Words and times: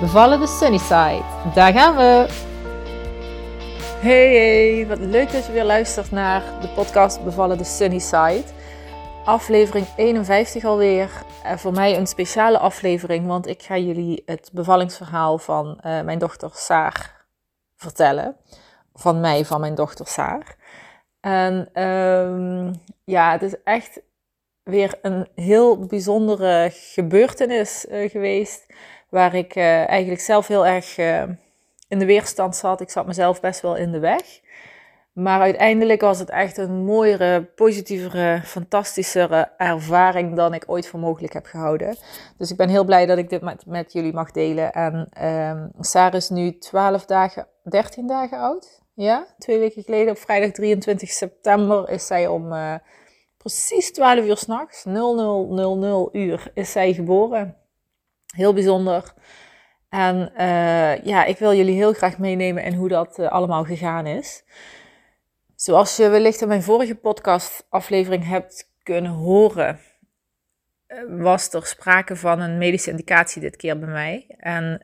Bevallen 0.00 0.40
de 0.40 0.46
Sunnyside. 0.46 1.22
Daar 1.54 1.72
gaan 1.72 1.96
we! 1.96 2.26
Hey, 4.00 4.34
hey, 4.34 4.86
wat 4.86 4.98
leuk 4.98 5.32
dat 5.32 5.46
je 5.46 5.52
weer 5.52 5.64
luistert 5.64 6.10
naar 6.10 6.42
de 6.60 6.68
podcast 6.68 7.24
Bevallen 7.24 7.58
de 7.58 7.64
Sunnyside. 7.64 8.44
Aflevering 9.24 9.86
51 9.96 10.64
alweer. 10.64 11.10
Uh, 11.44 11.56
voor 11.56 11.72
mij 11.72 11.96
een 11.96 12.06
speciale 12.06 12.58
aflevering, 12.58 13.26
want 13.26 13.46
ik 13.46 13.62
ga 13.62 13.76
jullie 13.76 14.22
het 14.26 14.50
bevallingsverhaal 14.52 15.38
van 15.38 15.66
uh, 15.66 16.00
mijn 16.00 16.18
dochter 16.18 16.50
Saar 16.54 17.24
vertellen. 17.76 18.36
Van 18.94 19.20
mij, 19.20 19.44
van 19.44 19.60
mijn 19.60 19.74
dochter 19.74 20.06
Saar. 20.06 20.56
En 21.20 21.82
um, 21.82 22.72
ja, 23.04 23.32
het 23.32 23.42
is 23.42 23.54
echt 23.64 24.00
weer 24.62 24.98
een 25.02 25.28
heel 25.34 25.86
bijzondere 25.86 26.68
gebeurtenis 26.72 27.86
uh, 27.90 28.10
geweest 28.10 28.66
waar 29.10 29.34
ik 29.34 29.56
uh, 29.56 29.88
eigenlijk 29.88 30.20
zelf 30.20 30.46
heel 30.46 30.66
erg 30.66 30.98
uh, 30.98 31.22
in 31.88 31.98
de 31.98 32.06
weerstand 32.06 32.56
zat. 32.56 32.80
Ik 32.80 32.90
zat 32.90 33.06
mezelf 33.06 33.40
best 33.40 33.60
wel 33.60 33.76
in 33.76 33.92
de 33.92 33.98
weg. 33.98 34.40
Maar 35.12 35.40
uiteindelijk 35.40 36.00
was 36.00 36.18
het 36.18 36.30
echt 36.30 36.56
een 36.56 36.84
mooiere, 36.84 37.42
positievere, 37.42 38.40
fantastischere 38.44 39.52
ervaring 39.56 40.36
dan 40.36 40.54
ik 40.54 40.64
ooit 40.66 40.86
voor 40.86 41.00
mogelijk 41.00 41.32
heb 41.32 41.46
gehouden. 41.46 41.96
Dus 42.36 42.50
ik 42.50 42.56
ben 42.56 42.68
heel 42.68 42.84
blij 42.84 43.06
dat 43.06 43.18
ik 43.18 43.30
dit 43.30 43.42
met, 43.42 43.66
met 43.66 43.92
jullie 43.92 44.12
mag 44.12 44.30
delen. 44.30 44.72
En 44.72 45.24
um, 45.26 45.72
Sarah 45.80 46.14
is 46.14 46.28
nu 46.28 46.58
12 46.58 47.04
dagen, 47.04 47.46
13 47.62 48.06
dagen 48.06 48.38
oud. 48.38 48.82
Ja, 48.94 49.26
twee 49.38 49.58
weken 49.58 49.82
geleden 49.82 50.12
op 50.12 50.18
vrijdag 50.18 50.50
23 50.50 51.10
september 51.10 51.88
is 51.88 52.06
zij 52.06 52.26
om 52.26 52.52
uh, 52.52 52.74
precies 53.36 53.92
12 53.92 54.24
uur 54.24 54.36
s'nachts, 54.36 54.84
0000 54.84 56.14
uur, 56.14 56.50
is 56.54 56.72
zij 56.72 56.92
geboren. 56.92 57.59
Heel 58.30 58.52
bijzonder. 58.52 59.12
En 59.88 60.32
uh, 60.38 61.04
ja, 61.04 61.24
ik 61.24 61.38
wil 61.38 61.54
jullie 61.54 61.74
heel 61.74 61.92
graag 61.92 62.18
meenemen 62.18 62.62
in 62.62 62.74
hoe 62.74 62.88
dat 62.88 63.18
uh, 63.18 63.28
allemaal 63.28 63.64
gegaan 63.64 64.06
is. 64.06 64.44
Zoals 65.54 65.96
je 65.96 66.08
wellicht 66.08 66.40
in 66.40 66.48
mijn 66.48 66.62
vorige 66.62 66.94
podcast-aflevering 66.94 68.26
hebt 68.26 68.70
kunnen 68.82 69.10
horen, 69.10 69.78
eh, 70.86 70.98
was 71.08 71.52
er 71.52 71.66
sprake 71.66 72.16
van 72.16 72.40
een 72.40 72.58
medische 72.58 72.90
indicatie 72.90 73.40
dit 73.40 73.56
keer 73.56 73.78
bij 73.78 73.88
mij. 73.88 74.34
En 74.38 74.80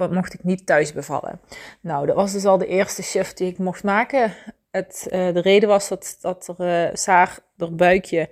uh, 0.00 0.10
mocht 0.10 0.34
ik 0.34 0.44
niet 0.44 0.66
thuis 0.66 0.92
bevallen. 0.92 1.40
Nou, 1.80 2.06
dat 2.06 2.16
was 2.16 2.32
dus 2.32 2.44
al 2.44 2.58
de 2.58 2.66
eerste 2.66 3.02
shift 3.02 3.36
die 3.36 3.50
ik 3.50 3.58
mocht 3.58 3.84
maken. 3.84 4.34
Het, 4.70 5.06
de 5.10 5.40
reden 5.40 5.68
was 5.68 5.88
dat, 5.88 6.16
dat 6.20 6.54
er 6.58 6.98
Saar, 6.98 7.38
door 7.56 7.74
buikje, 7.74 8.28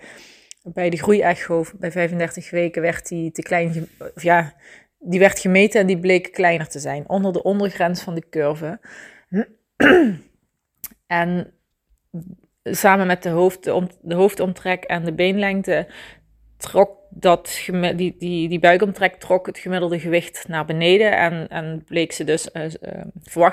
bij 0.75 0.91
de 0.91 0.97
groeiecho 0.97 1.65
bij 1.79 1.93
35 1.93 2.51
weken 2.51 2.83
werd 2.83 3.09
die 3.09 3.31
te 3.31 3.43
klein, 3.43 3.89
of 4.15 4.23
ja, 4.23 4.55
die 4.99 5.21
werd 5.21 5.39
gemeten 5.39 5.81
en 5.81 5.87
die 5.87 5.99
bleek 5.99 6.33
kleiner 6.33 6.69
te 6.69 6.79
zijn, 6.79 7.09
onder 7.09 7.33
de 7.33 7.43
ondergrens 7.43 8.03
van 8.03 8.15
de 8.15 8.29
curve. 8.31 8.81
en 11.07 11.53
samen 12.63 13.07
met 13.07 13.23
de, 13.23 13.29
hoofd, 13.29 13.65
de 14.01 14.15
hoofdomtrek 14.15 14.85
en 14.85 15.05
de 15.05 15.13
beenlengte 15.13 15.87
trok 16.57 16.99
dat, 17.11 17.61
die, 17.97 18.17
die, 18.19 18.49
die 18.49 18.59
buikomtrek 18.59 19.15
trok 19.15 19.47
het 19.47 19.59
gemiddelde 19.59 20.01
gewicht 20.01 20.49
naar 20.49 20.65
beneden 20.65 21.17
en, 21.19 21.49
en 21.49 21.85
bleek 21.85 22.13
ze 22.13 22.25
dus, 22.25 22.49
uh, 22.53 22.65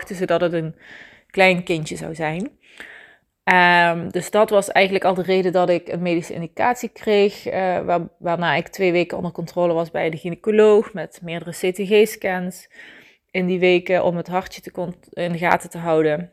ze 0.05 0.25
dat 0.25 0.41
het 0.41 0.53
een 0.53 0.75
klein 1.27 1.63
kindje 1.63 1.95
zou 1.95 2.15
zijn. 2.15 2.51
Um, 3.43 4.11
dus 4.11 4.31
dat 4.31 4.49
was 4.49 4.71
eigenlijk 4.71 5.05
al 5.05 5.13
de 5.13 5.21
reden 5.21 5.51
dat 5.51 5.69
ik 5.69 5.87
een 5.87 6.01
medische 6.01 6.33
indicatie 6.33 6.89
kreeg, 6.89 7.43
waar, 7.85 8.07
waarna 8.19 8.55
ik 8.55 8.67
twee 8.67 8.91
weken 8.91 9.17
onder 9.17 9.31
controle 9.31 9.73
was 9.73 9.91
bij 9.91 10.09
de 10.09 10.17
gynaecoloog 10.17 10.93
met 10.93 11.19
meerdere 11.23 11.51
CTG-scans 11.51 12.69
in 13.31 13.45
die 13.45 13.59
weken 13.59 14.03
om 14.03 14.17
het 14.17 14.27
hartje 14.27 14.61
te 14.61 14.93
in 15.09 15.31
de 15.31 15.37
gaten 15.37 15.69
te 15.69 15.77
houden. 15.77 16.31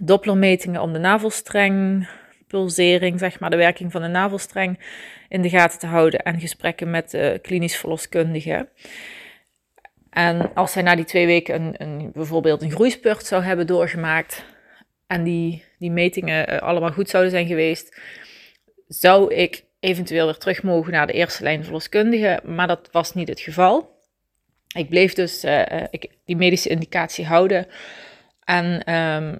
Dopplermetingen 0.00 0.82
om 0.82 0.92
de 0.92 0.98
navelstreng, 0.98 2.08
pulsering, 2.46 3.18
zeg 3.18 3.40
maar, 3.40 3.50
de 3.50 3.56
werking 3.56 3.92
van 3.92 4.02
de 4.02 4.08
navelstreng 4.08 4.78
in 5.28 5.42
de 5.42 5.48
gaten 5.48 5.78
te 5.78 5.86
houden 5.86 6.20
en 6.20 6.40
gesprekken 6.40 6.90
met 6.90 7.10
de 7.10 7.38
klinisch 7.42 7.76
verloskundige. 7.76 8.68
En 10.10 10.54
als 10.54 10.72
zij 10.72 10.82
na 10.82 10.94
die 10.94 11.04
twee 11.04 11.26
weken 11.26 11.54
een, 11.54 11.74
een, 11.76 12.10
bijvoorbeeld 12.12 12.62
een 12.62 12.70
groeispurt 12.70 13.26
zou 13.26 13.42
hebben 13.42 13.66
doorgemaakt, 13.66 14.44
en 15.06 15.22
die, 15.22 15.64
die 15.82 15.90
metingen 15.90 16.52
uh, 16.52 16.58
allemaal 16.58 16.92
goed 16.92 17.08
zouden 17.08 17.32
zijn 17.32 17.46
geweest, 17.46 18.00
zou 18.88 19.34
ik 19.34 19.64
eventueel 19.80 20.24
weer 20.24 20.38
terug 20.38 20.62
mogen 20.62 20.92
naar 20.92 21.06
de 21.06 21.12
eerste 21.12 21.42
lijn 21.42 21.64
verloskundige. 21.64 22.40
Maar 22.44 22.66
dat 22.66 22.88
was 22.92 23.14
niet 23.14 23.28
het 23.28 23.40
geval. 23.40 24.00
Ik 24.76 24.88
bleef 24.88 25.12
dus 25.12 25.44
uh, 25.44 25.62
ik, 25.90 26.10
die 26.24 26.36
medische 26.36 26.68
indicatie 26.68 27.26
houden. 27.26 27.66
En 28.44 28.94
um, 28.94 29.38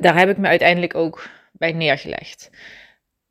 daar 0.00 0.18
heb 0.18 0.28
ik 0.28 0.36
me 0.36 0.46
uiteindelijk 0.46 0.94
ook 0.94 1.28
bij 1.52 1.72
neergelegd. 1.72 2.50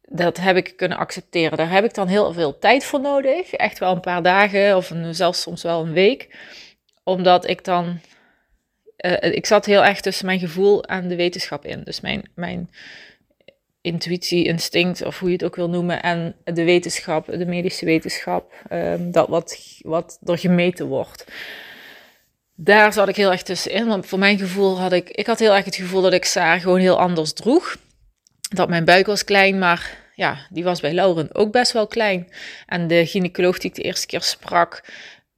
Dat 0.01 0.37
heb 0.37 0.55
ik 0.55 0.73
kunnen 0.77 0.97
accepteren. 0.97 1.57
Daar 1.57 1.71
heb 1.71 1.83
ik 1.83 1.93
dan 1.93 2.07
heel 2.07 2.33
veel 2.33 2.57
tijd 2.57 2.83
voor 2.83 3.01
nodig. 3.01 3.51
Echt 3.53 3.79
wel 3.79 3.91
een 3.95 3.99
paar 3.99 4.23
dagen 4.23 4.75
of 4.75 4.91
zelfs 5.11 5.41
soms 5.41 5.63
wel 5.63 5.85
een 5.85 5.93
week. 5.93 6.35
Omdat 7.03 7.47
ik 7.47 7.63
dan 7.63 7.99
uh, 9.05 9.33
ik 9.35 9.45
zat 9.45 9.65
heel 9.65 9.85
erg 9.85 10.01
tussen 10.01 10.25
mijn 10.25 10.39
gevoel 10.39 10.83
en 10.83 11.07
de 11.07 11.15
wetenschap 11.15 11.65
in. 11.65 11.83
Dus 11.83 12.01
mijn, 12.01 12.29
mijn 12.35 12.69
intuïtie, 13.81 14.45
instinct, 14.45 15.01
of 15.05 15.19
hoe 15.19 15.29
je 15.29 15.35
het 15.35 15.43
ook 15.43 15.55
wil 15.55 15.69
noemen, 15.69 16.01
en 16.01 16.35
de 16.43 16.63
wetenschap, 16.63 17.25
de 17.25 17.45
medische 17.45 17.85
wetenschap, 17.85 18.53
um, 18.71 19.11
dat 19.11 19.27
wat, 19.27 19.79
wat 19.81 20.19
er 20.25 20.37
gemeten 20.37 20.87
wordt. 20.87 21.25
Daar 22.55 22.93
zat 22.93 23.07
ik 23.07 23.15
heel 23.15 23.31
erg 23.31 23.43
tussenin, 23.43 23.87
want 23.87 24.05
voor 24.05 24.19
mijn 24.19 24.37
gevoel 24.37 24.79
had 24.79 24.91
ik, 24.91 25.09
ik 25.09 25.25
had 25.25 25.39
heel 25.39 25.55
erg 25.55 25.65
het 25.65 25.75
gevoel 25.75 26.01
dat 26.01 26.13
ik 26.13 26.25
Saar 26.25 26.59
gewoon 26.59 26.79
heel 26.79 26.99
anders 26.99 27.33
droeg. 27.33 27.77
Dat 28.49 28.69
mijn 28.69 28.85
buik 28.85 29.05
was 29.05 29.23
klein, 29.23 29.59
maar 29.59 29.97
ja, 30.15 30.47
die 30.49 30.63
was 30.63 30.79
bij 30.79 30.93
Lauren 30.93 31.35
ook 31.35 31.51
best 31.51 31.71
wel 31.71 31.87
klein. 31.87 32.27
En 32.65 32.87
de 32.87 33.05
gynaecoloog 33.05 33.57
die 33.57 33.69
ik 33.69 33.75
de 33.75 33.81
eerste 33.81 34.05
keer 34.05 34.21
sprak, 34.21 34.83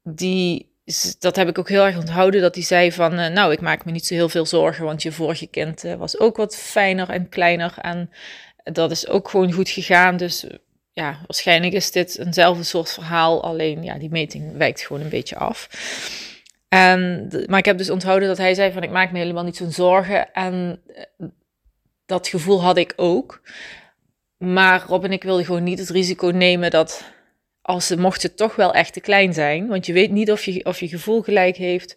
die 0.03 0.70
dat 1.19 1.35
heb 1.35 1.47
ik 1.47 1.59
ook 1.59 1.69
heel 1.69 1.85
erg 1.85 1.97
onthouden, 1.97 2.41
dat 2.41 2.55
hij 2.55 2.63
zei 2.63 2.91
van, 2.91 3.19
uh, 3.19 3.27
nou, 3.27 3.51
ik 3.51 3.61
maak 3.61 3.85
me 3.85 3.91
niet 3.91 4.05
zo 4.05 4.13
heel 4.13 4.29
veel 4.29 4.45
zorgen, 4.45 4.85
want 4.85 5.01
je 5.01 5.11
vorige 5.11 5.47
kind 5.47 5.83
uh, 5.83 5.93
was 5.93 6.19
ook 6.19 6.37
wat 6.37 6.55
fijner 6.55 7.09
en 7.09 7.29
kleiner 7.29 7.73
en 7.81 8.09
dat 8.63 8.91
is 8.91 9.07
ook 9.07 9.29
gewoon 9.29 9.51
goed 9.51 9.69
gegaan. 9.69 10.17
Dus 10.17 10.45
ja, 10.93 11.19
waarschijnlijk 11.27 11.73
is 11.73 11.91
dit 11.91 12.17
eenzelfde 12.17 12.63
soort 12.63 12.93
verhaal, 12.93 13.43
alleen 13.43 13.83
ja, 13.83 13.97
die 13.97 14.09
meting 14.09 14.57
wijkt 14.57 14.81
gewoon 14.81 15.01
een 15.01 15.09
beetje 15.09 15.35
af. 15.37 15.69
En, 16.67 17.27
maar 17.47 17.59
ik 17.59 17.65
heb 17.65 17.77
dus 17.77 17.89
onthouden 17.89 18.27
dat 18.27 18.37
hij 18.37 18.53
zei 18.53 18.71
van, 18.71 18.83
ik 18.83 18.89
maak 18.89 19.11
me 19.11 19.17
helemaal 19.17 19.43
niet 19.43 19.57
zo'n 19.57 19.71
zorgen 19.71 20.33
en 20.33 20.81
eh, 20.95 21.27
dat 22.05 22.27
gevoel 22.27 22.61
had 22.61 22.77
ik 22.77 22.93
ook. 22.95 23.41
Maar 24.37 24.83
Rob 24.87 25.03
en 25.03 25.11
ik 25.11 25.23
wilden 25.23 25.45
gewoon 25.45 25.63
niet 25.63 25.79
het 25.79 25.89
risico 25.89 26.27
nemen 26.27 26.71
dat 26.71 27.03
als 27.61 27.87
ze 27.87 27.97
mocht 27.97 28.23
het 28.23 28.37
toch 28.37 28.55
wel 28.55 28.73
echt 28.73 28.93
te 28.93 28.99
klein 28.99 29.33
zijn, 29.33 29.67
want 29.67 29.85
je 29.85 29.93
weet 29.93 30.11
niet 30.11 30.31
of 30.31 30.43
je, 30.43 30.65
of 30.65 30.79
je 30.79 30.87
gevoel 30.87 31.21
gelijk 31.21 31.55
heeft 31.55 31.95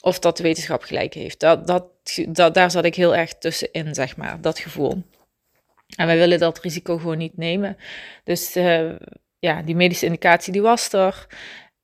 of 0.00 0.18
dat 0.18 0.36
de 0.36 0.42
wetenschap 0.42 0.82
gelijk 0.82 1.14
heeft. 1.14 1.40
Dat, 1.40 1.66
dat, 1.66 2.54
daar 2.54 2.70
zat 2.70 2.84
ik 2.84 2.94
heel 2.94 3.16
erg 3.16 3.34
tussenin, 3.34 3.94
zeg 3.94 4.16
maar, 4.16 4.40
dat 4.40 4.58
gevoel. 4.58 5.02
En 5.96 6.06
wij 6.06 6.16
willen 6.16 6.38
dat 6.38 6.58
risico 6.58 6.96
gewoon 6.98 7.18
niet 7.18 7.36
nemen. 7.36 7.76
Dus 8.24 8.56
uh, 8.56 8.92
ja, 9.38 9.62
die 9.62 9.76
medische 9.76 10.06
indicatie 10.06 10.52
die 10.52 10.62
was 10.62 10.92
er. 10.92 11.26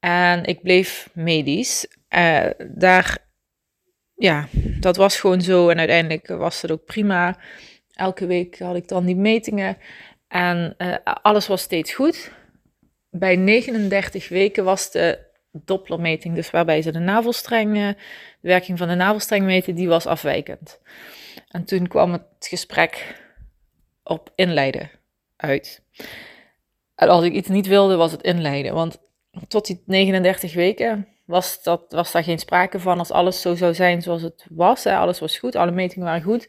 En 0.00 0.44
ik 0.44 0.62
bleef 0.62 1.08
medisch. 1.12 1.86
Uh, 2.16 2.46
daar, 2.68 3.18
ja, 4.14 4.48
dat 4.80 4.96
was 4.96 5.20
gewoon 5.20 5.40
zo. 5.40 5.68
En 5.68 5.78
uiteindelijk 5.78 6.26
was 6.26 6.62
het 6.62 6.70
ook 6.70 6.84
prima. 6.84 7.38
Elke 7.92 8.26
week 8.26 8.58
had 8.58 8.76
ik 8.76 8.88
dan 8.88 9.04
die 9.04 9.16
metingen. 9.16 9.76
En 10.28 10.74
uh, 10.78 10.96
alles 11.22 11.46
was 11.46 11.62
steeds 11.62 11.92
goed 11.92 12.30
bij 13.12 13.36
39 13.36 14.28
weken 14.28 14.64
was 14.64 14.90
de 14.90 15.18
Dopplermeting, 15.52 16.34
dus 16.34 16.50
waarbij 16.50 16.82
ze 16.82 16.92
de 16.92 16.98
navelstreng, 16.98 17.74
de 17.74 17.96
werking 18.40 18.78
van 18.78 18.88
de 18.88 18.94
navelstreng 18.94 19.44
meten, 19.44 19.74
die 19.74 19.88
was 19.88 20.06
afwijkend. 20.06 20.80
En 21.48 21.64
toen 21.64 21.88
kwam 21.88 22.12
het 22.12 22.24
gesprek 22.38 23.20
op 24.02 24.32
inleiden 24.34 24.90
uit. 25.36 25.82
En 26.94 27.08
als 27.08 27.24
ik 27.24 27.32
iets 27.32 27.48
niet 27.48 27.66
wilde, 27.66 27.96
was 27.96 28.12
het 28.12 28.22
inleiden. 28.22 28.74
Want 28.74 28.98
tot 29.48 29.66
die 29.66 29.82
39 29.86 30.54
weken 30.54 31.08
was, 31.24 31.62
dat, 31.62 31.84
was 31.88 32.12
daar 32.12 32.24
geen 32.24 32.38
sprake 32.38 32.80
van. 32.80 32.98
Als 32.98 33.10
alles 33.10 33.40
zo 33.40 33.54
zou 33.54 33.74
zijn 33.74 34.02
zoals 34.02 34.22
het 34.22 34.46
was, 34.50 34.86
alles 34.86 35.18
was 35.18 35.38
goed, 35.38 35.56
alle 35.56 35.70
metingen 35.70 36.06
waren 36.06 36.22
goed, 36.22 36.48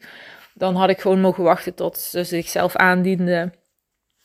dan 0.54 0.74
had 0.74 0.90
ik 0.90 1.00
gewoon 1.00 1.20
mogen 1.20 1.44
wachten 1.44 1.74
tot 1.74 1.98
ze 1.98 2.24
zichzelf 2.24 2.76
aandiende 2.76 3.52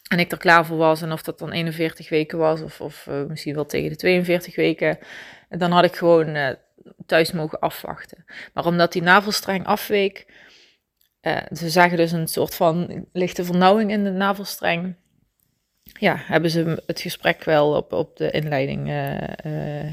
en 0.09 0.19
ik 0.19 0.31
er 0.31 0.37
klaar 0.37 0.65
voor 0.65 0.77
was. 0.77 1.01
En 1.01 1.11
of 1.11 1.21
dat 1.21 1.39
dan 1.39 1.51
41 1.51 2.09
weken 2.09 2.37
was, 2.37 2.61
of, 2.61 2.81
of 2.81 3.05
uh, 3.09 3.23
misschien 3.23 3.55
wel 3.55 3.65
tegen 3.65 3.89
de 3.89 3.95
42 3.95 4.55
weken, 4.55 4.97
dan 5.49 5.71
had 5.71 5.83
ik 5.83 5.95
gewoon 5.95 6.35
uh, 6.35 6.49
thuis 7.05 7.31
mogen 7.31 7.59
afwachten. 7.59 8.25
Maar 8.53 8.65
omdat 8.65 8.91
die 8.91 9.01
navelstreng 9.01 9.65
afweek, 9.65 10.25
uh, 11.21 11.37
ze 11.53 11.69
zagen 11.69 11.97
dus 11.97 12.11
een 12.11 12.27
soort 12.27 12.55
van 12.55 13.05
lichte 13.13 13.43
vernauwing 13.43 13.91
in 13.91 14.03
de 14.03 14.11
navelstreng 14.11 14.95
ja, 15.99 16.15
hebben 16.17 16.51
ze 16.51 16.83
het 16.85 17.01
gesprek 17.01 17.43
wel 17.43 17.75
op, 17.75 17.93
op 17.93 18.17
de 18.17 18.31
inleiding 18.31 18.91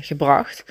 gebracht. 0.01 0.65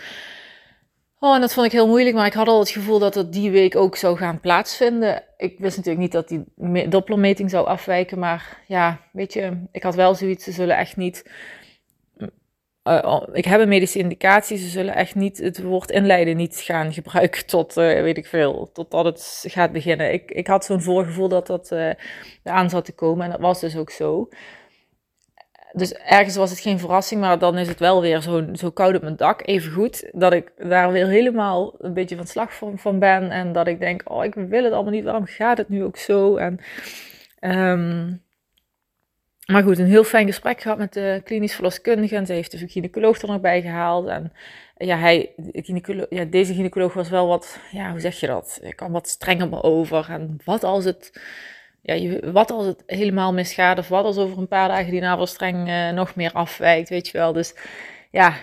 Oh, 1.26 1.36
en 1.36 1.42
dat 1.42 1.54
vond 1.54 1.66
ik 1.66 1.72
heel 1.72 1.88
moeilijk, 1.88 2.16
maar 2.16 2.26
ik 2.26 2.34
had 2.34 2.48
al 2.48 2.60
het 2.60 2.70
gevoel 2.70 3.00
dat 3.00 3.16
het 3.16 3.34
die 3.34 3.52
week 3.52 3.76
ook 3.76 3.96
zou 3.96 4.18
gaan 4.18 4.40
plaatsvinden. 4.40 5.24
Ik 5.38 5.60
wist 5.60 5.78
natuurlijk 5.78 6.04
niet 6.04 6.12
dat 6.12 6.28
die 6.28 6.90
doppelmeting 6.90 7.50
zou 7.50 7.68
afwijken, 7.68 8.20
maar 8.20 8.64
ja, 8.68 9.00
weet 9.12 9.34
je, 9.34 9.64
ik 9.72 9.84
had 9.84 9.96
wel 9.96 10.16
zoiets, 10.16 10.44
ze 10.44 10.52
zullen 10.52 10.78
echt 10.78 10.98
niet... 10.98 11.30
Uh, 12.84 13.22
ik 13.34 13.46
heb 13.46 13.62
een 13.62 13.68
medische 13.68 14.00
indicatie, 14.00 14.58
ze 14.58 14.68
zullen 14.68 14.96
echt 14.96 15.16
niet 15.16 15.38
het 15.38 15.62
woord 15.62 15.92
inleiden 15.92 16.38
niet 16.38 16.56
gaan 16.56 16.94
gebruiken 16.94 17.46
tot, 17.56 17.74
weet 17.74 18.18
ik 18.18 18.28
veel, 18.28 18.70
totdat 18.74 19.06
het 19.06 19.44
gaat 19.48 19.72
beginnen. 19.72 20.14
Ik, 20.14 20.32
ik 20.32 20.48
had 20.48 20.66
zo'n 20.66 20.82
voorgevoel 20.82 21.28
dat 21.28 21.48
dat 21.48 21.76
aan 22.44 22.70
zat 22.70 22.86
te 22.86 22.94
komen 22.94 23.26
en 23.26 23.32
dat 23.32 23.40
was 23.40 23.60
dus 23.60 23.78
ook 23.78 23.90
zo 23.90 24.30
dus 25.76 25.94
ergens 25.94 26.36
was 26.36 26.50
het 26.50 26.60
geen 26.60 26.80
verrassing, 26.80 27.22
maar 27.22 27.40
dan 27.40 27.58
is 27.58 27.68
het 27.68 27.80
wel 27.80 28.02
weer 28.02 28.22
zo, 28.22 28.46
zo 28.54 28.72
koud 28.72 28.96
op 28.96 29.02
mijn 29.02 29.16
dak. 29.16 29.48
Even 29.48 29.72
goed 29.72 30.10
dat 30.12 30.34
ik 30.34 30.52
daar 30.58 30.92
weer 30.92 31.08
helemaal 31.08 31.76
een 31.80 31.94
beetje 31.94 32.16
van 32.16 32.28
slag 32.28 32.54
van, 32.76 33.00
ben. 33.00 33.32
En 33.32 33.52
dat 33.52 33.68
ik 33.68 33.80
denk, 33.80 34.02
oh, 34.12 34.24
ik 34.24 34.34
wil 34.34 34.64
het 34.64 34.74
allemaal 34.74 34.92
niet. 34.92 35.04
Waarom 35.04 35.26
gaat 35.26 35.58
het 35.58 35.70
nu 35.70 35.84
ook 35.84 35.98
zo? 35.98 36.36
En, 36.36 36.60
um, 37.40 38.24
maar 39.46 39.64
goed, 39.64 39.80
een 39.80 39.86
heel 39.86 40.04
fijn 40.04 40.28
gesprek 40.28 40.62
gehad 40.62 40.78
met 40.78 40.94
de 40.94 41.22
klinisch 41.24 41.54
verloskundige. 41.54 42.16
En 42.16 42.26
ze 42.26 42.34
heeft 42.34 42.52
de 42.52 42.68
gynaecoloog 42.68 43.22
er 43.22 43.28
nog 43.28 43.42
bij 43.42 43.62
gehaald. 43.62 44.08
En 44.08 44.32
ja, 44.78 44.98
hij, 44.98 45.34
ja, 46.10 46.26
deze 46.26 46.54
gynaecoloog 46.54 46.94
was 46.94 47.10
wel 47.10 47.28
wat, 47.28 47.60
ja, 47.72 47.92
hoe 47.92 48.00
zeg 48.00 48.20
je 48.20 48.28
dat? 48.28 48.60
Ik 48.62 48.76
kan 48.76 48.92
wat 48.92 49.08
strenger 49.08 49.64
over. 49.64 50.10
En 50.10 50.38
wat 50.44 50.64
als 50.64 50.86
het 50.86 51.12
ja, 51.86 52.20
wat 52.32 52.52
als 52.52 52.66
het 52.66 52.84
helemaal 52.86 53.34
misgaat 53.34 53.78
of 53.78 53.88
wat 53.88 54.06
als 54.06 54.18
over 54.18 54.38
een 54.38 54.48
paar 54.48 54.68
dagen 54.68 54.92
die 54.92 55.02
navelstreng 55.02 55.68
uh, 55.68 55.90
nog 55.90 56.16
meer 56.16 56.32
afwijkt, 56.32 56.90
weet 56.90 57.08
je 57.08 57.18
wel. 57.18 57.34
Dus 57.34 57.56
ja, 58.12 58.36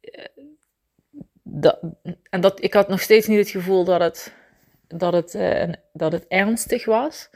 eh, 0.00 0.24
dat, 1.42 1.78
en 2.30 2.40
dat, 2.40 2.62
ik 2.62 2.74
had 2.74 2.88
nog 2.88 3.00
steeds 3.00 3.26
niet 3.26 3.38
het 3.38 3.50
gevoel 3.50 3.84
dat 3.84 4.00
het, 4.00 4.34
dat 4.88 5.12
het, 5.12 5.34
uh, 5.34 5.64
dat 5.92 6.12
het 6.12 6.26
ernstig 6.28 6.84
was. 6.84 7.30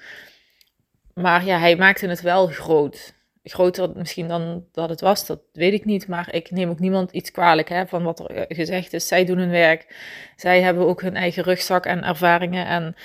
Maar 1.14 1.44
ja, 1.44 1.58
hij 1.58 1.76
maakte 1.76 2.06
het 2.06 2.20
wel 2.20 2.46
groot. 2.46 3.14
Groter 3.42 3.90
misschien 3.94 4.28
dan 4.28 4.64
dat 4.72 4.88
het 4.88 5.00
was, 5.00 5.26
dat 5.26 5.40
weet 5.52 5.72
ik 5.72 5.84
niet. 5.84 6.08
Maar 6.08 6.34
ik 6.34 6.50
neem 6.50 6.70
ook 6.70 6.78
niemand 6.78 7.10
iets 7.10 7.30
kwalijk 7.30 7.68
hè, 7.68 7.86
van 7.86 8.02
wat 8.02 8.20
er 8.20 8.44
gezegd 8.48 8.92
is. 8.92 9.08
Zij 9.08 9.24
doen 9.24 9.38
hun 9.38 9.50
werk. 9.50 9.96
Zij 10.36 10.62
hebben 10.62 10.86
ook 10.86 11.02
hun 11.02 11.16
eigen 11.16 11.42
rugzak 11.42 11.86
en 11.86 12.04
ervaringen. 12.04 12.66
En 12.66 12.96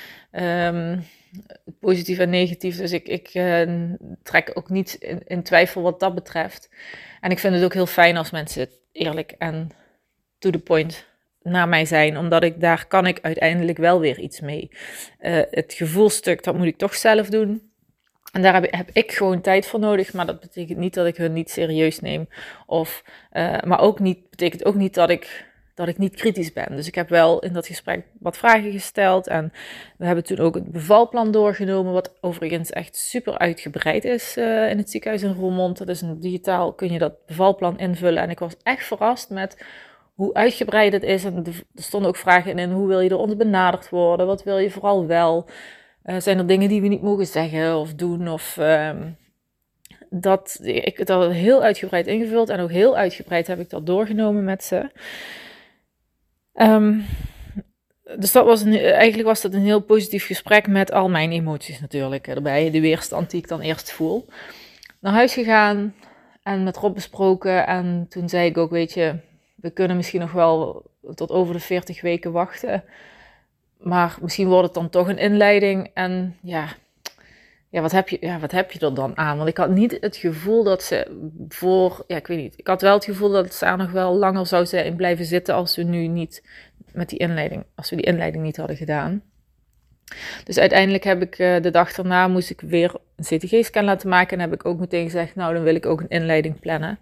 um, 0.75 1.05
positief 1.79 2.19
en 2.19 2.29
negatief. 2.29 2.77
Dus 2.77 2.91
ik, 2.91 3.07
ik 3.07 3.33
uh, 3.33 3.91
trek 4.23 4.51
ook 4.53 4.69
niet 4.69 4.93
in, 4.93 5.21
in, 5.27 5.43
twijfel 5.43 5.81
wat 5.81 5.99
dat 5.99 6.15
betreft. 6.15 6.69
En 7.21 7.31
ik 7.31 7.39
vind 7.39 7.55
het 7.55 7.63
ook 7.63 7.73
heel 7.73 7.85
fijn 7.85 8.17
als 8.17 8.31
mensen 8.31 8.69
eerlijk 8.91 9.31
en 9.31 9.69
to 10.39 10.49
the 10.49 10.59
point 10.59 11.07
naar 11.41 11.67
mij 11.67 11.85
zijn, 11.85 12.17
omdat 12.17 12.43
ik 12.43 12.61
daar 12.61 12.87
kan 12.87 13.07
ik 13.07 13.19
uiteindelijk 13.21 13.77
wel 13.77 13.99
weer 13.99 14.19
iets 14.19 14.39
mee. 14.39 14.69
Uh, 15.19 15.41
het 15.49 15.73
gevoelstuk, 15.73 16.43
dat 16.43 16.55
moet 16.55 16.65
ik 16.65 16.77
toch 16.77 16.95
zelf 16.95 17.29
doen. 17.29 17.71
En 18.31 18.41
daar 18.41 18.53
heb, 18.53 18.71
heb, 18.71 18.89
ik 18.93 19.11
gewoon 19.11 19.41
tijd 19.41 19.65
voor 19.65 19.79
nodig, 19.79 20.13
maar 20.13 20.25
dat 20.25 20.39
betekent 20.39 20.77
niet 20.77 20.93
dat 20.93 21.07
ik 21.07 21.17
hun 21.17 21.33
niet 21.33 21.49
serieus 21.49 21.99
neem. 21.99 22.27
Of, 22.65 23.03
uh, 23.33 23.57
maar 23.61 23.79
ook 23.79 23.99
niet, 23.99 24.29
betekent 24.29 24.65
ook 24.65 24.75
niet 24.75 24.93
dat 24.93 25.09
ik 25.09 25.48
dat 25.79 25.87
ik 25.87 25.97
niet 25.97 26.15
kritisch 26.15 26.53
ben. 26.53 26.75
Dus 26.75 26.87
ik 26.87 26.95
heb 26.95 27.09
wel 27.09 27.39
in 27.39 27.53
dat 27.53 27.67
gesprek 27.67 28.05
wat 28.19 28.37
vragen 28.37 28.71
gesteld. 28.71 29.27
En 29.27 29.51
we 29.97 30.05
hebben 30.05 30.23
toen 30.23 30.39
ook 30.39 30.55
het 30.55 30.71
bevalplan 30.71 31.31
doorgenomen, 31.31 31.93
wat 31.93 32.13
overigens 32.21 32.69
echt 32.69 32.95
super 32.95 33.37
uitgebreid 33.37 34.05
is 34.05 34.37
uh, 34.37 34.69
in 34.69 34.77
het 34.77 34.89
ziekenhuis 34.89 35.23
in 35.23 35.33
Roermond. 35.33 35.77
Dat 35.77 35.87
is 35.89 36.03
digitaal, 36.17 36.73
kun 36.73 36.91
je 36.91 36.99
dat 36.99 37.25
bevalplan 37.25 37.79
invullen. 37.79 38.23
En 38.23 38.29
ik 38.29 38.39
was 38.39 38.55
echt 38.63 38.85
verrast 38.85 39.29
met 39.29 39.65
hoe 40.13 40.33
uitgebreid 40.33 40.93
het 40.93 41.03
is. 41.03 41.23
En 41.23 41.45
er 41.45 41.63
stonden 41.75 42.09
ook 42.09 42.17
vragen 42.17 42.59
in, 42.59 42.71
hoe 42.71 42.87
wil 42.87 42.99
je 42.99 43.09
door 43.09 43.19
ons 43.19 43.35
benaderd 43.35 43.89
worden? 43.89 44.27
Wat 44.27 44.43
wil 44.43 44.57
je 44.57 44.71
vooral 44.71 45.05
wel? 45.05 45.49
Uh, 46.05 46.19
zijn 46.19 46.37
er 46.37 46.47
dingen 46.47 46.69
die 46.69 46.81
we 46.81 46.87
niet 46.87 47.01
mogen 47.01 47.25
zeggen 47.25 47.77
of 47.77 47.93
doen? 47.93 48.29
Of... 48.29 48.57
Uh, 48.59 48.89
dat, 50.09 50.59
ik 50.61 51.05
dat 51.05 51.31
heel 51.31 51.63
uitgebreid 51.63 52.07
ingevuld 52.07 52.49
en 52.49 52.59
ook 52.59 52.71
heel 52.71 52.95
uitgebreid 52.97 53.47
heb 53.47 53.59
ik 53.59 53.69
dat 53.69 53.85
doorgenomen 53.85 54.43
met 54.43 54.63
ze. 54.63 54.89
Um, 56.61 57.05
dus 58.17 58.31
dat 58.31 58.45
was 58.45 58.63
eigenlijk 58.63 59.27
was 59.27 59.41
dat 59.41 59.53
een 59.53 59.61
heel 59.61 59.81
positief 59.81 60.25
gesprek 60.25 60.67
met 60.67 60.91
al 60.91 61.09
mijn 61.09 61.31
emoties 61.31 61.79
natuurlijk 61.79 62.27
erbij. 62.27 62.71
De 62.71 62.81
weerstand 62.81 63.29
die 63.31 63.41
ik 63.41 63.47
dan 63.47 63.59
eerst 63.61 63.91
voel. 63.91 64.25
Naar 64.99 65.13
huis 65.13 65.33
gegaan 65.33 65.95
en 66.43 66.63
met 66.63 66.77
Rob 66.77 66.93
besproken. 66.93 67.67
En 67.67 68.05
toen 68.09 68.29
zei 68.29 68.49
ik 68.49 68.57
ook, 68.57 68.71
weet 68.71 68.93
je, 68.93 69.15
we 69.55 69.69
kunnen 69.69 69.95
misschien 69.95 70.19
nog 70.19 70.31
wel 70.31 70.85
tot 71.15 71.31
over 71.31 71.53
de 71.53 71.59
40 71.59 72.01
weken 72.01 72.31
wachten. 72.31 72.83
Maar 73.77 74.17
misschien 74.21 74.47
wordt 74.47 74.65
het 74.65 74.73
dan 74.73 74.89
toch 74.89 75.07
een 75.07 75.17
inleiding. 75.17 75.91
En 75.93 76.37
ja, 76.41 76.67
ja, 77.69 77.81
wat 77.81 77.91
heb 77.91 78.09
je, 78.09 78.17
ja, 78.21 78.39
wat 78.39 78.51
heb 78.51 78.71
je 78.71 78.79
er 78.79 78.93
dan 78.93 79.17
aan? 79.17 79.37
Want 79.37 79.49
ik 79.49 79.57
had 79.57 79.69
niet 79.69 79.97
het 80.01 80.15
gevoel 80.15 80.63
dat 80.63 80.83
ze 80.83 81.27
voor, 81.47 82.03
ja, 82.07 82.15
ik 82.15 82.27
weet 82.27 82.37
niet. 82.37 82.53
Ik 82.57 82.67
had 82.67 82.81
wel 82.81 82.93
het 82.93 83.05
gevoel 83.05 83.29
dat 83.29 83.53
ze 83.53 83.73
nog 83.77 83.91
wel 83.91 84.15
langer 84.15 84.47
zou 84.47 84.65
zijn 84.65 84.95
blijven 84.95 85.25
zitten 85.25 85.55
als 85.55 85.75
we 85.75 85.83
nu 85.83 86.07
niet 86.07 86.43
met 86.93 87.09
die 87.09 87.19
inleiding, 87.19 87.63
als 87.75 87.89
we 87.89 87.95
die 87.95 88.05
inleiding 88.05 88.43
niet 88.43 88.57
hadden 88.57 88.77
gedaan. 88.77 89.23
Dus 90.43 90.57
uiteindelijk 90.57 91.03
heb 91.03 91.21
ik 91.21 91.39
uh, 91.39 91.61
de 91.61 91.71
dag 91.71 91.93
daarna 91.93 92.27
moest 92.27 92.49
ik 92.49 92.61
weer 92.61 92.95
een 93.15 93.23
CTG-scan 93.23 93.83
laten 93.83 94.09
maken 94.09 94.37
en 94.37 94.43
heb 94.49 94.53
ik 94.53 94.65
ook 94.65 94.79
meteen 94.79 95.03
gezegd, 95.03 95.35
nou 95.35 95.53
dan 95.53 95.63
wil 95.63 95.75
ik 95.75 95.85
ook 95.85 95.99
een 95.99 96.09
inleiding 96.09 96.59
plannen. 96.59 96.99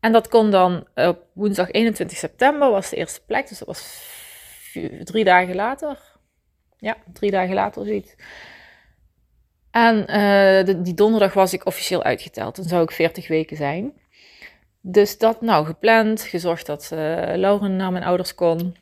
En 0.00 0.12
dat 0.12 0.28
kon 0.28 0.50
dan 0.50 0.86
op 0.94 1.26
woensdag 1.32 1.70
21 1.70 2.18
september 2.18 2.70
was 2.70 2.90
de 2.90 2.96
eerste 2.96 3.20
plek, 3.26 3.48
dus 3.48 3.58
dat 3.58 3.68
was 3.68 4.12
drie 5.04 5.24
dagen 5.24 5.54
later. 5.54 5.98
Ja, 6.78 6.96
drie 7.12 7.30
dagen 7.30 7.54
later 7.54 7.84
zoiets. 7.86 8.14
En 9.74 10.06
uh, 10.10 10.84
die 10.84 10.94
donderdag 10.94 11.32
was 11.32 11.52
ik 11.52 11.66
officieel 11.66 12.02
uitgeteld. 12.02 12.56
Dan 12.56 12.64
zou 12.64 12.82
ik 12.82 12.90
40 12.90 13.28
weken 13.28 13.56
zijn. 13.56 13.92
Dus 14.80 15.18
dat 15.18 15.40
nou 15.40 15.66
gepland, 15.66 16.22
gezorgd 16.22 16.66
dat 16.66 16.90
uh, 16.92 16.98
Lauren 17.34 17.76
naar 17.76 17.92
mijn 17.92 18.04
ouders 18.04 18.34
kon. 18.34 18.76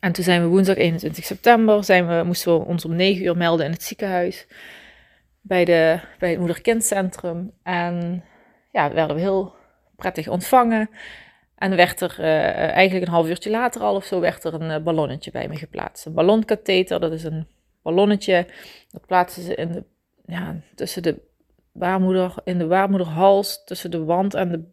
En 0.00 0.12
toen 0.12 0.24
zijn 0.24 0.42
we 0.42 0.48
woensdag 0.48 0.76
21 0.76 1.24
september, 1.24 1.84
zijn 1.84 2.08
we, 2.08 2.22
moesten 2.24 2.58
we 2.58 2.64
ons 2.64 2.84
om 2.84 2.94
9 2.96 3.24
uur 3.24 3.36
melden 3.36 3.66
in 3.66 3.72
het 3.72 3.82
ziekenhuis. 3.82 4.46
Bij, 5.40 5.64
de, 5.64 6.00
bij 6.18 6.30
het 6.30 6.38
moeder-kindcentrum. 6.38 7.52
En 7.62 8.24
ja, 8.72 8.92
werden 8.92 9.16
we 9.16 9.22
heel 9.22 9.54
prettig 9.96 10.28
ontvangen. 10.28 10.90
En 11.54 11.76
werd 11.76 12.00
er 12.00 12.16
uh, 12.18 12.26
eigenlijk 12.70 13.06
een 13.06 13.12
half 13.12 13.28
uurtje 13.28 13.50
later 13.50 13.80
al 13.80 13.94
of 13.94 14.04
zo, 14.04 14.20
werd 14.20 14.44
er 14.44 14.54
een 14.54 14.82
ballonnetje 14.82 15.30
bij 15.30 15.48
me 15.48 15.56
geplaatst. 15.56 16.06
Een 16.06 16.14
ballonkatheter, 16.14 17.00
dat 17.00 17.12
is 17.12 17.24
een 17.24 17.46
ballonnetje. 17.82 18.46
Dat 18.90 19.06
plaatsen 19.06 19.42
ze 19.42 19.54
in 19.54 19.72
de 19.72 19.84
ja, 20.28 20.60
tussen 20.74 21.02
de 21.02 21.22
baarmoeder, 21.72 22.34
in 22.44 22.58
de 22.58 22.66
baarmoederhals, 22.66 23.64
tussen 23.64 23.90
de 23.90 24.04
wand 24.04 24.34
en 24.34 24.50
de 24.50 24.64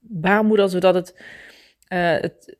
baarmoeder, 0.00 0.68
zodat, 0.68 0.94
het, 0.94 1.14
uh, 1.92 2.20
het, 2.20 2.56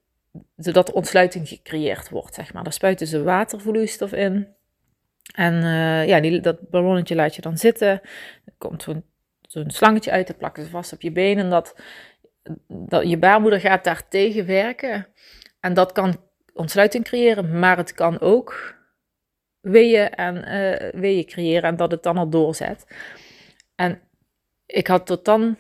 zodat 0.57 0.93
ontsluiting 0.93 1.49
gecreëerd 1.49 2.09
wordt, 2.09 2.35
zeg 2.35 2.53
maar. 2.53 2.63
Daar 2.63 2.73
spuiten 2.73 3.07
ze 3.07 3.23
watervloeistof 3.23 4.13
in. 4.13 4.49
En 5.35 5.55
uh, 5.55 6.07
ja, 6.07 6.21
die, 6.21 6.41
dat 6.41 6.71
ballonnetje 6.71 7.15
laat 7.15 7.35
je 7.35 7.43
dan 7.43 7.59
zitten. 7.59 8.01
Komt 8.59 8.83
zo'n 8.83 9.05
zo'n 9.51 9.71
slangetje 9.71 10.11
uit, 10.11 10.27
dat 10.27 10.39
plakken 10.39 10.65
ze 10.65 10.71
vast 10.71 10.93
op 10.93 11.01
je 11.01 11.13
benen. 11.13 11.45
En 11.45 11.51
dat, 11.51 11.75
dat, 12.69 13.09
je 13.09 13.19
baarmoeder 13.19 13.61
gaat 13.61 13.85
daar 13.85 14.09
tegen 14.09 14.47
werken. 14.47 15.07
En 15.61 15.75
dat 15.75 15.93
kan 15.93 16.21
ontsluiting 16.55 17.05
creëren, 17.05 17.59
maar 17.59 17.77
het 17.77 17.93
kan 17.93 18.21
ook 18.21 18.75
weeën 19.61 20.11
en 20.11 20.37
uh, 20.37 21.01
weeën 21.01 21.25
creëren 21.25 21.63
en 21.63 21.77
dat 21.77 21.91
het 21.91 22.03
dan 22.03 22.17
al 22.17 22.29
doorzet. 22.29 22.87
En 23.75 24.01
ik 24.67 24.87
had 24.87 25.07
tot 25.07 25.25
dan, 25.25 25.57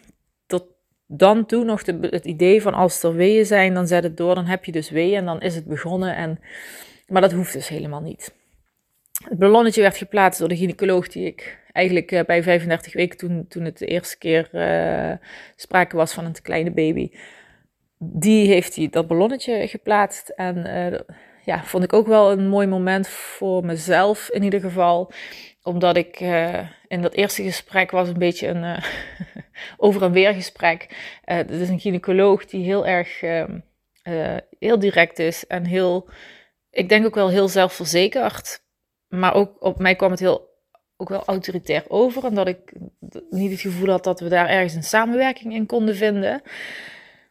tot 0.47 0.64
dan 1.07 1.47
toe 1.47 1.64
nog 1.64 1.87
het 1.87 2.25
idee 2.25 2.62
van 2.62 2.75
als 2.75 3.02
er 3.02 3.14
weeën 3.14 3.47
zijn, 3.47 3.75
dan 3.75 3.87
zet 3.87 4.02
het 4.02 4.16
door, 4.16 4.35
dan 4.35 4.47
heb 4.47 4.64
je 4.64 4.73
dus 4.73 4.90
weeën 4.90 5.16
en 5.16 5.25
dan 5.25 5.40
is 5.40 5.54
het 5.54 5.64
begonnen. 5.64 6.16
En, 6.16 6.40
maar 7.07 7.23
dat 7.23 7.33
hoeft 7.33 7.52
dus 7.52 7.69
helemaal 7.69 8.02
niet. 8.02 8.35
Het 9.28 9.38
ballonnetje 9.38 9.83
werd 9.83 9.97
geplaatst 9.97 10.38
door 10.38 10.49
de 10.49 10.57
gynaecoloog 10.57 11.09
die 11.09 11.26
ik 11.26 11.59
eigenlijk 11.73 12.12
uh, 12.12 12.21
bij 12.25 12.42
35 12.42 12.92
weken, 12.92 13.19
toen, 13.19 13.47
toen 13.49 13.64
het 13.64 13.78
de 13.78 13.87
eerste 13.87 14.19
keer 14.19 14.49
uh, 14.52 15.12
sprake 15.57 15.97
was 15.97 16.12
van 16.12 16.25
een 16.25 16.42
kleine 16.42 16.71
baby, 16.71 17.11
die 17.99 18.47
heeft 18.47 18.76
hij 18.76 18.88
dat 18.90 19.07
ballonnetje 19.07 19.69
geplaatst. 19.69 20.28
En 20.28 20.66
ja, 21.44 21.64
vond 21.64 21.85
ik 21.85 21.92
ook 21.92 22.06
wel 22.06 22.32
een 22.32 22.49
mooi 22.49 22.66
moment 22.66 23.09
voor 23.09 23.64
mezelf 23.64 24.28
in 24.28 24.42
ieder 24.42 24.61
geval. 24.61 25.12
Omdat 25.62 25.97
ik 25.97 26.20
uh, 26.20 26.59
in 26.88 27.02
dat 27.02 27.14
eerste 27.14 27.42
gesprek 27.42 27.90
was 27.90 28.09
een 28.09 28.18
beetje 28.18 28.49
een 28.49 28.62
uh, 28.62 28.85
over 29.85 30.02
en 30.02 30.12
weer 30.12 30.35
gesprek. 30.35 30.97
Het 31.25 31.50
is 31.50 31.68
een 31.68 31.80
gynaecoloog 31.80 32.47
die 32.47 32.64
heel 32.64 32.87
erg 32.87 33.23
ehm, 33.23 33.59
heel 34.59 34.78
direct 34.78 35.18
is 35.18 35.47
en 35.47 35.64
heel, 35.64 36.09
ik 36.70 36.88
denk 36.88 37.06
ook 37.06 37.14
wel 37.14 37.28
heel 37.28 37.49
zelfverzekerd. 37.49 38.62
Maar 39.09 39.35
ook 39.35 39.64
op 39.64 39.78
mij 39.78 39.97
kwam 39.97 40.11
het 40.11 40.20
heel 40.20 40.49
ook 40.97 41.09
wel 41.09 41.25
autoritair 41.25 41.85
over. 41.88 42.25
Omdat 42.25 42.49
ik 42.49 42.73
niet 43.30 43.50
het 43.50 43.61
gevoel 43.61 43.88
had 43.88 44.04
dat 44.04 44.20
we 44.20 44.28
daar 44.28 44.49
ergens 44.49 44.75
een 44.75 44.82
samenwerking 44.82 45.54
in 45.54 45.66
konden 45.66 45.97
vinden. 45.97 46.42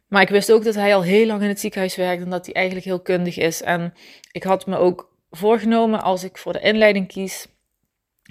Maar 0.09 0.21
ik 0.21 0.29
wist 0.29 0.51
ook 0.51 0.63
dat 0.63 0.75
hij 0.75 0.95
al 0.95 1.03
heel 1.03 1.25
lang 1.25 1.41
in 1.41 1.47
het 1.47 1.59
ziekenhuis 1.59 1.95
werkt 1.95 2.23
en 2.23 2.29
dat 2.29 2.45
hij 2.45 2.55
eigenlijk 2.55 2.85
heel 2.85 3.01
kundig 3.01 3.37
is. 3.37 3.61
En 3.61 3.93
ik 4.31 4.43
had 4.43 4.65
me 4.65 4.77
ook 4.77 5.17
voorgenomen 5.29 6.01
als 6.01 6.23
ik 6.23 6.37
voor 6.37 6.53
de 6.53 6.59
inleiding 6.59 7.07
kies, 7.07 7.47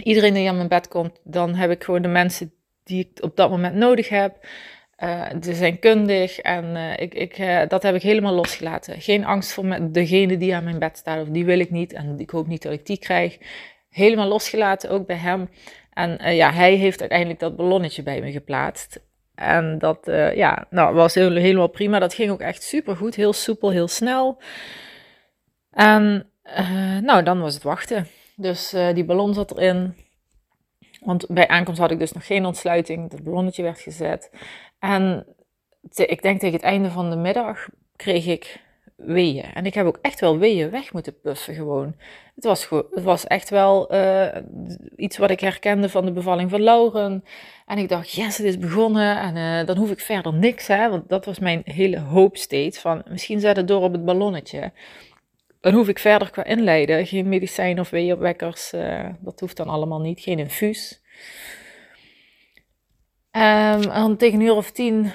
iedereen 0.02 0.35
die 0.35 0.49
aan 0.49 0.56
mijn 0.56 0.68
bed 0.68 0.88
komt, 0.88 1.20
dan 1.25 1.54
heb 1.54 1.70
ik 1.70 1.85
gewoon 1.85 2.02
de 2.02 2.08
mensen 2.08 2.52
die 2.85 3.11
ik 3.11 3.23
op 3.23 3.37
dat 3.37 3.50
moment 3.50 3.75
nodig 3.75 4.08
heb. 4.08 4.47
Uh, 5.04 5.26
ze 5.42 5.54
zijn 5.54 5.78
kundig 5.78 6.38
en 6.38 6.64
uh, 6.64 6.92
ik, 6.97 7.14
ik, 7.14 7.38
uh, 7.38 7.62
dat 7.68 7.82
heb 7.82 7.94
ik 7.94 8.02
helemaal 8.02 8.35
losgelaten. 8.35 9.00
Geen 9.00 9.25
angst 9.25 9.52
voor 9.52 9.92
degene 9.92 10.37
die 10.37 10.54
aan 10.54 10.64
mijn 10.64 10.78
bed 10.78 10.97
staat, 10.97 11.23
of 11.23 11.28
die 11.28 11.44
wil 11.44 11.58
ik 11.58 11.70
niet 11.70 11.92
en 11.92 12.18
ik 12.18 12.30
hoop 12.30 12.47
niet 12.47 12.62
dat 12.62 12.73
ik 12.73 12.87
die 12.87 12.99
krijg. 12.99 13.38
Helemaal 13.88 14.28
losgelaten, 14.28 14.90
ook 14.90 15.06
bij 15.06 15.16
hem. 15.16 15.50
En 15.92 16.35
ja, 16.35 16.52
hij 16.52 16.75
heeft 16.75 17.00
uiteindelijk 17.00 17.40
dat 17.40 17.56
ballonnetje 17.56 18.02
bij 18.02 18.20
me 18.20 18.32
geplaatst. 18.32 19.00
En 19.38 19.78
dat 19.78 20.09
uh, 20.09 20.37
ja, 20.37 20.66
nou, 20.71 20.95
was 20.95 21.14
helemaal 21.14 21.68
prima. 21.68 21.99
Dat 21.99 22.14
ging 22.14 22.30
ook 22.30 22.40
echt 22.40 22.62
super 22.62 22.97
goed. 22.97 23.14
Heel 23.14 23.33
soepel, 23.33 23.71
heel 23.71 23.88
snel. 23.88 24.42
En 25.71 26.30
uh, 26.45 26.99
nou, 26.99 27.23
dan 27.23 27.40
was 27.40 27.54
het 27.54 27.62
wachten. 27.62 28.07
Dus 28.37 28.75
uh, 28.75 28.95
die 28.95 29.04
ballon 29.04 29.35
zat 29.35 29.50
erin. 29.50 29.97
Want 31.00 31.26
bij 31.28 31.49
aankomst 31.49 31.80
had 31.80 31.90
ik 31.90 31.99
dus 31.99 32.12
nog 32.12 32.26
geen 32.26 32.45
ontsluiting. 32.45 33.11
Het 33.12 33.25
ballonnetje 33.25 33.62
werd 33.62 33.80
gezet. 33.80 34.30
En 34.78 35.26
ik 35.95 36.23
denk 36.23 36.40
tegen 36.40 36.57
het 36.57 36.64
einde 36.64 36.90
van 36.90 37.11
de 37.11 37.16
middag 37.16 37.68
kreeg 37.97 38.26
ik 38.26 38.61
weeën. 38.98 39.44
En 39.54 39.66
ik 39.66 39.74
heb 39.74 39.86
ook 39.86 39.98
echt 40.02 40.20
wel 40.20 40.38
weeën 40.38 40.70
weg 40.70 40.92
moeten 40.92 41.20
puffen 41.20 41.54
gewoon. 41.54 41.94
Het 42.34 42.44
was, 42.44 42.68
het 42.70 43.02
was 43.02 43.26
echt 43.26 43.50
wel 43.50 43.94
uh, 43.94 44.36
iets 44.96 45.16
wat 45.16 45.30
ik 45.30 45.40
herkende 45.40 45.88
van 45.88 46.04
de 46.04 46.12
bevalling 46.12 46.50
van 46.50 46.62
Lauren. 46.62 47.24
En 47.66 47.78
ik 47.78 47.88
dacht, 47.88 48.12
yes, 48.12 48.36
het 48.36 48.46
is 48.46 48.58
begonnen 48.58 49.18
en 49.18 49.36
uh, 49.36 49.66
dan 49.66 49.76
hoef 49.76 49.90
ik 49.90 50.00
verder 50.00 50.34
niks. 50.34 50.66
Hè? 50.66 50.90
Want 50.90 51.08
dat 51.08 51.24
was 51.24 51.38
mijn 51.38 51.62
hele 51.64 51.98
hoop 51.98 52.36
steeds. 52.36 52.78
Van, 52.78 53.02
misschien 53.08 53.40
zet 53.40 53.56
het 53.56 53.68
door 53.68 53.82
op 53.82 53.92
het 53.92 54.04
ballonnetje. 54.04 54.72
Dan 55.60 55.74
hoef 55.74 55.88
ik 55.88 55.98
verder 55.98 56.30
qua 56.30 56.44
inleiden. 56.44 57.06
Geen 57.06 57.28
medicijn 57.28 57.80
of 57.80 57.90
weeënwekkers. 57.90 58.72
Uh, 58.72 59.08
dat 59.20 59.40
hoeft 59.40 59.56
dan 59.56 59.68
allemaal 59.68 60.00
niet. 60.00 60.20
Geen 60.20 60.38
infuus. 60.38 61.02
Um, 63.32 63.90
en 63.90 64.16
tegen 64.16 64.40
een 64.40 64.46
uur 64.46 64.54
of 64.54 64.70
tien 64.70 65.12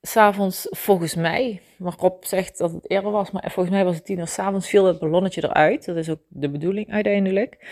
s'avonds, 0.00 0.66
volgens 0.70 1.14
mij, 1.14 1.60
maar 1.78 1.94
Rob 1.98 2.24
zegt 2.24 2.58
dat 2.58 2.72
het 2.72 2.90
eerder 2.90 3.10
was, 3.10 3.30
maar 3.30 3.50
volgens 3.50 3.74
mij 3.74 3.84
was 3.84 3.94
het 3.94 4.04
tien 4.04 4.18
uur 4.18 4.26
s'avonds, 4.26 4.68
viel 4.68 4.84
dat 4.84 4.98
ballonnetje 4.98 5.44
eruit. 5.44 5.84
Dat 5.84 5.96
is 5.96 6.10
ook 6.10 6.20
de 6.28 6.50
bedoeling 6.50 6.90
uiteindelijk. 6.90 7.66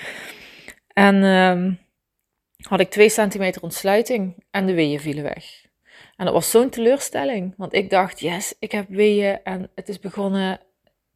En 0.92 1.22
um, 1.24 1.78
had 2.68 2.80
ik 2.80 2.90
twee 2.90 3.08
centimeter 3.08 3.62
ontsluiting 3.62 4.44
en 4.50 4.66
de 4.66 4.74
weeën 4.74 5.00
vielen 5.00 5.22
weg. 5.22 5.64
En 6.16 6.24
dat 6.24 6.34
was 6.34 6.50
zo'n 6.50 6.70
teleurstelling, 6.70 7.54
want 7.56 7.74
ik 7.74 7.90
dacht, 7.90 8.20
yes, 8.20 8.54
ik 8.58 8.72
heb 8.72 8.88
weeën 8.88 9.42
en 9.44 9.70
het 9.74 9.88
is 9.88 9.98
begonnen, 9.98 10.60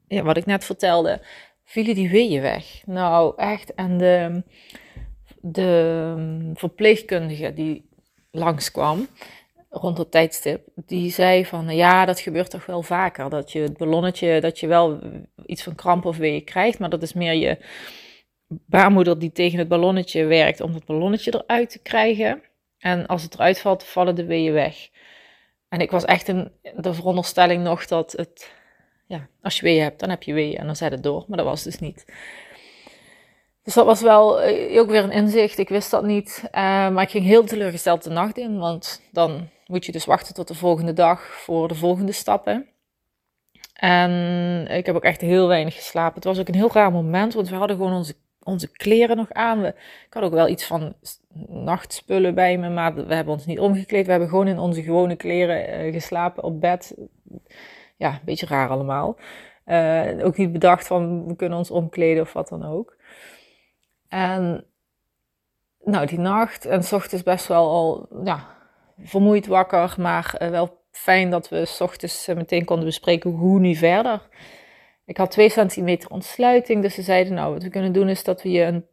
ja, 0.09 0.23
wat 0.23 0.37
ik 0.37 0.47
net 0.47 0.64
vertelde, 0.64 1.20
vielen 1.64 1.94
die 1.94 2.11
weeën 2.11 2.42
weg. 2.42 2.82
Nou, 2.87 3.32
echt. 3.37 3.75
En 3.75 3.99
de, 3.99 4.42
de 5.40 6.52
verpleegkundige 6.54 7.52
die 7.52 7.88
langskwam, 8.30 9.06
rond 9.70 9.98
het 9.98 10.10
tijdstip, 10.10 10.68
die 10.74 11.10
zei 11.10 11.46
van 11.46 11.74
ja, 11.76 12.04
dat 12.04 12.20
gebeurt 12.20 12.50
toch 12.50 12.66
wel 12.66 12.82
vaker. 12.82 13.30
Dat 13.30 13.52
je 13.52 13.60
het 13.60 13.76
ballonnetje, 13.76 14.40
dat 14.40 14.58
je 14.58 14.66
wel 14.66 15.00
iets 15.46 15.62
van 15.62 15.74
kramp 15.74 16.04
of 16.04 16.16
weeën 16.16 16.44
krijgt, 16.44 16.78
maar 16.78 16.90
dat 16.90 17.02
is 17.02 17.12
meer 17.12 17.32
je 17.32 17.58
baarmoeder 18.46 19.18
die 19.18 19.32
tegen 19.32 19.58
het 19.58 19.68
ballonnetje 19.68 20.24
werkt 20.24 20.60
om 20.60 20.74
het 20.74 20.84
ballonnetje 20.84 21.42
eruit 21.44 21.70
te 21.70 21.78
krijgen. 21.78 22.42
En 22.78 23.06
als 23.06 23.22
het 23.22 23.34
eruit 23.34 23.60
valt, 23.60 23.84
vallen 23.84 24.14
de 24.14 24.24
weeën 24.24 24.52
weg. 24.52 24.88
En 25.68 25.80
ik 25.80 25.90
was 25.90 26.04
echt 26.04 26.28
in 26.28 26.52
de 26.76 26.94
veronderstelling 26.94 27.62
nog 27.62 27.86
dat 27.86 28.12
het, 28.12 28.52
ja, 29.06 29.28
als 29.42 29.56
je 29.56 29.62
weeën 29.62 29.82
hebt, 29.82 30.00
dan 30.00 30.10
heb 30.10 30.22
je 30.22 30.32
weeën 30.32 30.58
en 30.58 30.66
dan 30.66 30.76
zet 30.76 30.92
het 30.92 31.02
door. 31.02 31.24
Maar 31.28 31.36
dat 31.36 31.46
was 31.46 31.62
dus 31.62 31.78
niet. 31.78 32.04
Dus 33.70 33.78
dat 33.78 33.88
was 33.88 34.02
wel 34.02 34.40
eh, 34.40 34.80
ook 34.80 34.90
weer 34.90 35.04
een 35.04 35.10
inzicht. 35.10 35.58
Ik 35.58 35.68
wist 35.68 35.90
dat 35.90 36.04
niet. 36.04 36.42
Uh, 36.44 36.50
maar 36.90 37.02
ik 37.02 37.10
ging 37.10 37.24
heel 37.24 37.44
teleurgesteld 37.44 38.02
de 38.02 38.10
nacht 38.10 38.38
in. 38.38 38.58
Want 38.58 39.02
dan 39.12 39.48
moet 39.66 39.86
je 39.86 39.92
dus 39.92 40.04
wachten 40.04 40.34
tot 40.34 40.48
de 40.48 40.54
volgende 40.54 40.92
dag 40.92 41.20
voor 41.22 41.68
de 41.68 41.74
volgende 41.74 42.12
stappen. 42.12 42.66
En 43.74 44.66
ik 44.70 44.86
heb 44.86 44.94
ook 44.94 45.04
echt 45.04 45.20
heel 45.20 45.48
weinig 45.48 45.74
geslapen. 45.74 46.14
Het 46.14 46.24
was 46.24 46.38
ook 46.38 46.48
een 46.48 46.54
heel 46.54 46.72
raar 46.72 46.92
moment, 46.92 47.34
want 47.34 47.48
we 47.48 47.56
hadden 47.56 47.76
gewoon 47.76 47.92
onze, 47.92 48.14
onze 48.42 48.72
kleren 48.72 49.16
nog 49.16 49.32
aan. 49.32 49.60
We, 49.60 49.68
ik 50.06 50.14
had 50.14 50.22
ook 50.22 50.32
wel 50.32 50.48
iets 50.48 50.64
van 50.64 50.94
nachtspullen 51.48 52.34
bij 52.34 52.58
me, 52.58 52.68
maar 52.68 52.94
we 52.94 53.14
hebben 53.14 53.34
ons 53.34 53.46
niet 53.46 53.60
omgekleed. 53.60 54.04
We 54.04 54.10
hebben 54.10 54.28
gewoon 54.28 54.48
in 54.48 54.58
onze 54.58 54.82
gewone 54.82 55.16
kleren 55.16 55.86
uh, 55.86 55.92
geslapen 55.92 56.42
op 56.42 56.60
bed. 56.60 56.94
Ja, 57.96 58.12
een 58.12 58.20
beetje 58.24 58.46
raar 58.46 58.68
allemaal. 58.68 59.16
Ook 60.22 60.36
niet 60.36 60.52
bedacht 60.52 60.86
van 60.86 61.26
we 61.26 61.36
kunnen 61.36 61.58
ons 61.58 61.70
omkleden 61.70 62.22
of 62.22 62.32
wat 62.32 62.48
dan 62.48 62.64
ook. 62.64 62.98
En 64.11 64.64
nou, 65.85 66.07
die 66.07 66.19
nacht 66.19 66.64
en 66.64 66.85
s 66.85 66.93
ochtends 66.93 67.23
best 67.25 67.47
wel 67.47 67.69
al 67.69 68.09
ja, 68.25 68.57
vermoeid 68.99 69.47
wakker, 69.47 69.95
maar 69.99 70.35
uh, 70.38 70.49
wel 70.49 70.79
fijn 70.90 71.31
dat 71.31 71.49
we 71.49 71.64
s 71.64 71.81
ochtends 71.81 72.29
uh, 72.29 72.37
meteen 72.37 72.64
konden 72.64 72.85
bespreken 72.85 73.31
hoe 73.31 73.61
nu 73.61 73.75
verder. 73.75 74.29
Ik 75.05 75.17
had 75.17 75.31
twee 75.31 75.49
centimeter 75.49 76.11
ontsluiting, 76.11 76.83
dus 76.83 76.95
ze 76.95 77.02
zeiden 77.02 77.35
nou 77.35 77.52
wat 77.52 77.62
we 77.62 77.69
kunnen 77.69 77.93
doen 77.93 78.09
is 78.09 78.25
dat 78.25 78.43
we 78.43 78.50
je 78.50 78.62
een, 78.62 78.87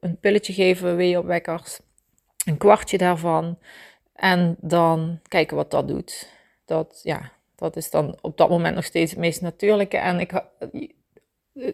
een 0.00 0.18
pilletje 0.18 0.52
geven, 0.52 0.96
weeopwekkers, 0.96 1.80
een 2.44 2.56
kwartje 2.56 2.98
daarvan. 2.98 3.58
En 4.14 4.56
dan 4.60 5.20
kijken 5.28 5.56
wat 5.56 5.70
dat 5.70 5.88
doet. 5.88 6.30
Dat, 6.64 7.00
ja, 7.02 7.32
dat 7.56 7.76
is 7.76 7.90
dan 7.90 8.18
op 8.20 8.36
dat 8.36 8.48
moment 8.48 8.74
nog 8.74 8.84
steeds 8.84 9.10
het 9.10 9.20
meest 9.20 9.40
natuurlijke. 9.40 9.96
En 9.96 10.20
ik, 10.20 10.44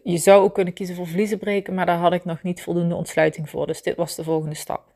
je 0.03 0.19
zou 0.19 0.43
ook 0.43 0.55
kunnen 0.55 0.73
kiezen 0.73 0.95
voor 0.95 1.07
vliezen 1.07 1.39
breken, 1.39 1.75
maar 1.75 1.87
daar 1.87 1.99
had 1.99 2.13
ik 2.13 2.25
nog 2.25 2.43
niet 2.43 2.63
voldoende 2.63 2.95
ontsluiting 2.95 3.51
voor. 3.51 3.67
Dus 3.67 3.83
dit 3.83 3.97
was 3.97 4.15
de 4.15 4.25
volgende 4.25 4.55
stap. 4.55 4.93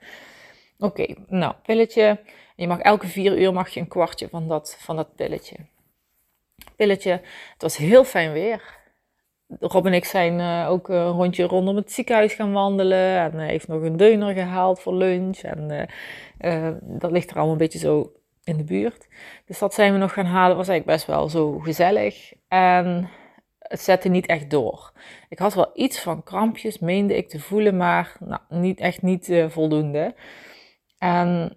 Oké, 0.78 1.14
nou, 1.28 1.54
pilletje. 1.62 2.20
Je 2.56 2.66
mag 2.66 2.78
elke 2.78 3.06
vier 3.06 3.38
uur 3.38 3.52
mag 3.52 3.68
je 3.68 3.80
een 3.80 3.88
kwartje 3.88 4.28
van 4.28 4.48
dat, 4.48 4.76
van 4.80 4.96
dat 4.96 5.14
pilletje. 5.14 5.56
Pilletje. 6.76 7.10
Het 7.52 7.62
was 7.62 7.76
heel 7.76 8.04
fijn 8.04 8.32
weer. 8.32 8.82
Rob 9.60 9.86
en 9.86 9.92
ik 9.92 10.04
zijn 10.04 10.38
uh, 10.38 10.70
ook 10.70 10.88
een 10.88 11.10
rondje 11.10 11.44
rondom 11.44 11.76
het 11.76 11.92
ziekenhuis 11.92 12.34
gaan 12.34 12.52
wandelen. 12.52 13.18
En 13.18 13.34
hij 13.34 13.48
heeft 13.48 13.68
nog 13.68 13.82
een 13.82 13.96
deuner 13.96 14.34
gehaald 14.34 14.80
voor 14.80 14.94
lunch. 14.94 15.38
En 15.38 15.88
uh, 16.40 16.68
dat 16.80 17.10
ligt 17.10 17.30
er 17.30 17.36
allemaal 17.36 17.52
een 17.52 17.58
beetje 17.58 17.78
zo 17.78 18.12
in 18.44 18.56
de 18.56 18.64
buurt. 18.64 19.08
Dus 19.46 19.58
dat 19.58 19.74
zijn 19.74 19.92
we 19.92 19.98
nog 19.98 20.12
gaan 20.12 20.26
halen. 20.26 20.56
was 20.56 20.68
eigenlijk 20.68 20.98
best 20.98 21.16
wel 21.16 21.28
zo 21.28 21.58
gezellig. 21.58 22.32
En 22.48 23.10
het 23.74 23.82
zette 23.82 24.08
niet 24.08 24.26
echt 24.26 24.50
door. 24.50 24.92
Ik 25.28 25.38
had 25.38 25.54
wel 25.54 25.70
iets 25.74 26.00
van 26.00 26.22
krampjes, 26.22 26.78
meende 26.78 27.16
ik 27.16 27.28
te 27.28 27.40
voelen, 27.40 27.76
maar 27.76 28.16
nou, 28.20 28.40
niet, 28.48 28.80
echt 28.80 29.02
niet 29.02 29.28
uh, 29.28 29.48
voldoende. 29.48 30.14
En 30.98 31.56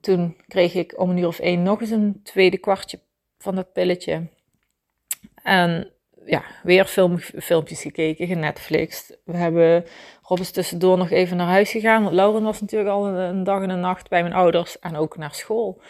toen 0.00 0.36
kreeg 0.46 0.74
ik 0.74 0.98
om 1.00 1.10
een 1.10 1.18
uur 1.18 1.26
of 1.26 1.38
één 1.38 1.62
nog 1.62 1.80
eens 1.80 1.90
een 1.90 2.20
tweede 2.22 2.58
kwartje 2.58 3.00
van 3.38 3.54
dat 3.54 3.72
pilletje. 3.72 4.28
En 5.42 5.92
ja, 6.24 6.42
weer 6.62 6.84
film, 6.84 7.18
filmpjes 7.18 7.82
gekeken, 7.82 8.26
genetflixt. 8.26 9.18
We 9.24 9.36
hebben 9.36 9.84
Rob 10.22 10.40
tussendoor 10.40 10.98
nog 10.98 11.10
even 11.10 11.36
naar 11.36 11.46
huis 11.46 11.70
gegaan. 11.70 12.02
Want 12.02 12.14
Lauren 12.14 12.42
was 12.42 12.60
natuurlijk 12.60 12.90
al 12.90 13.06
een 13.06 13.44
dag 13.44 13.62
en 13.62 13.70
een 13.70 13.80
nacht 13.80 14.08
bij 14.08 14.22
mijn 14.22 14.34
ouders 14.34 14.78
en 14.78 14.96
ook 14.96 15.16
naar 15.16 15.34
school. 15.34 15.80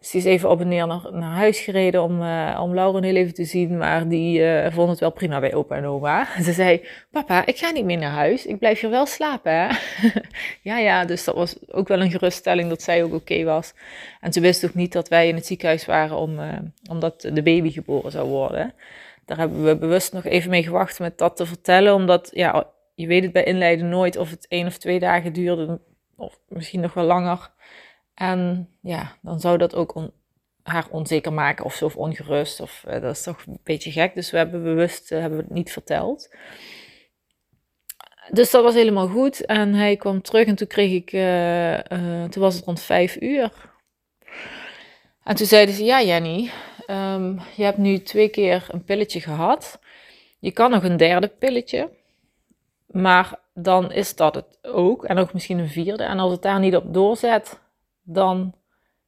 Die 0.00 0.20
is 0.20 0.24
even 0.24 0.50
op 0.50 0.60
en 0.60 0.68
neer 0.68 0.86
naar, 0.86 1.08
naar 1.12 1.34
huis 1.34 1.60
gereden 1.60 2.02
om, 2.02 2.22
uh, 2.22 2.60
om 2.62 2.74
Lauren 2.74 3.02
heel 3.02 3.14
even 3.14 3.34
te 3.34 3.44
zien. 3.44 3.78
Maar 3.78 4.08
die 4.08 4.40
uh, 4.40 4.72
vond 4.72 4.90
het 4.90 5.00
wel 5.00 5.12
prima 5.12 5.40
bij 5.40 5.54
opa 5.54 5.76
en 5.76 5.84
oma. 5.84 6.26
Ze 6.42 6.52
zei, 6.52 6.86
papa, 7.10 7.46
ik 7.46 7.58
ga 7.58 7.70
niet 7.70 7.84
meer 7.84 7.98
naar 7.98 8.10
huis. 8.10 8.46
Ik 8.46 8.58
blijf 8.58 8.80
hier 8.80 8.90
wel 8.90 9.06
slapen, 9.06 9.52
hè? 9.52 9.68
ja, 10.70 10.78
ja, 10.78 11.04
dus 11.04 11.24
dat 11.24 11.34
was 11.34 11.56
ook 11.70 11.88
wel 11.88 12.00
een 12.00 12.10
geruststelling 12.10 12.68
dat 12.68 12.82
zij 12.82 13.02
ook 13.02 13.14
oké 13.14 13.44
was. 13.44 13.74
En 14.20 14.32
ze 14.32 14.40
wist 14.40 14.64
ook 14.64 14.74
niet 14.74 14.92
dat 14.92 15.08
wij 15.08 15.28
in 15.28 15.34
het 15.34 15.46
ziekenhuis 15.46 15.86
waren 15.86 16.16
om, 16.16 16.38
uh, 16.38 16.52
omdat 16.90 17.20
de 17.20 17.42
baby 17.42 17.70
geboren 17.70 18.10
zou 18.10 18.28
worden. 18.28 18.74
Daar 19.24 19.38
hebben 19.38 19.64
we 19.64 19.76
bewust 19.76 20.12
nog 20.12 20.24
even 20.24 20.50
mee 20.50 20.62
gewacht 20.62 20.98
met 20.98 21.18
dat 21.18 21.36
te 21.36 21.46
vertellen. 21.46 21.94
Omdat, 21.94 22.30
ja, 22.32 22.66
je 22.94 23.06
weet 23.06 23.22
het 23.22 23.32
bij 23.32 23.44
inleiden 23.44 23.88
nooit 23.88 24.16
of 24.16 24.30
het 24.30 24.46
één 24.48 24.66
of 24.66 24.78
twee 24.78 24.98
dagen 24.98 25.32
duurde. 25.32 25.80
Of 26.16 26.38
misschien 26.48 26.80
nog 26.80 26.94
wel 26.94 27.04
langer. 27.04 27.50
En 28.20 28.68
ja, 28.80 29.12
dan 29.20 29.40
zou 29.40 29.58
dat 29.58 29.74
ook 29.74 30.10
haar 30.62 30.86
onzeker 30.90 31.32
maken 31.32 31.64
of 31.64 31.74
zo, 31.74 31.84
of 31.84 31.96
ongerust. 31.96 32.60
Of, 32.60 32.84
dat 32.86 33.16
is 33.16 33.22
toch 33.22 33.46
een 33.46 33.58
beetje 33.62 33.90
gek. 33.90 34.14
Dus 34.14 34.30
we 34.30 34.36
hebben 34.36 34.62
bewust 34.62 35.08
hebben 35.08 35.38
we 35.38 35.44
het 35.44 35.52
niet 35.52 35.72
verteld. 35.72 36.34
Dus 38.30 38.50
dat 38.50 38.62
was 38.62 38.74
helemaal 38.74 39.08
goed. 39.08 39.44
En 39.44 39.74
hij 39.74 39.96
kwam 39.96 40.22
terug 40.22 40.46
en 40.46 40.54
toen 40.54 40.66
kreeg 40.66 40.92
ik, 40.92 41.10
toen 42.30 42.42
was 42.42 42.54
het 42.54 42.64
rond 42.64 42.80
vijf 42.80 43.16
uur. 43.20 43.52
En 45.24 45.36
toen 45.36 45.46
zeiden 45.46 45.74
ze, 45.74 45.84
ja 45.84 46.02
Jenny, 46.02 46.50
um, 46.86 47.40
je 47.56 47.62
hebt 47.62 47.78
nu 47.78 47.98
twee 47.98 48.28
keer 48.28 48.66
een 48.70 48.84
pilletje 48.84 49.20
gehad. 49.20 49.78
Je 50.38 50.50
kan 50.50 50.70
nog 50.70 50.84
een 50.84 50.96
derde 50.96 51.28
pilletje. 51.28 51.90
Maar 52.86 53.38
dan 53.54 53.92
is 53.92 54.16
dat 54.16 54.34
het 54.34 54.58
ook. 54.62 55.04
En 55.04 55.18
ook 55.18 55.32
misschien 55.32 55.58
een 55.58 55.68
vierde. 55.68 56.04
En 56.04 56.18
als 56.18 56.32
het 56.32 56.42
daar 56.42 56.60
niet 56.60 56.76
op 56.76 56.94
doorzet, 56.94 57.60
dan 58.02 58.54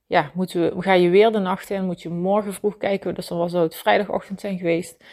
ja, 0.07 0.31
moeten 0.35 0.77
we, 0.77 0.83
ga 0.83 0.93
je 0.93 1.09
weer 1.09 1.33
de 1.33 1.39
nacht 1.39 1.71
in. 1.71 1.85
Moet 1.85 2.03
je 2.03 2.09
morgen 2.09 2.53
vroeg 2.53 2.77
kijken. 2.77 3.15
Dus 3.15 3.27
dan 3.27 3.39
was 3.39 3.53
het 3.53 3.77
vrijdagochtend 3.77 4.41
zijn 4.41 4.59
geweest. 4.59 5.05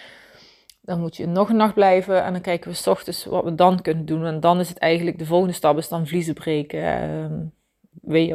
Dan 0.82 1.00
moet 1.00 1.18
je 1.18 1.28
nog 1.28 1.50
een 1.50 1.56
nacht 1.56 1.74
blijven. 1.74 2.24
En 2.24 2.34
dan 2.34 2.42
kijken 2.42 2.70
we 2.70 2.76
s 2.76 2.88
ochtends 2.88 3.26
wat 3.26 3.44
we 3.44 3.56
dan 3.56 3.82
kunnen 3.82 4.06
doen. 4.06 4.26
En 4.26 4.40
dan 4.40 4.60
is 4.60 4.70
het 4.70 4.78
eigenlijk 4.78 5.20
de 5.20 5.26
volgende 5.26 5.54
stap 5.54 5.78
is 5.78 5.90
dan 5.90 6.08
vliezen 6.08 6.34
breken. 6.34 7.04
Um, 7.10 7.54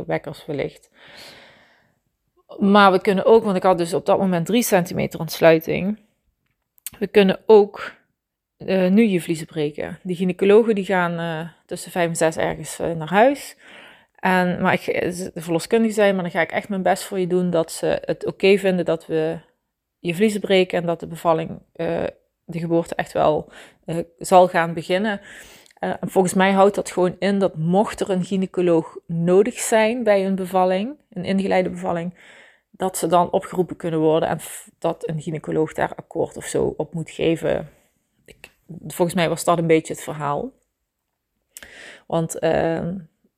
wekkers 0.06 0.46
wellicht. 0.46 0.90
Maar 2.58 2.92
we 2.92 3.00
kunnen 3.00 3.24
ook, 3.24 3.44
want 3.44 3.56
ik 3.56 3.62
had 3.62 3.78
dus 3.78 3.94
op 3.94 4.06
dat 4.06 4.18
moment 4.18 4.46
3 4.46 4.62
centimeter 4.62 5.20
ontsluiting. 5.20 5.98
We 6.98 7.06
kunnen 7.06 7.40
ook 7.46 7.92
uh, 8.58 8.90
nu 8.90 9.02
je 9.02 9.20
vliezen 9.20 9.46
breken. 9.46 9.98
Die 10.02 10.16
gynaecologen 10.16 10.74
die 10.74 10.84
gaan 10.84 11.20
uh, 11.20 11.48
tussen 11.66 11.90
5 11.90 12.08
en 12.08 12.16
6 12.16 12.36
ergens 12.36 12.80
uh, 12.80 12.90
naar 12.92 13.10
huis. 13.10 13.56
En, 14.24 14.60
maar 14.62 14.72
ik, 14.72 14.84
de 15.34 15.40
verloskundige 15.40 15.94
zei, 15.94 16.12
maar 16.12 16.22
dan 16.22 16.30
ga 16.32 16.40
ik 16.40 16.52
echt 16.52 16.68
mijn 16.68 16.82
best 16.82 17.02
voor 17.02 17.18
je 17.18 17.26
doen 17.26 17.50
dat 17.50 17.72
ze 17.72 17.98
het 18.04 18.26
oké 18.26 18.58
vinden 18.58 18.84
dat 18.84 19.06
we 19.06 19.38
je 19.98 20.14
vliezen 20.14 20.40
breken 20.40 20.78
en 20.78 20.86
dat 20.86 21.00
de 21.00 21.06
bevalling, 21.06 21.62
de 22.44 22.58
geboorte 22.58 22.94
echt 22.94 23.12
wel 23.12 23.52
zal 24.18 24.48
gaan 24.48 24.74
beginnen. 24.74 25.20
en 25.78 25.98
volgens 26.00 26.34
mij 26.34 26.52
houdt 26.52 26.74
dat 26.74 26.90
gewoon 26.90 27.16
in 27.18 27.38
dat 27.38 27.56
mocht 27.56 28.00
er 28.00 28.10
een 28.10 28.24
gynaecoloog 28.24 28.98
nodig 29.06 29.58
zijn 29.58 30.02
bij 30.02 30.26
een 30.26 30.34
bevalling, 30.34 30.96
een 31.10 31.24
ingeleide 31.24 31.70
bevalling, 31.70 32.14
dat 32.70 32.96
ze 32.96 33.06
dan 33.06 33.30
opgeroepen 33.30 33.76
kunnen 33.76 34.00
worden 34.00 34.28
en 34.28 34.38
dat 34.78 35.08
een 35.08 35.20
gynaecoloog 35.20 35.72
daar 35.72 35.94
akkoord 35.94 36.36
of 36.36 36.44
zo 36.44 36.74
op 36.76 36.94
moet 36.94 37.10
geven. 37.10 37.68
Ik, 38.24 38.50
volgens 38.86 39.16
mij 39.16 39.28
was 39.28 39.44
dat 39.44 39.58
een 39.58 39.66
beetje 39.66 39.92
het 39.92 40.02
verhaal. 40.02 40.52
Want 42.06 42.38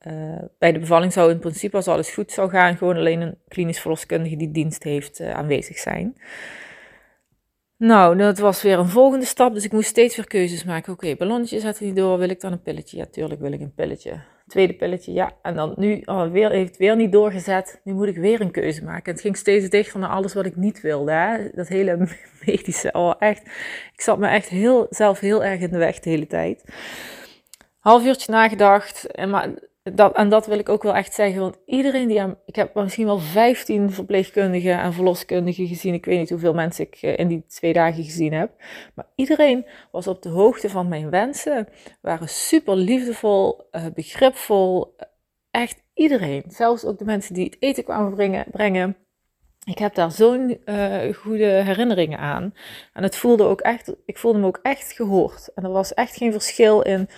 uh, 0.07 0.39
bij 0.59 0.73
de 0.73 0.79
bevalling 0.79 1.13
zou 1.13 1.31
in 1.31 1.39
principe, 1.39 1.77
als 1.77 1.89
alles 1.89 2.11
goed 2.11 2.33
zou 2.33 2.51
gaan, 2.51 2.77
gewoon 2.77 2.97
alleen 2.97 3.21
een 3.21 3.39
klinisch 3.49 3.81
verloskundige 3.81 4.37
die 4.37 4.51
dienst 4.51 4.83
heeft 4.83 5.21
uh, 5.21 5.31
aanwezig 5.31 5.79
zijn. 5.79 6.17
Nou, 7.79 8.17
dat 8.17 8.39
was 8.39 8.63
weer 8.63 8.79
een 8.79 8.89
volgende 8.89 9.25
stap, 9.25 9.55
dus 9.55 9.65
ik 9.65 9.73
moest 9.73 9.89
steeds 9.89 10.17
weer 10.17 10.27
keuzes 10.27 10.65
maken. 10.65 10.93
Oké, 10.93 11.05
okay, 11.05 11.17
ballonnetje 11.17 11.61
zet 11.61 11.81
niet 11.81 11.97
door, 11.97 12.19
wil 12.19 12.29
ik 12.29 12.41
dan 12.41 12.53
een 12.53 12.63
pilletje? 12.63 12.97
Ja, 12.97 13.07
tuurlijk 13.07 13.41
wil 13.41 13.53
ik 13.53 13.61
een 13.61 13.75
pilletje. 13.75 14.21
Tweede 14.47 14.75
pilletje, 14.75 15.13
ja. 15.13 15.33
En 15.43 15.55
dan 15.55 15.75
nu 15.77 16.03
oh, 16.05 16.31
weer, 16.31 16.51
heeft 16.51 16.69
het 16.69 16.77
weer 16.77 16.97
niet 16.97 17.13
doorgezet. 17.13 17.81
Nu 17.85 17.93
moet 17.93 18.07
ik 18.07 18.17
weer 18.17 18.41
een 18.41 18.51
keuze 18.51 18.85
maken. 18.85 19.13
Het 19.13 19.21
ging 19.21 19.37
steeds 19.37 19.69
dichter 19.69 20.01
naar 20.01 20.11
alles 20.11 20.35
wat 20.35 20.47
ik 20.47 20.57
niet 20.57 20.81
wilde. 20.81 21.13
Hè? 21.13 21.49
Dat 21.55 21.69
hele 21.69 22.09
medische, 22.47 22.93
oh 22.93 23.15
echt. 23.19 23.43
Ik 23.93 24.01
zat 24.01 24.19
me 24.19 24.29
echt 24.29 24.49
heel, 24.49 24.87
zelf 24.91 25.21
heel 25.21 25.45
erg 25.45 25.61
in 25.61 25.71
de 25.71 25.79
weg 25.79 25.99
de 25.99 26.11
hele 26.11 26.27
tijd. 26.27 26.65
Half 27.79 28.05
uurtje 28.05 28.33
nagedacht. 28.33 29.07
En 29.07 29.31
maar 29.31 29.51
dat, 29.95 30.17
en 30.17 30.29
dat 30.29 30.47
wil 30.47 30.59
ik 30.59 30.69
ook 30.69 30.83
wel 30.83 30.95
echt 30.95 31.15
zeggen, 31.15 31.41
want 31.41 31.59
iedereen 31.67 32.09
die 32.09 32.21
aan. 32.21 32.39
Ik 32.47 32.57
heb 32.57 32.75
misschien 32.75 33.07
wel 33.07 33.19
15 33.19 33.91
verpleegkundigen 33.91 34.79
en 34.79 34.93
verloskundigen 34.93 35.67
gezien. 35.67 35.95
Ik 35.95 36.05
weet 36.05 36.19
niet 36.19 36.31
hoeveel 36.31 36.55
mensen 36.55 36.87
ik 36.87 36.99
eh, 37.01 37.19
in 37.19 37.29
die 37.29 37.45
twee 37.47 37.73
dagen 37.73 38.05
gezien 38.05 38.33
heb. 38.33 38.51
Maar 38.95 39.07
iedereen 39.15 39.67
was 39.91 40.07
op 40.07 40.23
de 40.23 40.29
hoogte 40.29 40.69
van 40.69 40.89
mijn 40.89 41.11
wensen. 41.11 41.69
Waren 42.01 42.29
super 42.29 42.77
liefdevol, 42.77 43.69
uh, 43.73 43.85
begripvol. 43.95 44.97
Echt 45.51 45.83
iedereen. 45.95 46.45
Zelfs 46.49 46.85
ook 46.85 46.99
de 46.99 47.05
mensen 47.05 47.35
die 47.35 47.45
het 47.45 47.57
eten 47.59 47.85
kwamen 47.85 48.15
brengen. 48.15 48.45
brengen. 48.51 48.97
Ik 49.65 49.79
heb 49.79 49.95
daar 49.95 50.13
zo'n 50.13 50.61
goede 51.15 51.47
herinneringen 51.47 52.19
aan. 52.19 52.55
En 52.93 53.03
het 53.03 53.17
voelde 53.17 53.45
ook 53.45 53.61
echt, 53.61 53.95
ik 54.05 54.19
voelde 54.19 54.39
me 54.39 54.47
ook 54.47 54.61
echt 54.63 54.93
gehoord. 54.93 55.51
En 55.55 55.65
er 55.65 55.71
was 55.71 55.95
echt 55.95 56.17
geen 56.17 56.33
verschil 56.33 56.81
in 56.83 57.09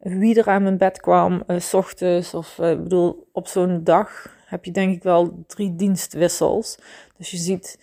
wie 0.00 0.38
er 0.38 0.48
aan 0.48 0.62
mijn 0.62 0.78
bed 0.78 1.00
kwam, 1.00 1.42
uh, 1.46 1.60
s 1.60 1.74
ochtends. 1.74 2.34
Of 2.34 2.58
uh, 2.58 2.76
bedoel, 2.76 3.28
op 3.32 3.46
zo'n 3.46 3.84
dag 3.84 4.38
heb 4.46 4.64
je 4.64 4.70
denk 4.70 4.94
ik 4.94 5.02
wel 5.02 5.44
drie 5.46 5.76
dienstwissels. 5.76 6.78
Dus 7.16 7.30
je 7.30 7.36
ziet 7.36 7.78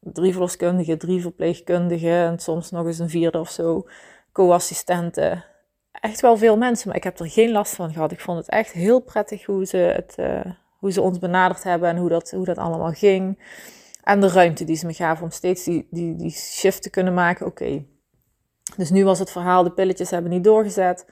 drie 0.00 0.32
verloskundigen, 0.32 0.98
drie 0.98 1.20
verpleegkundigen 1.20 2.10
en 2.10 2.38
soms 2.38 2.70
nog 2.70 2.86
eens 2.86 2.98
een 2.98 3.10
vierde 3.10 3.38
of 3.38 3.50
zo, 3.50 3.86
co-assistenten. 4.32 5.44
Echt 5.92 6.20
wel 6.20 6.36
veel 6.36 6.56
mensen, 6.56 6.88
maar 6.88 6.96
ik 6.96 7.04
heb 7.04 7.18
er 7.18 7.30
geen 7.30 7.50
last 7.52 7.74
van 7.74 7.92
gehad. 7.92 8.12
Ik 8.12 8.20
vond 8.20 8.38
het 8.38 8.48
echt 8.48 8.72
heel 8.72 9.00
prettig 9.00 9.44
hoe 9.44 9.64
ze, 9.64 9.76
het, 9.76 10.14
uh, 10.18 10.40
hoe 10.78 10.92
ze 10.92 11.00
ons 11.00 11.18
benaderd 11.18 11.62
hebben 11.62 11.88
en 11.88 11.96
hoe 11.96 12.08
dat, 12.08 12.30
hoe 12.30 12.44
dat 12.44 12.58
allemaal 12.58 12.92
ging. 12.92 13.38
En 14.02 14.20
de 14.20 14.28
ruimte 14.28 14.64
die 14.64 14.76
ze 14.76 14.86
me 14.86 14.92
gaven 14.92 15.24
om 15.24 15.30
steeds 15.30 15.64
die, 15.64 15.86
die, 15.90 16.16
die 16.16 16.30
shift 16.30 16.82
te 16.82 16.90
kunnen 16.90 17.14
maken. 17.14 17.46
Oké. 17.46 17.84
Dus 18.76 18.90
nu 18.90 19.04
was 19.04 19.18
het 19.18 19.30
verhaal, 19.30 19.62
de 19.62 19.72
pilletjes 19.72 20.10
hebben 20.10 20.30
niet 20.30 20.44
doorgezet. 20.44 21.06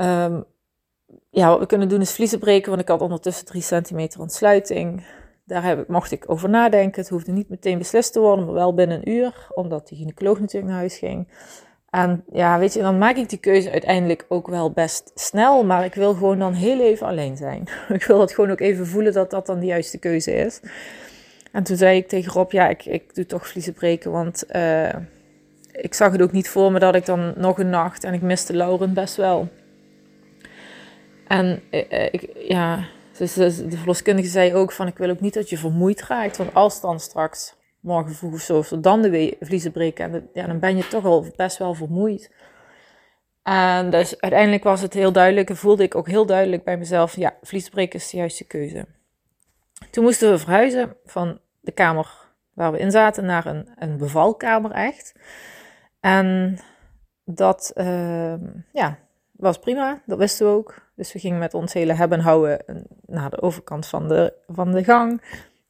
Um, 0.00 0.44
ja, 1.30 1.48
wat 1.48 1.58
we 1.58 1.66
kunnen 1.66 1.88
doen 1.88 2.00
is 2.00 2.12
vliezen 2.12 2.38
breken, 2.38 2.68
want 2.68 2.82
ik 2.82 2.88
had 2.88 3.00
ondertussen 3.00 3.46
3 3.46 3.62
centimeter 3.62 4.20
ontsluiting. 4.20 5.04
Daar 5.44 5.64
heb 5.64 5.80
ik, 5.80 5.88
mocht 5.88 6.12
ik 6.12 6.24
over 6.26 6.48
nadenken. 6.48 7.00
Het 7.00 7.10
hoefde 7.10 7.32
niet 7.32 7.48
meteen 7.48 7.78
beslist 7.78 8.12
te 8.12 8.20
worden, 8.20 8.44
maar 8.44 8.54
wel 8.54 8.74
binnen 8.74 8.96
een 8.96 9.08
uur, 9.12 9.46
omdat 9.54 9.88
de 9.88 9.96
gynaecoloog 9.96 10.40
natuurlijk 10.40 10.70
naar 10.70 10.80
huis 10.80 10.98
ging. 10.98 11.28
En 11.90 12.24
ja, 12.32 12.58
weet 12.58 12.72
je, 12.72 12.80
dan 12.80 12.98
maak 12.98 13.16
ik 13.16 13.28
die 13.28 13.38
keuze 13.38 13.70
uiteindelijk 13.70 14.26
ook 14.28 14.48
wel 14.48 14.70
best 14.70 15.10
snel, 15.14 15.64
maar 15.64 15.84
ik 15.84 15.94
wil 15.94 16.14
gewoon 16.14 16.38
dan 16.38 16.52
heel 16.52 16.80
even 16.80 17.06
alleen 17.06 17.36
zijn. 17.36 17.68
ik 17.98 18.04
wil 18.04 18.18
dat 18.18 18.32
gewoon 18.32 18.50
ook 18.50 18.60
even 18.60 18.86
voelen 18.86 19.12
dat 19.12 19.30
dat 19.30 19.46
dan 19.46 19.60
de 19.60 19.66
juiste 19.66 19.98
keuze 19.98 20.32
is. 20.32 20.60
En 21.52 21.62
toen 21.62 21.76
zei 21.76 21.96
ik 21.96 22.08
tegen 22.08 22.32
Rob, 22.32 22.52
ja, 22.52 22.68
ik, 22.68 22.84
ik 22.84 23.14
doe 23.14 23.26
toch 23.26 23.48
vliezen 23.48 23.72
breken, 23.72 24.10
want 24.10 24.44
uh, 24.56 24.94
ik 25.72 25.94
zag 25.94 26.12
het 26.12 26.22
ook 26.22 26.32
niet 26.32 26.48
voor 26.48 26.72
me 26.72 26.78
dat 26.78 26.94
ik 26.94 27.06
dan 27.06 27.32
nog 27.36 27.58
een 27.58 27.70
nacht 27.70 28.04
en 28.04 28.14
ik 28.14 28.22
miste 28.22 28.56
Lauren 28.56 28.94
best 28.94 29.16
wel. 29.16 29.48
En 31.30 31.62
uh, 31.70 32.12
ik, 32.12 32.30
ja, 32.34 32.84
de 33.18 33.76
verloskundige 33.76 34.28
zei 34.28 34.54
ook 34.54 34.72
van 34.72 34.86
ik 34.86 34.98
wil 34.98 35.10
ook 35.10 35.20
niet 35.20 35.34
dat 35.34 35.48
je 35.48 35.58
vermoeid 35.58 36.02
raakt. 36.02 36.36
Want 36.36 36.54
als 36.54 36.80
dan 36.80 37.00
straks 37.00 37.54
morgen 37.80 38.14
vroeg 38.14 38.32
of 38.32 38.40
zo, 38.40 38.58
of 38.58 38.68
dan 38.68 39.02
de 39.02 39.36
vliezen 39.40 39.72
breken, 39.72 40.30
en 40.34 40.46
dan 40.46 40.58
ben 40.58 40.76
je 40.76 40.88
toch 40.88 41.04
al 41.04 41.26
best 41.36 41.58
wel 41.58 41.74
vermoeid. 41.74 42.34
En 43.42 43.90
dus 43.90 44.20
uiteindelijk 44.20 44.64
was 44.64 44.80
het 44.80 44.94
heel 44.94 45.12
duidelijk 45.12 45.48
en 45.48 45.56
voelde 45.56 45.82
ik 45.82 45.94
ook 45.94 46.08
heel 46.08 46.26
duidelijk 46.26 46.64
bij 46.64 46.76
mezelf, 46.76 47.16
ja, 47.16 47.36
vliesbreken 47.42 47.98
is 47.98 48.10
de 48.10 48.16
juiste 48.16 48.44
keuze. 48.44 48.86
Toen 49.90 50.04
moesten 50.04 50.30
we 50.30 50.38
verhuizen 50.38 50.96
van 51.04 51.40
de 51.60 51.72
kamer 51.72 52.28
waar 52.54 52.72
we 52.72 52.78
in 52.78 52.90
zaten 52.90 53.24
naar 53.24 53.46
een, 53.46 53.68
een 53.76 53.96
bevalkamer 53.96 54.70
echt. 54.70 55.14
En 56.00 56.58
dat, 57.24 57.72
uh, 57.74 58.34
ja, 58.72 58.98
was 59.32 59.58
prima, 59.58 60.02
dat 60.06 60.18
wisten 60.18 60.46
we 60.46 60.52
ook. 60.52 60.88
Dus 61.00 61.12
we 61.12 61.18
gingen 61.18 61.38
met 61.38 61.54
ons 61.54 61.72
hele 61.72 61.92
hebben 61.92 62.18
en 62.18 62.24
houden 62.24 62.64
naar 63.06 63.30
de 63.30 63.42
overkant 63.42 63.86
van 63.86 64.08
de, 64.08 64.32
van 64.46 64.72
de 64.72 64.84
gang. 64.84 65.22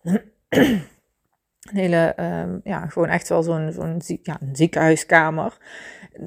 een 0.49 1.77
hele, 1.77 2.15
um, 2.17 2.61
ja, 2.65 2.87
gewoon 2.87 3.09
echt 3.09 3.29
wel 3.29 3.43
zo'n 3.43 3.73
zo'n 3.73 4.01
ja, 4.23 4.39
ziekenhuiskamer. 4.53 5.57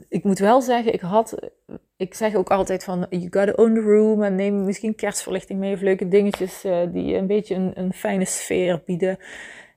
Ik 0.09 0.23
moet 0.23 0.39
wel 0.39 0.61
zeggen, 0.61 0.93
ik 0.93 1.01
had, 1.01 1.51
ik 1.97 2.13
zeg 2.13 2.35
ook 2.35 2.51
altijd 2.51 2.83
van, 2.83 3.05
you 3.09 3.27
gotta 3.29 3.51
own 3.51 3.73
the 3.73 3.81
room. 3.81 4.23
En 4.23 4.35
neem 4.35 4.65
misschien 4.65 4.95
kerstverlichting 4.95 5.59
mee 5.59 5.73
of 5.73 5.81
leuke 5.81 6.07
dingetjes 6.07 6.65
uh, 6.65 6.77
die 6.91 7.15
een 7.15 7.27
beetje 7.27 7.55
een, 7.55 7.71
een 7.75 7.93
fijne 7.93 8.25
sfeer 8.25 8.81
bieden. 8.85 9.17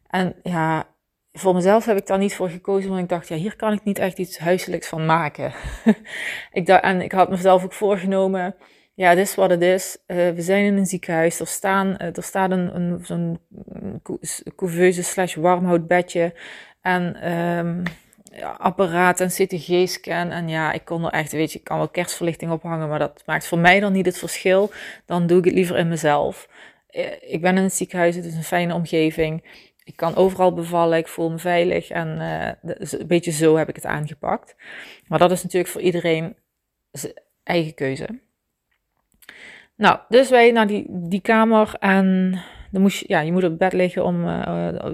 En 0.06 0.34
ja, 0.42 0.86
voor 1.32 1.54
mezelf 1.54 1.84
heb 1.84 1.96
ik 1.96 2.06
daar 2.06 2.18
niet 2.18 2.34
voor 2.34 2.48
gekozen, 2.48 2.88
want 2.88 3.02
ik 3.02 3.08
dacht, 3.08 3.28
ja, 3.28 3.36
hier 3.36 3.56
kan 3.56 3.72
ik 3.72 3.84
niet 3.84 3.98
echt 3.98 4.18
iets 4.18 4.38
huiselijks 4.38 4.88
van 4.88 5.06
maken. 5.06 5.52
ik 6.52 6.66
dacht, 6.66 6.82
en 6.82 7.00
ik 7.00 7.12
had 7.12 7.30
mezelf 7.30 7.64
ook 7.64 7.72
voorgenomen, 7.72 8.54
ja, 8.96 9.14
dit 9.14 9.26
is 9.26 9.34
wat 9.34 9.50
het 9.50 9.62
is. 9.62 9.98
Uh, 10.06 10.30
we 10.30 10.42
zijn 10.42 10.64
in 10.64 10.76
een 10.76 10.86
ziekenhuis, 10.86 11.40
er, 11.40 11.46
staan, 11.46 11.86
uh, 11.86 12.16
er 12.16 12.22
staat 12.22 12.50
een, 12.50 12.76
een, 12.76 13.04
zo'n 13.04 13.38
couveuse 14.56 15.02
slash 15.02 15.34
warmhoutbedje 15.34 16.34
en 16.80 17.32
um, 17.32 17.82
ja, 18.32 18.50
apparaat 18.50 19.20
en 19.20 19.28
CTG-scan. 19.28 20.30
En 20.30 20.48
ja, 20.48 20.72
ik 20.72 20.84
kon 20.84 21.04
er 21.04 21.12
echt, 21.12 21.32
weet 21.32 21.52
je, 21.52 21.58
ik 21.58 21.64
kan 21.64 21.78
wel 21.78 21.88
kerstverlichting 21.88 22.50
ophangen, 22.50 22.88
maar 22.88 22.98
dat 22.98 23.22
maakt 23.26 23.46
voor 23.46 23.58
mij 23.58 23.80
dan 23.80 23.92
niet 23.92 24.06
het 24.06 24.18
verschil. 24.18 24.70
Dan 25.06 25.26
doe 25.26 25.38
ik 25.38 25.44
het 25.44 25.54
liever 25.54 25.76
in 25.76 25.88
mezelf. 25.88 26.48
Uh, 26.90 27.06
ik 27.20 27.40
ben 27.40 27.56
in 27.56 27.62
het 27.62 27.74
ziekenhuis, 27.74 28.16
het 28.16 28.24
is 28.24 28.34
een 28.34 28.44
fijne 28.44 28.74
omgeving 28.74 29.64
ik 29.84 29.96
kan 29.96 30.16
overal 30.16 30.52
bevallen, 30.52 30.98
ik 30.98 31.08
voel 31.08 31.30
me 31.30 31.38
veilig 31.38 31.90
en 31.90 32.20
een 32.62 33.06
beetje 33.06 33.30
zo 33.30 33.56
heb 33.56 33.68
ik 33.68 33.76
het 33.76 33.84
aangepakt. 33.84 34.56
Maar 35.06 35.18
dat 35.18 35.30
is 35.30 35.42
natuurlijk 35.42 35.72
voor 35.72 35.80
iedereen 35.80 36.36
eigen 37.42 37.74
keuze. 37.74 38.25
Nou, 39.76 39.98
dus 40.08 40.30
wij 40.30 40.50
naar 40.50 40.66
die, 40.66 40.86
die 40.88 41.20
kamer 41.20 41.74
en 41.78 42.38
dan 42.70 42.82
moest 42.82 42.98
je, 42.98 43.04
ja, 43.08 43.20
je 43.20 43.32
moet 43.32 43.44
op 43.44 43.58
bed 43.58 43.72
liggen 43.72 44.04
om, 44.04 44.24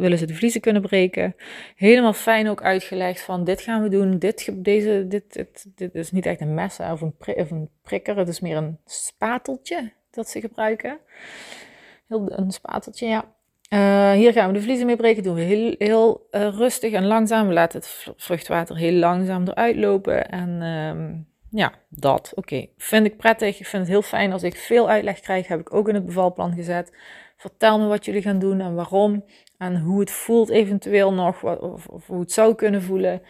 willen 0.01 0.19
ze 0.19 0.27
de 0.27 0.35
vliezen 0.35 0.61
kunnen 0.61 0.83
breken. 0.83 1.37
Helemaal 1.77 2.13
fijn 2.13 2.49
ook 2.49 2.63
uitgelegd 2.63 3.21
van, 3.21 3.45
dit 3.45 3.61
gaan 3.61 3.83
we 3.83 3.89
doen, 3.89 4.19
dit, 4.19 4.65
deze, 4.65 5.05
dit, 5.09 5.33
dit, 5.33 5.67
dit 5.75 5.95
is 5.95 6.13
niet 6.13 6.27
echt 6.27 6.41
een 6.41 6.55
mes 6.55 6.79
of 6.79 7.01
een, 7.01 7.15
of 7.19 7.51
een 7.51 7.69
prikker, 7.83 8.17
het 8.17 8.29
is 8.29 8.41
meer 8.41 8.57
een 8.57 8.79
spateltje 8.85 9.93
dat 10.11 10.29
ze 10.29 10.41
gebruiken. 10.41 10.99
Heel, 12.09 12.33
een 12.33 12.51
spateltje, 12.51 13.07
ja. 13.07 13.25
Uh, 13.73 14.13
hier 14.13 14.33
gaan 14.33 14.47
we 14.47 14.53
de 14.53 14.63
vliezen 14.63 14.87
mee 14.87 14.97
breken. 14.97 15.23
Doen 15.23 15.35
we 15.35 15.41
heel, 15.41 15.75
heel 15.79 16.27
rustig 16.31 16.93
en 16.93 17.07
langzaam. 17.07 17.47
We 17.47 17.53
laten 17.53 17.79
het 17.79 18.15
vruchtwater 18.17 18.77
heel 18.77 18.93
langzaam 18.93 19.49
eruit 19.49 19.77
lopen. 19.77 20.29
En 20.29 20.63
um, 20.63 21.27
ja, 21.55 21.73
dat. 21.89 22.33
Oké. 22.35 22.67
Vind 22.77 23.07
ik 23.07 23.17
prettig. 23.17 23.59
Ik 23.61 23.67
vind 23.67 23.83
het 23.83 23.91
heel 23.91 24.03
fijn 24.03 24.33
als 24.33 24.43
ik 24.43 24.57
veel 24.57 24.89
uitleg 24.89 25.21
krijg. 25.21 25.49
Heb 25.49 25.61
ik 25.61 25.75
ook 25.75 25.89
in 25.89 25.95
het 25.95 26.07
bevalplan 26.07 26.55
gezet. 26.55 26.97
Vertel 27.37 27.79
me 27.79 27.87
wat 27.87 28.05
jullie 28.05 28.23
gaan 28.23 28.39
doen 28.39 28.61
en 28.61 28.75
waarom. 28.75 29.25
En 29.59 29.81
hoe 29.81 30.01
het 30.01 30.11
voelt 30.11 30.49
eventueel 30.49 31.13
nog. 31.13 31.45
Of, 31.45 31.87
of 31.87 32.07
hoe 32.07 32.21
het 32.21 32.33
zou 32.33 32.55
kunnen 32.55 32.83
voelen. 32.83 33.23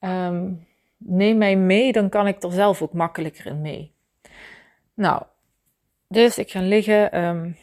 Um, 0.00 0.66
neem 0.96 1.38
mij 1.38 1.56
mee. 1.56 1.92
Dan 1.92 2.08
kan 2.08 2.26
ik 2.26 2.42
er 2.42 2.52
zelf 2.52 2.82
ook 2.82 2.92
makkelijker 2.92 3.46
in 3.46 3.60
mee. 3.60 3.94
Nou, 4.94 5.22
dus 6.08 6.38
ik 6.38 6.50
ga 6.50 6.60
liggen. 6.60 7.24
Um, 7.24 7.56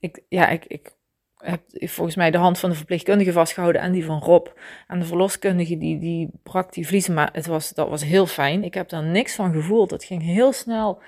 ik, 0.00 0.22
ja, 0.28 0.48
ik, 0.48 0.64
ik 0.64 0.96
heb 1.38 1.62
volgens 1.68 2.16
mij 2.16 2.30
de 2.30 2.38
hand 2.38 2.58
van 2.58 2.70
de 2.70 2.76
verpleegkundige 2.76 3.32
vastgehouden 3.32 3.80
en 3.80 3.92
die 3.92 4.04
van 4.04 4.18
Rob. 4.18 4.46
En 4.86 4.98
de 4.98 5.04
verloskundige 5.04 5.78
die, 5.78 5.98
die 5.98 6.30
brak 6.42 6.72
die 6.72 6.86
vliezen, 6.86 7.14
maar 7.14 7.28
het 7.32 7.46
was, 7.46 7.70
dat 7.70 7.88
was 7.88 8.04
heel 8.04 8.26
fijn. 8.26 8.64
Ik 8.64 8.74
heb 8.74 8.88
daar 8.88 9.02
niks 9.02 9.34
van 9.34 9.52
gevoeld. 9.52 9.90
Het 9.90 10.04
ging 10.04 10.22
heel 10.22 10.52
snel. 10.52 11.02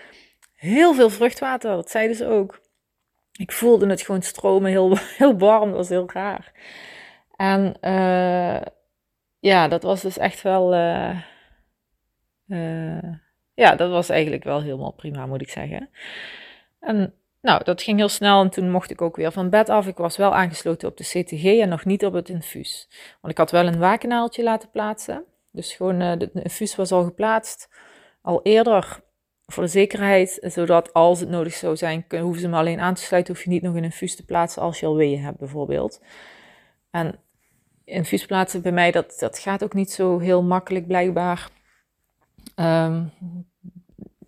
Heel 0.55 0.95
veel 0.95 1.11
vruchtwater, 1.11 1.71
dat 1.71 1.90
zeiden 1.90 2.16
ze 2.16 2.27
ook. 2.27 2.61
Ik 3.33 3.53
voelde 3.53 3.87
het 3.87 4.03
gewoon 4.03 4.23
stromen, 4.23 4.71
heel, 4.71 4.97
heel 5.19 5.38
warm, 5.38 5.69
dat 5.69 5.77
was 5.77 5.88
heel 5.88 6.11
raar. 6.12 6.53
En 7.37 7.77
uh, 7.81 8.61
ja, 9.38 9.69
dat 9.69 9.83
was 9.83 10.01
dus 10.01 10.19
echt 10.19 10.43
wel... 10.43 10.75
Uh, 10.75 11.21
uh, 12.47 13.14
ja, 13.55 13.75
dat 13.75 13.90
was 13.90 14.09
eigenlijk 14.09 14.45
wel 14.45 14.62
helemaal 14.62 14.93
prima, 14.93 15.27
moet 15.27 15.40
ik 15.40 15.51
zeggen. 15.51 15.90
En 16.81 17.14
nou, 17.40 17.64
dat 17.64 17.83
ging 17.83 17.98
heel 17.98 18.09
snel 18.09 18.42
en 18.42 18.50
toen 18.50 18.70
mocht 18.70 18.90
ik 18.90 19.03
ook 19.03 19.16
weer 19.16 19.33
van 19.33 19.50
bed 19.50 19.68
af. 19.68 19.87
Ik 19.87 19.96
was 19.96 20.16
wel 20.16 20.35
aangesloten 20.35 20.88
op 20.88 20.96
de 20.96 21.05
CTG 21.05 21.44
en 21.44 21.68
nog 21.68 21.85
niet 21.85 22.05
op 22.05 22.12
het 22.12 22.29
infuus. 22.29 22.88
Want 23.20 23.33
ik 23.33 23.38
had 23.38 23.50
wel 23.50 23.66
een 23.66 23.79
wakenaaltje 23.79 24.42
laten 24.42 24.70
plaatsen. 24.70 25.24
Dus 25.50 25.72
gewoon, 25.72 26.00
uh, 26.00 26.12
de 26.18 26.31
infuus 26.33 26.76
was 26.76 26.92
al 26.92 27.05
geplaatst. 27.05 27.68
Al 28.22 28.40
eerder, 28.42 29.00
voor 29.46 29.62
de 29.62 29.68
zekerheid, 29.68 30.38
zodat 30.42 30.92
als 30.92 31.20
het 31.20 31.29
nodig 31.29 31.55
zou 31.55 31.76
zijn, 31.76 32.05
hoeven 32.09 32.40
ze 32.40 32.48
me 32.48 32.57
alleen 32.57 32.81
aan 32.81 32.94
te 32.94 33.03
sluiten. 33.03 33.35
Hoef 33.35 33.44
je 33.44 33.50
niet 33.50 33.62
nog 33.62 33.74
een 33.74 33.85
infuus 33.85 34.16
te 34.16 34.24
plaatsen 34.24 34.62
als 34.62 34.81
je 34.81 34.87
al 34.87 34.96
weeën 34.96 35.20
hebt, 35.20 35.38
bijvoorbeeld. 35.38 36.00
En 36.90 37.18
infuus 37.85 38.26
plaatsen 38.26 38.62
bij 38.62 38.72
mij, 38.72 38.90
dat, 38.90 39.16
dat 39.18 39.38
gaat 39.38 39.64
ook 39.64 39.74
niet 39.74 39.90
zo 39.90 40.18
heel 40.18 40.42
makkelijk, 40.42 40.87
blijkbaar. 40.87 41.50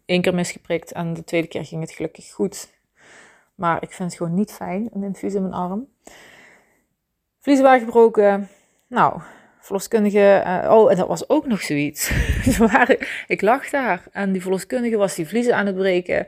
Eén 0.06 0.20
keer 0.20 0.34
misgeprikt 0.34 0.92
en 0.92 1.14
de 1.14 1.24
tweede 1.24 1.48
keer 1.48 1.64
ging 1.64 1.80
het 1.80 1.92
gelukkig 1.92 2.32
goed. 2.32 2.80
Maar 3.62 3.82
ik 3.82 3.90
vind 3.90 4.08
het 4.08 4.18
gewoon 4.18 4.34
niet 4.34 4.52
fijn, 4.52 4.88
een 4.92 5.02
infuus 5.02 5.34
in 5.34 5.42
mijn 5.42 5.54
arm. 5.54 5.88
Vliezen 7.40 7.64
waren 7.64 7.80
gebroken. 7.80 8.48
Nou, 8.88 9.20
verloskundige. 9.60 10.42
Uh, 10.46 10.70
oh, 10.70 10.90
en 10.90 10.96
dat 10.96 11.08
was 11.08 11.28
ook 11.28 11.46
nog 11.46 11.62
zoiets. 11.62 12.10
ik 13.26 13.40
lag 13.40 13.70
daar 13.70 14.02
en 14.12 14.32
die 14.32 14.42
verloskundige 14.42 14.96
was 14.96 15.14
die 15.14 15.28
vliezen 15.28 15.56
aan 15.56 15.66
het 15.66 15.76
breken. 15.76 16.26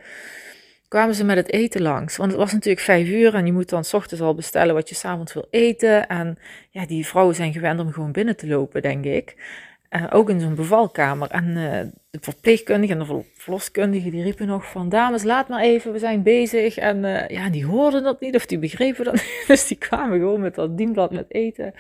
Kwamen 0.89 1.15
ze 1.15 1.25
met 1.25 1.37
het 1.37 1.51
eten 1.51 1.83
langs. 1.83 2.17
Want 2.17 2.31
het 2.31 2.41
was 2.41 2.53
natuurlijk 2.53 2.85
vijf 2.85 3.09
uur 3.09 3.35
en 3.35 3.47
je 3.47 3.53
moet 3.53 3.69
dan 3.69 3.85
s 3.85 3.95
ochtends 3.95 4.23
al 4.23 4.35
bestellen 4.35 4.75
wat 4.75 4.89
je 4.89 4.95
s'avonds 4.95 5.33
wil 5.35 5.47
eten. 5.51 6.09
En 6.09 6.39
ja, 6.71 6.87
die 6.87 7.07
vrouwen 7.07 7.35
zijn 7.35 7.53
gewend 7.53 7.81
om 7.81 7.93
gewoon 7.93 8.13
binnen 8.13 8.37
te 8.37 8.47
lopen, 8.47 8.83
denk 8.83 9.05
ik. 9.05 9.37
Ook 10.11 10.31
in 10.31 10.41
zo'n 10.41 10.55
bevalkamer. 10.55 11.31
En 11.31 11.49
uh, 11.49 11.81
de 12.11 12.19
verpleegkundige 12.21 12.93
en 12.93 12.99
de 12.99 13.25
verloskundige 13.35 14.11
die 14.11 14.23
riepen 14.23 14.47
nog 14.47 14.71
van... 14.71 14.89
Dames, 14.89 15.23
laat 15.23 15.49
maar 15.49 15.63
even, 15.63 15.93
we 15.93 15.99
zijn 15.99 16.23
bezig. 16.23 16.77
En 16.77 17.05
uh, 17.05 17.29
ja, 17.29 17.51
die 17.51 17.67
hoorden 17.67 18.03
dat 18.03 18.21
niet 18.21 18.35
of 18.35 18.47
die 18.47 18.59
begrepen 18.59 19.05
dat 19.05 19.15
niet. 19.15 19.45
Dus 19.49 19.67
die 19.67 19.77
kwamen 19.77 20.19
gewoon 20.19 20.41
met 20.41 20.55
dat 20.55 20.77
dienblad 20.77 21.11
met 21.11 21.25
eten. 21.29 21.75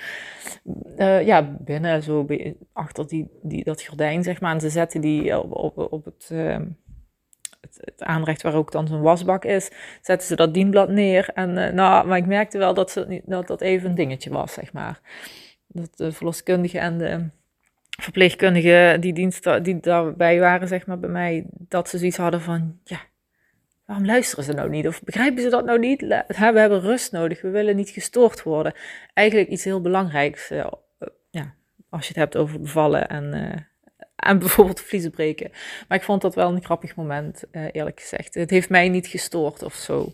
ja, 1.24 1.56
binnen, 1.60 2.02
zo 2.02 2.26
achter 2.72 3.08
die, 3.08 3.30
die, 3.42 3.64
dat 3.64 3.82
gordijn, 3.82 4.22
zeg 4.22 4.40
maar. 4.40 4.54
En 4.54 4.60
ze 4.60 4.70
zetten 4.70 5.00
die 5.00 5.38
op, 5.38 5.52
op, 5.52 5.92
op 5.92 6.04
het, 6.04 6.28
het, 7.60 7.78
het, 7.80 8.02
aanrecht 8.02 8.42
waar 8.42 8.54
ook 8.54 8.72
dan 8.72 8.86
zo'n 8.86 9.02
wasbak 9.02 9.44
is... 9.44 9.70
zetten 10.00 10.28
ze 10.28 10.36
dat 10.36 10.54
dienblad 10.54 10.88
neer. 10.88 11.28
En 11.34 11.74
nou, 11.74 12.06
maar 12.06 12.18
ik 12.18 12.26
merkte 12.26 12.58
wel 12.58 12.74
dat, 12.74 12.90
ze, 12.90 13.22
dat 13.24 13.46
dat 13.46 13.60
even 13.60 13.88
een 13.88 13.94
dingetje 13.94 14.30
was, 14.30 14.52
zeg 14.52 14.72
maar. 14.72 15.00
Dat 15.66 15.96
de 15.96 16.12
verloskundige 16.12 16.78
en 16.78 16.98
de 16.98 17.28
verpleegkundigen 18.02 19.00
die, 19.00 19.12
diensten, 19.12 19.62
die 19.62 19.80
daarbij 19.80 20.40
waren, 20.40 20.68
zeg 20.68 20.86
maar, 20.86 20.98
bij 20.98 21.10
mij, 21.10 21.44
dat 21.50 21.88
ze 21.88 21.98
zoiets 21.98 22.16
hadden 22.16 22.40
van, 22.40 22.78
ja, 22.84 23.00
waarom 23.84 24.06
luisteren 24.06 24.44
ze 24.44 24.52
nou 24.52 24.68
niet? 24.68 24.86
Of 24.86 25.02
begrijpen 25.02 25.42
ze 25.42 25.48
dat 25.48 25.64
nou 25.64 25.78
niet? 25.78 26.00
We 26.00 26.34
hebben 26.36 26.80
rust 26.80 27.12
nodig, 27.12 27.40
we 27.40 27.50
willen 27.50 27.76
niet 27.76 27.90
gestoord 27.90 28.42
worden. 28.42 28.74
Eigenlijk 29.14 29.48
iets 29.48 29.64
heel 29.64 29.80
belangrijks, 29.80 30.50
uh, 30.50 30.66
ja, 31.30 31.54
als 31.88 32.02
je 32.02 32.08
het 32.08 32.16
hebt 32.16 32.36
over 32.36 32.60
bevallen 32.60 33.08
en, 33.08 33.34
uh, 33.34 33.52
en 34.16 34.38
bijvoorbeeld 34.44 34.80
vliezen 34.80 35.10
breken. 35.10 35.50
Maar 35.88 35.98
ik 35.98 36.04
vond 36.04 36.22
dat 36.22 36.34
wel 36.34 36.52
een 36.52 36.64
grappig 36.64 36.96
moment, 36.96 37.44
uh, 37.52 37.66
eerlijk 37.72 38.00
gezegd. 38.00 38.34
Het 38.34 38.50
heeft 38.50 38.68
mij 38.68 38.88
niet 38.88 39.06
gestoord 39.06 39.62
of 39.62 39.74
zo. 39.74 40.12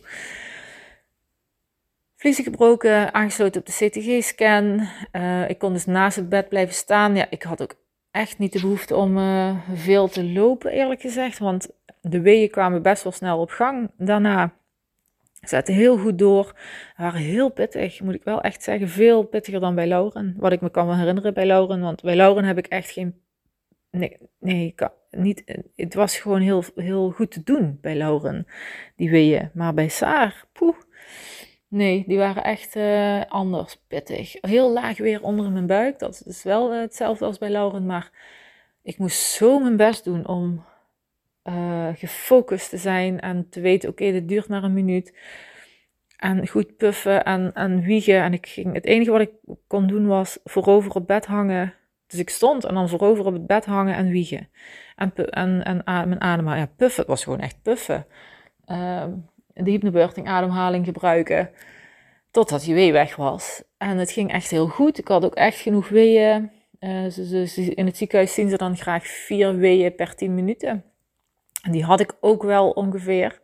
Vliezen 2.21 2.45
gebroken, 2.45 3.15
aangesloten 3.15 3.61
op 3.61 3.67
de 3.67 3.73
CTG-scan. 3.73 4.89
Uh, 5.13 5.49
ik 5.49 5.59
kon 5.59 5.73
dus 5.73 5.87
naast 5.87 6.17
het 6.17 6.29
bed 6.29 6.49
blijven 6.49 6.75
staan. 6.75 7.17
Ja, 7.17 7.27
ik 7.31 7.43
had 7.43 7.63
ook 7.63 7.75
echt 8.11 8.39
niet 8.39 8.53
de 8.53 8.61
behoefte 8.61 8.97
om 8.97 9.19
uh, 9.19 9.57
veel 9.75 10.09
te 10.09 10.25
lopen, 10.25 10.71
eerlijk 10.71 11.01
gezegd. 11.01 11.39
Want 11.39 11.71
de 12.01 12.21
weeën 12.21 12.51
kwamen 12.51 12.83
best 12.83 13.03
wel 13.03 13.13
snel 13.13 13.41
op 13.41 13.51
gang. 13.51 13.91
Daarna 13.97 14.53
zetten 15.41 15.75
heel 15.75 15.99
goed 15.99 16.19
door. 16.19 16.57
Waren 16.97 17.21
heel 17.21 17.49
pittig, 17.49 18.01
moet 18.01 18.15
ik 18.15 18.25
wel 18.25 18.41
echt 18.41 18.63
zeggen. 18.63 18.89
Veel 18.89 19.23
pittiger 19.23 19.61
dan 19.61 19.75
bij 19.75 19.87
Lauren. 19.87 20.35
Wat 20.39 20.53
ik 20.53 20.61
me 20.61 20.71
kan 20.71 20.95
herinneren 20.95 21.35
bij 21.35 21.47
Lauren. 21.47 21.81
Want 21.81 22.03
bij 22.03 22.17
Lauren 22.17 22.45
heb 22.45 22.59
ik 22.59 22.67
echt 22.67 22.91
geen. 22.91 23.21
Nee, 23.91 24.17
nee 24.39 24.75
niet, 25.11 25.63
het 25.77 25.95
was 25.95 26.19
gewoon 26.19 26.41
heel, 26.41 26.65
heel 26.75 27.11
goed 27.11 27.31
te 27.31 27.43
doen 27.43 27.79
bij 27.81 27.97
Lauren, 27.97 28.47
die 28.97 29.11
weeën. 29.11 29.51
Maar 29.55 29.75
bij 29.75 29.89
Saar, 29.89 30.45
poeh 30.53 30.77
Nee, 31.71 32.05
die 32.07 32.19
waren 32.19 32.45
echt 32.45 32.77
uh, 32.77 33.23
anders 33.29 33.77
pittig. 33.89 34.37
Heel 34.41 34.73
laag 34.73 34.99
weer 34.99 35.23
onder 35.23 35.51
mijn 35.51 35.67
buik. 35.67 35.99
Dat 35.99 36.23
is 36.27 36.43
wel 36.43 36.75
uh, 36.75 36.81
hetzelfde 36.81 37.25
als 37.25 37.39
bij 37.39 37.51
Lauren. 37.51 37.87
Maar 37.87 38.11
ik 38.83 38.99
moest 38.99 39.21
zo 39.21 39.59
mijn 39.59 39.77
best 39.77 40.05
doen 40.05 40.27
om 40.27 40.65
uh, 41.45 41.89
gefocust 41.95 42.71
te 42.71 42.77
zijn 42.77 43.21
en 43.21 43.49
te 43.49 43.61
weten: 43.61 43.89
oké, 43.89 44.13
dit 44.13 44.29
duurt 44.29 44.49
maar 44.49 44.65
een 44.65 44.73
minuut. 44.73 45.17
En 46.17 46.49
goed 46.49 46.77
puffen 46.77 47.25
en, 47.25 47.53
en 47.53 47.81
wiegen. 47.81 48.23
En 48.23 48.33
ik 48.33 48.47
ging, 48.47 48.75
het 48.75 48.85
enige 48.85 49.11
wat 49.11 49.21
ik 49.21 49.33
kon 49.67 49.87
doen 49.87 50.07
was 50.07 50.39
voorover 50.45 50.95
op 50.95 51.07
bed 51.07 51.27
hangen. 51.27 51.75
Dus 52.07 52.19
ik 52.19 52.31
stond 52.31 52.65
en 52.65 52.75
dan 52.75 52.89
voorover 52.89 53.27
op 53.27 53.33
het 53.33 53.47
bed 53.47 53.65
hangen 53.65 53.95
en 53.95 54.09
wiegen. 54.09 54.49
En, 54.97 55.13
en, 55.15 55.65
en, 55.65 55.85
en 55.85 56.09
mijn 56.09 56.21
adem, 56.21 56.49
ja, 56.49 56.67
puffen. 56.77 57.01
Het 57.01 57.11
was 57.11 57.25
gewoon 57.25 57.41
echt 57.41 57.63
puffen. 57.63 58.07
Ehm, 58.65 59.13
de 59.55 59.71
hypnobirthing 59.71 60.29
ademhaling 60.29 60.85
gebruiken. 60.85 61.51
Totdat 62.31 62.61
die 62.61 62.75
wee 62.75 62.93
weg 62.93 63.17
was. 63.17 63.63
En 63.79 63.99
het 63.99 64.11
ging 64.11 64.33
echt 64.33 64.51
heel 64.51 64.69
goed. 64.69 64.99
Ik 64.99 65.09
had 65.09 65.25
ook 65.25 65.35
echt 65.35 65.59
genoeg 65.59 65.89
weeën. 65.89 66.51
Uh, 66.81 67.17
in 67.77 67.87
het 67.87 67.97
ziekenhuis 67.97 68.35
zien 68.35 68.49
ze 68.49 68.57
dan 68.57 68.77
graag 68.77 69.07
vier 69.07 69.57
weeën 69.57 69.95
per 69.95 70.15
10 70.15 70.35
minuten. 70.35 70.85
En 71.63 71.73
die 71.73 71.85
had 71.85 72.01
ik 72.01 72.17
ook 72.21 72.43
wel 72.43 72.71
ongeveer. 72.71 73.41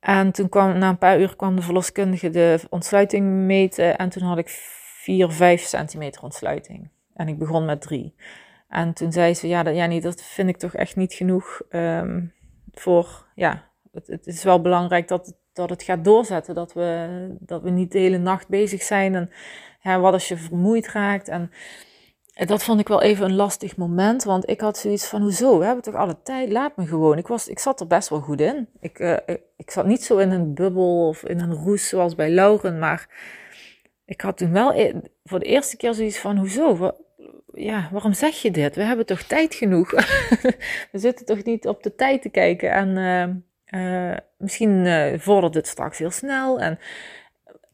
En 0.00 0.32
toen 0.32 0.48
kwam, 0.48 0.78
na 0.78 0.88
een 0.88 0.98
paar 0.98 1.20
uur 1.20 1.36
kwam 1.36 1.56
de 1.56 1.62
verloskundige 1.62 2.30
de 2.30 2.60
ontsluiting 2.70 3.26
meten. 3.26 3.98
En 3.98 4.08
toen 4.08 4.22
had 4.22 4.38
ik 4.38 4.48
4, 4.48 5.30
5 5.30 5.62
centimeter 5.62 6.22
ontsluiting. 6.22 6.90
En 7.14 7.28
ik 7.28 7.38
begon 7.38 7.64
met 7.64 7.80
3. 7.80 8.14
En 8.68 8.92
toen 8.92 9.12
zei 9.12 9.34
ze, 9.34 9.48
ja, 9.48 9.62
dat, 9.62 9.74
ja 9.74 9.86
niet, 9.86 10.02
dat 10.02 10.22
vind 10.22 10.48
ik 10.48 10.56
toch 10.56 10.74
echt 10.74 10.96
niet 10.96 11.12
genoeg 11.14 11.62
um, 11.70 12.32
voor, 12.72 13.26
ja, 13.34 13.65
het, 14.06 14.26
is 14.26 14.42
wel 14.42 14.60
belangrijk 14.60 15.08
dat, 15.08 15.34
dat 15.52 15.70
het 15.70 15.82
gaat 15.82 16.04
doorzetten. 16.04 16.54
Dat 16.54 16.72
we, 16.72 17.08
dat 17.40 17.62
we 17.62 17.70
niet 17.70 17.92
de 17.92 17.98
hele 17.98 18.18
nacht 18.18 18.48
bezig 18.48 18.82
zijn. 18.82 19.14
En 19.14 19.30
ja, 19.80 20.00
wat 20.00 20.12
als 20.12 20.28
je 20.28 20.36
vermoeid 20.36 20.88
raakt. 20.88 21.28
En 21.28 21.50
dat 22.46 22.64
vond 22.64 22.80
ik 22.80 22.88
wel 22.88 23.02
even 23.02 23.24
een 23.24 23.36
lastig 23.36 23.76
moment. 23.76 24.24
Want 24.24 24.48
ik 24.48 24.60
had 24.60 24.78
zoiets 24.78 25.06
van: 25.06 25.22
hoezo? 25.22 25.58
We 25.58 25.64
hebben 25.64 25.84
toch 25.84 25.94
alle 25.94 26.22
tijd? 26.22 26.50
Laat 26.50 26.76
me 26.76 26.86
gewoon. 26.86 27.18
Ik, 27.18 27.26
was, 27.26 27.48
ik 27.48 27.58
zat 27.58 27.80
er 27.80 27.86
best 27.86 28.08
wel 28.08 28.20
goed 28.20 28.40
in. 28.40 28.68
Ik, 28.80 28.98
uh, 28.98 29.16
ik, 29.56 29.70
zat 29.70 29.86
niet 29.86 30.04
zo 30.04 30.18
in 30.18 30.30
een 30.30 30.54
bubbel 30.54 31.08
of 31.08 31.24
in 31.24 31.40
een 31.40 31.54
roes 31.54 31.88
zoals 31.88 32.14
bij 32.14 32.30
Lauren. 32.30 32.78
Maar 32.78 33.08
ik 34.04 34.20
had 34.20 34.36
toen 34.36 34.52
wel 34.52 34.74
e-, 34.74 35.00
voor 35.24 35.38
de 35.38 35.44
eerste 35.44 35.76
keer 35.76 35.94
zoiets 35.94 36.18
van: 36.18 36.36
hoezo? 36.36 36.94
ja, 37.52 37.88
waarom 37.92 38.12
zeg 38.12 38.34
je 38.42 38.50
dit? 38.50 38.76
We 38.76 38.82
hebben 38.82 39.06
toch 39.06 39.22
tijd 39.22 39.54
genoeg? 39.54 39.90
we 40.92 40.98
zitten 40.98 41.26
toch 41.26 41.44
niet 41.44 41.66
op 41.66 41.82
de 41.82 41.94
tijd 41.94 42.22
te 42.22 42.28
kijken. 42.28 42.70
En 42.70 42.88
uh, 42.96 43.34
Uh, 43.70 44.16
misschien 44.36 44.84
uh, 44.84 45.18
vordert 45.18 45.54
het 45.54 45.66
straks 45.66 45.98
heel 45.98 46.10
snel. 46.10 46.60
En, 46.60 46.78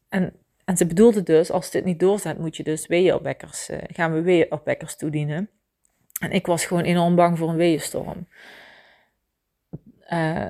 en, 0.08 0.32
en 0.64 0.76
ze 0.76 0.86
bedoelde 0.86 1.22
dus, 1.22 1.50
als 1.50 1.70
dit 1.70 1.84
niet 1.84 2.00
doorzet, 2.00 2.38
moet 2.38 2.56
je 2.56 2.62
dus 2.62 2.86
weeënopwekkers, 2.86 3.70
uh, 3.70 3.78
gaan 3.86 4.12
we 4.12 4.20
weeënopwekkers 4.20 4.96
toedienen. 4.96 5.50
En 6.20 6.30
ik 6.30 6.46
was 6.46 6.64
gewoon 6.64 6.82
enorm 6.82 7.14
bang 7.14 7.38
voor 7.38 7.48
een 7.48 7.56
weeënstorm. 7.56 8.26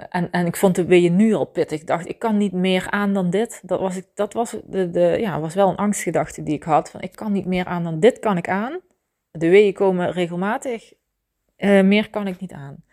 En, 0.09 0.31
en 0.31 0.47
ik 0.47 0.57
vond 0.57 0.75
de 0.75 0.85
weeën 0.85 1.17
nu 1.17 1.33
al 1.33 1.45
pittig. 1.45 1.81
Ik 1.81 1.87
dacht, 1.87 2.09
ik 2.09 2.19
kan 2.19 2.37
niet 2.37 2.53
meer 2.53 2.91
aan 2.91 3.13
dan 3.15 3.31
dit. 3.31 3.61
Dat 3.63 3.81
was, 3.81 3.97
ik, 3.97 4.07
dat 4.15 4.33
was, 4.33 4.57
de, 4.65 4.91
de, 4.91 5.17
ja, 5.21 5.41
was 5.41 5.55
wel 5.55 5.69
een 5.69 5.77
angstgedachte 5.77 6.43
die 6.43 6.55
ik 6.55 6.63
had. 6.63 6.91
Van, 6.91 7.01
ik 7.01 7.13
kan 7.13 7.33
niet 7.33 7.47
meer 7.47 7.65
aan 7.65 7.83
dan 7.83 8.01
dit 8.01 8.19
kan 8.19 8.37
ik 8.37 8.49
aan. 8.49 8.81
De 9.31 9.49
weeën 9.49 9.73
komen 9.73 10.13
regelmatig. 10.13 10.93
Meer 11.57 12.11
kan 12.11 12.27
ik 12.27 12.41
niet 12.41 12.53
aan. 12.53 12.85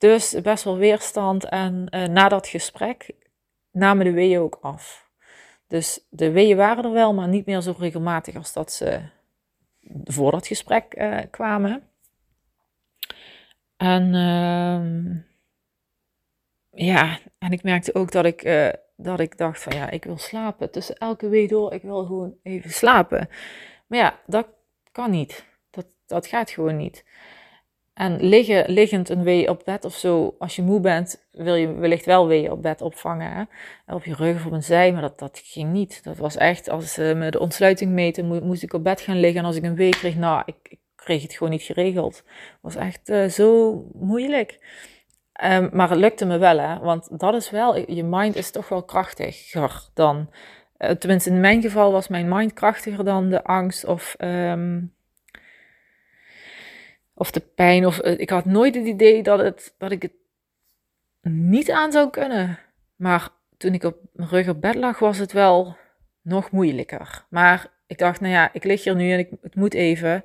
Dus 0.00 0.40
best 0.42 0.64
wel 0.64 0.76
weerstand. 0.76 1.44
En 1.44 1.86
uh, 1.90 2.04
na 2.04 2.28
dat 2.28 2.46
gesprek 2.46 3.10
namen 3.70 4.04
de 4.04 4.12
weeën 4.12 4.40
ook 4.40 4.58
af. 4.60 5.08
Dus 5.66 6.06
de 6.10 6.30
weeën 6.30 6.56
waren 6.56 6.84
er 6.84 6.92
wel, 6.92 7.14
maar 7.14 7.28
niet 7.28 7.46
meer 7.46 7.60
zo 7.60 7.74
regelmatig 7.78 8.36
als 8.36 8.52
dat 8.52 8.72
ze 8.72 9.00
voor 10.04 10.30
dat 10.30 10.46
gesprek 10.46 11.04
kwamen. 11.30 11.82
En 13.76 14.14
ehm, 14.14 15.16
ja, 16.70 17.18
en 17.38 17.52
ik 17.52 17.62
merkte 17.62 17.94
ook 17.94 18.12
dat 18.12 18.24
ik, 18.24 18.44
uh, 18.44 18.68
dat 18.96 19.20
ik 19.20 19.38
dacht 19.38 19.62
van 19.62 19.76
ja, 19.76 19.90
ik 19.90 20.04
wil 20.04 20.18
slapen. 20.18 20.70
Tussen 20.70 20.96
elke 20.96 21.28
wee 21.28 21.48
door, 21.48 21.72
ik 21.72 21.82
wil 21.82 22.04
gewoon 22.04 22.34
even 22.42 22.70
slapen. 22.70 23.28
Maar 23.86 23.98
ja, 23.98 24.20
dat 24.26 24.46
kan 24.92 25.10
niet. 25.10 25.44
Dat, 25.70 25.86
dat 26.06 26.26
gaat 26.26 26.50
gewoon 26.50 26.76
niet. 26.76 27.04
En 28.00 28.16
liggen, 28.20 28.70
liggend 28.70 29.08
een 29.08 29.22
wee 29.22 29.48
op 29.48 29.62
bed 29.64 29.84
of 29.84 29.94
zo, 29.94 30.34
als 30.38 30.56
je 30.56 30.62
moe 30.62 30.80
bent, 30.80 31.24
wil 31.32 31.54
je 31.54 31.74
wellicht 31.74 32.04
wel 32.04 32.26
wee 32.26 32.52
op 32.52 32.62
bed 32.62 32.80
opvangen. 32.80 33.32
Hè? 33.32 33.94
Op 33.94 34.04
je 34.04 34.14
rug 34.14 34.36
of 34.36 34.46
op 34.46 34.52
een 34.52 34.62
zij, 34.62 34.92
maar 34.92 35.00
dat, 35.02 35.18
dat 35.18 35.40
ging 35.44 35.72
niet. 35.72 36.04
Dat 36.04 36.16
was 36.16 36.36
echt, 36.36 36.68
als 36.68 36.92
ze 36.92 37.14
me 37.16 37.30
de 37.30 37.40
ontsluiting 37.40 37.92
meten, 37.92 38.46
moest 38.46 38.62
ik 38.62 38.72
op 38.72 38.84
bed 38.84 39.00
gaan 39.00 39.20
liggen. 39.20 39.40
En 39.40 39.46
als 39.46 39.56
ik 39.56 39.62
een 39.62 39.74
wee 39.74 39.90
kreeg, 39.90 40.16
nou, 40.16 40.42
ik, 40.46 40.76
kreeg 40.94 41.22
het 41.22 41.32
gewoon 41.32 41.50
niet 41.50 41.62
geregeld. 41.62 42.16
Het 42.16 42.58
was 42.60 42.76
echt 42.76 43.08
uh, 43.08 43.26
zo 43.26 43.74
moeilijk. 43.92 44.58
Um, 45.44 45.70
maar 45.72 45.90
het 45.90 45.98
lukte 45.98 46.24
me 46.24 46.38
wel, 46.38 46.58
hè? 46.58 46.78
want 46.78 47.18
dat 47.20 47.34
is 47.34 47.50
wel, 47.50 47.92
je 47.92 48.04
mind 48.04 48.36
is 48.36 48.50
toch 48.50 48.68
wel 48.68 48.82
krachtiger 48.82 49.88
dan, 49.94 50.30
tenminste 50.98 51.30
in 51.30 51.40
mijn 51.40 51.62
geval 51.62 51.92
was 51.92 52.08
mijn 52.08 52.28
mind 52.28 52.52
krachtiger 52.52 53.04
dan 53.04 53.28
de 53.28 53.44
angst 53.44 53.84
of, 53.84 54.14
um, 54.18 54.92
of 57.20 57.30
de 57.30 57.40
pijn. 57.40 57.86
Of, 57.86 58.04
uh, 58.04 58.18
ik 58.18 58.30
had 58.30 58.44
nooit 58.44 58.74
het 58.74 58.86
idee 58.86 59.22
dat, 59.22 59.38
het, 59.38 59.74
dat 59.78 59.90
ik 59.90 60.02
het 60.02 60.12
niet 61.32 61.70
aan 61.70 61.92
zou 61.92 62.10
kunnen. 62.10 62.58
Maar 62.96 63.28
toen 63.56 63.74
ik 63.74 63.82
op 63.82 63.96
mijn 64.12 64.28
rug 64.28 64.48
op 64.48 64.60
bed 64.60 64.74
lag, 64.74 64.98
was 64.98 65.18
het 65.18 65.32
wel 65.32 65.76
nog 66.22 66.50
moeilijker. 66.50 67.26
Maar 67.28 67.66
ik 67.86 67.98
dacht, 67.98 68.20
nou 68.20 68.32
ja, 68.32 68.52
ik 68.52 68.64
lig 68.64 68.84
hier 68.84 68.94
nu 68.94 69.12
en 69.12 69.18
ik, 69.18 69.30
het 69.42 69.54
moet 69.54 69.74
even. 69.74 70.24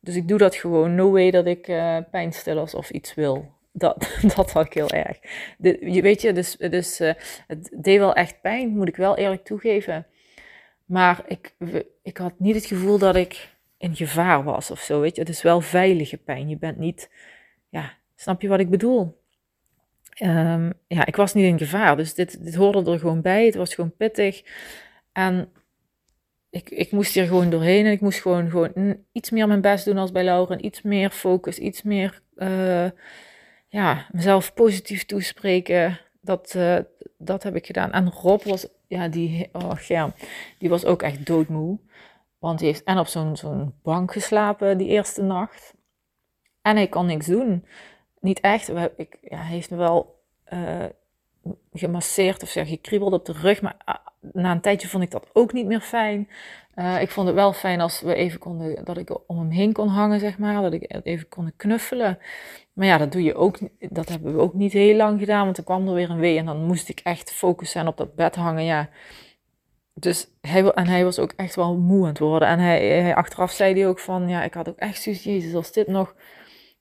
Dus 0.00 0.16
ik 0.16 0.28
doe 0.28 0.38
dat 0.38 0.54
gewoon. 0.54 0.94
No 0.94 1.10
way 1.10 1.30
dat 1.30 1.46
ik 1.46 1.68
uh, 1.68 1.98
pijnstillers 2.10 2.74
of 2.74 2.90
iets 2.90 3.14
wil 3.14 3.52
dat, 3.72 4.16
dat 4.36 4.52
had 4.52 4.66
ik 4.66 4.72
heel 4.72 4.90
erg. 4.90 5.18
De, 5.58 5.92
je 5.92 6.02
weet 6.02 6.22
je, 6.22 6.32
dus, 6.32 6.56
dus 6.56 7.00
uh, 7.00 7.12
het 7.46 7.70
deed 7.76 7.98
wel 7.98 8.14
echt 8.14 8.40
pijn, 8.40 8.68
moet 8.68 8.88
ik 8.88 8.96
wel 8.96 9.16
eerlijk 9.16 9.44
toegeven. 9.44 10.06
Maar 10.84 11.22
ik, 11.26 11.54
ik 12.02 12.16
had 12.16 12.32
niet 12.36 12.54
het 12.54 12.66
gevoel 12.66 12.98
dat 12.98 13.16
ik 13.16 13.51
in 13.82 13.96
gevaar 13.96 14.44
was 14.44 14.70
of 14.70 14.80
zo, 14.80 15.00
weet 15.00 15.14
je. 15.14 15.20
Het 15.20 15.30
is 15.30 15.42
wel 15.42 15.60
veilige 15.60 16.16
pijn. 16.16 16.48
Je 16.48 16.58
bent 16.58 16.78
niet, 16.78 17.10
ja, 17.68 17.92
snap 18.14 18.42
je 18.42 18.48
wat 18.48 18.60
ik 18.60 18.70
bedoel? 18.70 19.20
Um, 20.22 20.72
ja, 20.86 21.06
ik 21.06 21.16
was 21.16 21.34
niet 21.34 21.44
in 21.44 21.58
gevaar, 21.58 21.96
dus 21.96 22.14
dit, 22.14 22.44
dit 22.44 22.54
hoorde 22.54 22.92
er 22.92 22.98
gewoon 22.98 23.20
bij. 23.20 23.44
Het 23.46 23.54
was 23.54 23.74
gewoon 23.74 23.96
pittig. 23.96 24.42
En 25.12 25.52
ik, 26.50 26.70
ik 26.70 26.92
moest 26.92 27.14
hier 27.14 27.26
gewoon 27.26 27.50
doorheen 27.50 27.86
en 27.86 27.92
ik 27.92 28.00
moest 28.00 28.20
gewoon, 28.20 28.50
gewoon 28.50 28.96
iets 29.12 29.30
meer 29.30 29.46
mijn 29.46 29.60
best 29.60 29.84
doen 29.84 29.98
als 29.98 30.12
bij 30.12 30.24
Lauren. 30.24 30.64
Iets 30.64 30.82
meer 30.82 31.10
focus, 31.10 31.58
iets 31.58 31.82
meer... 31.82 32.20
Uh, 32.36 32.90
ja, 33.68 34.06
mezelf 34.10 34.54
positief 34.54 35.04
toespreken. 35.04 36.00
Dat, 36.20 36.54
uh, 36.56 36.78
dat 37.18 37.42
heb 37.42 37.56
ik 37.56 37.66
gedaan. 37.66 37.92
En 37.92 38.10
Rob 38.10 38.42
was, 38.42 38.66
ja, 38.86 39.08
die, 39.08 39.48
oh, 39.52 39.78
ja, 39.78 40.14
die 40.58 40.68
was 40.68 40.84
ook 40.84 41.02
echt 41.02 41.26
doodmoe. 41.26 41.78
Want 42.42 42.60
hij 42.60 42.68
heeft 42.68 42.84
en 42.84 42.98
op 42.98 43.06
zo'n 43.06 43.36
zo'n 43.36 43.74
bank 43.82 44.12
geslapen 44.12 44.78
die 44.78 44.88
eerste 44.88 45.22
nacht. 45.22 45.74
En 46.62 46.76
hij 46.76 46.88
kon 46.88 47.06
niks 47.06 47.26
doen. 47.26 47.66
Niet 48.20 48.40
echt. 48.40 48.68
Ik, 48.96 49.18
ja, 49.20 49.36
hij 49.36 49.54
heeft 49.54 49.70
me 49.70 49.76
wel 49.76 50.22
uh, 50.52 50.84
gemasseerd 51.72 52.42
of 52.42 52.48
zeg, 52.48 52.68
gekriebeld 52.68 53.12
op 53.12 53.24
de 53.24 53.32
rug. 53.32 53.62
Maar 53.62 53.76
uh, 53.88 53.94
na 54.32 54.50
een 54.50 54.60
tijdje 54.60 54.88
vond 54.88 55.02
ik 55.02 55.10
dat 55.10 55.30
ook 55.32 55.52
niet 55.52 55.66
meer 55.66 55.80
fijn. 55.80 56.28
Uh, 56.74 57.00
ik 57.00 57.10
vond 57.10 57.26
het 57.26 57.36
wel 57.36 57.52
fijn 57.52 57.80
als 57.80 58.00
we 58.00 58.14
even 58.14 58.38
konden, 58.38 58.84
dat 58.84 58.96
ik 58.96 59.28
om 59.30 59.38
hem 59.38 59.50
heen 59.50 59.72
kon 59.72 59.88
hangen, 59.88 60.20
zeg 60.20 60.38
maar. 60.38 60.62
Dat 60.62 60.72
ik 60.72 61.00
even 61.02 61.28
kon 61.28 61.52
knuffelen. 61.56 62.18
Maar 62.72 62.86
ja, 62.86 62.98
dat 62.98 63.12
doe 63.12 63.22
je 63.22 63.34
ook, 63.34 63.58
dat 63.78 64.08
hebben 64.08 64.34
we 64.34 64.40
ook 64.40 64.54
niet 64.54 64.72
heel 64.72 64.96
lang 64.96 65.18
gedaan. 65.18 65.44
Want 65.44 65.58
er 65.58 65.64
kwam 65.64 65.88
er 65.88 65.94
weer 65.94 66.10
een 66.10 66.18
wee 66.18 66.38
en 66.38 66.46
dan 66.46 66.64
moest 66.64 66.88
ik 66.88 67.00
echt 67.00 67.32
focussen 67.32 67.86
op 67.86 67.96
dat 67.96 68.14
bed 68.14 68.34
hangen. 68.34 68.64
Ja. 68.64 68.88
Dus 69.94 70.30
hij, 70.40 70.72
en 70.72 70.86
hij 70.86 71.04
was 71.04 71.18
ook 71.18 71.32
echt 71.36 71.54
wel 71.54 71.76
moe 71.76 72.02
aan 72.02 72.08
het 72.08 72.18
worden. 72.18 72.48
En 72.48 72.58
hij, 72.58 72.88
hij 72.88 73.14
achteraf 73.14 73.52
zei 73.52 73.74
hij 73.74 73.88
ook 73.88 73.98
van, 73.98 74.28
ja, 74.28 74.42
ik 74.42 74.54
had 74.54 74.68
ook 74.68 74.78
echt 74.78 75.02
zoiets, 75.02 75.22
jezus, 75.22 75.54
als 75.54 75.72
dit 75.72 75.86
nog 75.86 76.14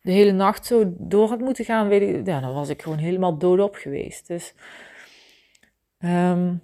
de 0.02 0.12
hele 0.12 0.32
nacht 0.32 0.66
zo 0.66 0.94
door 0.98 1.30
had 1.30 1.40
moeten 1.40 1.66
gaan, 1.66 1.88
weet 1.88 2.28
ja, 2.28 2.40
dan 2.40 2.54
was 2.54 2.70
ik 2.70 2.82
gewoon 2.82 2.98
helemaal 2.98 3.38
doodop 3.38 3.76
geweest. 3.76 4.28
Dus... 4.28 4.54
Um, 6.00 6.62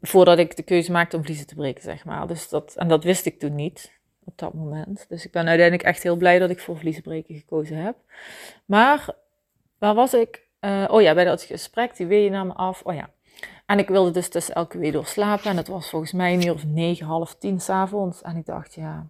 voordat 0.00 0.38
ik 0.38 0.56
de 0.56 0.62
keuze 0.62 0.92
maakte 0.92 1.16
om 1.16 1.24
vliezen 1.24 1.46
te 1.46 1.54
breken, 1.54 1.82
zeg 1.82 2.04
maar. 2.04 2.26
Dus 2.26 2.48
dat, 2.48 2.74
en 2.76 2.88
dat 2.88 3.04
wist 3.04 3.26
ik 3.26 3.38
toen 3.38 3.54
niet 3.54 3.98
op 4.24 4.38
dat 4.38 4.54
moment. 4.54 5.06
Dus 5.08 5.24
ik 5.24 5.32
ben 5.32 5.46
uiteindelijk 5.46 5.88
echt 5.88 6.02
heel 6.02 6.16
blij 6.16 6.38
dat 6.38 6.50
ik 6.50 6.60
voor 6.60 6.78
vliezen 6.78 7.02
breken 7.02 7.34
gekozen 7.34 7.76
heb. 7.76 7.96
Maar 8.64 9.14
waar 9.78 9.94
was 9.94 10.14
ik? 10.14 10.48
Uh, 10.60 10.84
oh 10.90 11.02
ja, 11.02 11.14
bij 11.14 11.24
dat 11.24 11.42
gesprek, 11.42 11.96
die 11.96 12.06
weeën 12.06 12.32
namen 12.32 12.56
af. 12.56 12.82
Oh 12.82 12.94
ja. 12.94 13.10
En 13.70 13.78
ik 13.78 13.88
wilde 13.88 14.10
dus 14.10 14.28
tussen 14.28 14.54
elke 14.54 14.78
wee 14.78 14.92
door 14.92 15.06
slapen. 15.06 15.50
En 15.50 15.56
het 15.56 15.68
was 15.68 15.90
volgens 15.90 16.12
mij 16.12 16.34
een 16.34 16.46
uur 16.46 16.52
of 16.52 16.64
negen, 16.64 17.06
half 17.06 17.34
tien 17.34 17.60
s'avonds. 17.60 18.22
En 18.22 18.36
ik 18.36 18.46
dacht, 18.46 18.74
ja... 18.74 19.06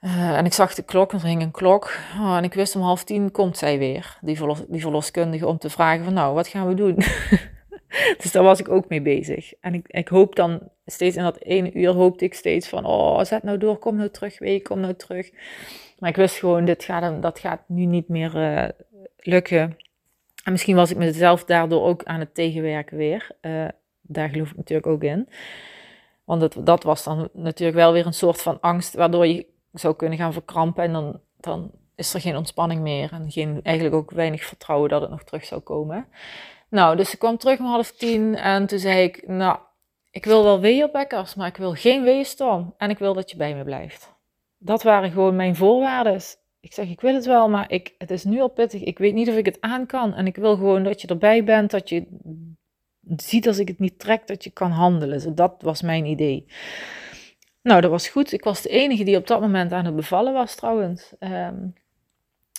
Uh, 0.00 0.36
en 0.36 0.44
ik 0.44 0.52
zag 0.52 0.74
de 0.74 0.82
klok, 0.82 1.12
er 1.12 1.22
hing 1.22 1.42
een 1.42 1.50
klok. 1.50 1.98
Oh, 2.20 2.36
en 2.36 2.44
ik 2.44 2.54
wist 2.54 2.76
om 2.76 2.82
half 2.82 3.04
tien 3.04 3.30
komt 3.30 3.58
zij 3.58 3.78
weer, 3.78 4.18
die, 4.20 4.36
verlos, 4.36 4.62
die 4.68 4.80
verloskundige, 4.80 5.46
om 5.46 5.58
te 5.58 5.70
vragen 5.70 6.04
van 6.04 6.14
nou, 6.14 6.34
wat 6.34 6.48
gaan 6.48 6.68
we 6.68 6.74
doen? 6.74 6.94
dus 8.20 8.32
daar 8.32 8.42
was 8.42 8.60
ik 8.60 8.68
ook 8.68 8.88
mee 8.88 9.02
bezig. 9.02 9.52
En 9.60 9.74
ik, 9.74 9.86
ik 9.88 10.08
hoop 10.08 10.36
dan 10.36 10.60
steeds 10.86 11.16
in 11.16 11.22
dat 11.22 11.40
ene 11.40 11.72
uur 11.72 11.92
hoopte 11.92 12.24
ik 12.24 12.34
steeds 12.34 12.68
van, 12.68 12.84
oh, 12.84 13.24
zet 13.24 13.42
nou 13.42 13.58
door, 13.58 13.76
kom 13.76 13.96
nou 13.96 14.10
terug, 14.10 14.38
weet 14.38 14.68
kom 14.68 14.80
nou 14.80 14.94
terug. 14.94 15.30
Maar 15.98 16.10
ik 16.10 16.16
wist 16.16 16.36
gewoon, 16.36 16.64
dit 16.64 16.84
gaat, 16.84 17.22
dat 17.22 17.38
gaat 17.38 17.60
nu 17.66 17.84
niet 17.84 18.08
meer 18.08 18.36
uh, 18.36 18.68
lukken. 19.16 19.76
En 20.46 20.52
misschien 20.52 20.76
was 20.76 20.90
ik 20.90 20.96
mezelf 20.96 21.44
daardoor 21.44 21.82
ook 21.82 22.04
aan 22.04 22.20
het 22.20 22.34
tegenwerken 22.34 22.96
weer. 22.96 23.28
Uh, 23.40 23.68
daar 24.02 24.28
geloof 24.28 24.50
ik 24.50 24.56
natuurlijk 24.56 24.86
ook 24.86 25.02
in. 25.02 25.28
Want 26.24 26.42
het, 26.42 26.56
dat 26.60 26.82
was 26.82 27.04
dan 27.04 27.28
natuurlijk 27.32 27.76
wel 27.76 27.92
weer 27.92 28.06
een 28.06 28.14
soort 28.14 28.42
van 28.42 28.60
angst, 28.60 28.94
waardoor 28.94 29.26
je 29.26 29.46
zou 29.72 29.96
kunnen 29.96 30.18
gaan 30.18 30.32
verkrampen. 30.32 30.84
En 30.84 30.92
dan, 30.92 31.20
dan 31.36 31.70
is 31.94 32.14
er 32.14 32.20
geen 32.20 32.36
ontspanning 32.36 32.80
meer. 32.80 33.12
En 33.12 33.30
geen, 33.30 33.60
eigenlijk 33.62 33.96
ook 33.96 34.10
weinig 34.10 34.44
vertrouwen 34.44 34.88
dat 34.88 35.00
het 35.00 35.10
nog 35.10 35.22
terug 35.22 35.44
zou 35.44 35.60
komen. 35.60 36.06
Nou, 36.68 36.96
dus 36.96 37.12
ik 37.12 37.18
kwam 37.18 37.36
terug 37.36 37.58
om 37.58 37.66
half 37.66 37.92
tien 37.92 38.36
en 38.36 38.66
toen 38.66 38.78
zei 38.78 39.02
ik, 39.02 39.28
nou, 39.28 39.58
ik 40.10 40.24
wil 40.24 40.44
wel 40.44 40.60
weeënopwekkers, 40.60 41.34
maar 41.34 41.46
ik 41.46 41.56
wil 41.56 41.74
geen 41.74 42.02
weeënstorm 42.02 42.74
en 42.76 42.90
ik 42.90 42.98
wil 42.98 43.14
dat 43.14 43.30
je 43.30 43.36
bij 43.36 43.54
me 43.54 43.64
blijft. 43.64 44.14
Dat 44.58 44.82
waren 44.82 45.10
gewoon 45.10 45.36
mijn 45.36 45.56
voorwaarden. 45.56 46.20
Ik 46.60 46.72
zeg, 46.72 46.88
ik 46.88 47.00
wil 47.00 47.14
het 47.14 47.26
wel, 47.26 47.48
maar 47.48 47.70
ik, 47.70 47.94
het 47.98 48.10
is 48.10 48.24
nu 48.24 48.40
al 48.40 48.48
pittig. 48.48 48.82
Ik 48.82 48.98
weet 48.98 49.14
niet 49.14 49.28
of 49.28 49.36
ik 49.36 49.46
het 49.46 49.60
aan 49.60 49.86
kan. 49.86 50.14
En 50.14 50.26
ik 50.26 50.36
wil 50.36 50.56
gewoon 50.56 50.82
dat 50.82 51.00
je 51.00 51.08
erbij 51.08 51.44
bent, 51.44 51.70
dat 51.70 51.88
je 51.88 52.06
ziet 53.16 53.46
als 53.46 53.58
ik 53.58 53.68
het 53.68 53.78
niet 53.78 53.98
trek, 53.98 54.26
dat 54.26 54.44
je 54.44 54.50
kan 54.50 54.70
handelen. 54.70 55.34
Dat 55.34 55.54
was 55.58 55.82
mijn 55.82 56.04
idee. 56.04 56.46
Nou, 57.62 57.80
dat 57.80 57.90
was 57.90 58.08
goed. 58.08 58.32
Ik 58.32 58.44
was 58.44 58.62
de 58.62 58.68
enige 58.68 59.04
die 59.04 59.16
op 59.16 59.26
dat 59.26 59.40
moment 59.40 59.72
aan 59.72 59.84
het 59.84 59.96
bevallen 59.96 60.32
was 60.32 60.54
trouwens. 60.54 61.12
Um, 61.20 61.74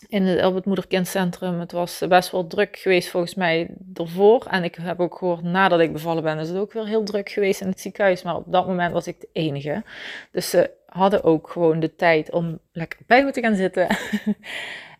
in 0.08 0.24
het, 0.24 0.46
op 0.46 0.56
het 0.56 0.66
moederkindcentrum. 0.66 1.60
Het 1.60 1.72
was 1.72 2.04
best 2.10 2.32
wel 2.32 2.48
druk 2.48 2.78
geweest 2.78 3.10
volgens 3.10 3.36
mij 3.36 3.70
ervoor. 3.94 4.46
En 4.46 4.64
ik 4.64 4.76
heb 4.76 5.00
ook 5.00 5.18
gehoord, 5.18 5.44
nadat 5.44 5.80
ik 5.80 5.94
bevallen 5.94 6.24
ben, 6.24 6.40
is 6.40 6.50
het 6.50 6.58
ook 6.58 6.74
weer 6.74 6.86
heel 6.86 7.04
druk 7.04 7.30
geweest 7.30 7.62
in 7.62 7.68
het 7.68 7.80
ziekenhuis. 7.80 8.24
Maar 8.24 8.36
op 8.36 8.52
dat 8.52 8.68
moment 8.68 8.94
was 8.94 9.08
ik 9.08 9.20
de 9.20 9.30
enige. 9.32 9.84
Dus 10.32 10.50
ze 10.50 10.72
hadden 10.98 11.24
ook 11.24 11.50
gewoon 11.50 11.80
de 11.80 11.96
tijd 11.96 12.32
om 12.32 12.60
lekker 12.72 13.00
bij 13.06 13.24
me 13.24 13.32
te 13.32 13.42
gaan 13.42 13.56
zitten. 13.56 13.88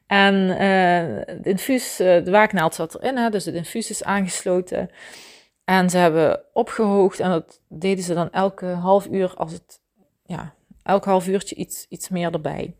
en 0.08 0.36
uh, 0.36 1.26
het 1.26 1.46
infuus, 1.46 2.02
uh, 2.02 2.24
de 2.24 2.32
waaknaald 2.32 2.76
zat 2.76 2.96
erin, 2.96 3.18
hè, 3.18 3.30
dus 3.30 3.46
het 3.46 3.56
infuus 3.56 3.90
is 3.90 4.04
aangesloten. 4.04 4.90
En 5.64 5.90
ze 5.90 5.98
hebben 5.98 6.44
opgehoogd 6.54 7.20
en 7.20 7.30
dat 7.30 7.62
deden 7.68 8.04
ze 8.04 8.14
dan 8.14 8.32
elke 8.32 8.66
half 8.66 9.08
uur 9.08 9.34
als 9.36 9.52
het, 9.52 9.82
ja, 10.26 10.54
elk 10.84 11.06
half 11.06 11.28
uurtje 11.28 11.56
iets, 11.56 11.86
iets 11.90 12.10
meer 12.10 12.34
erbij. 12.34 12.76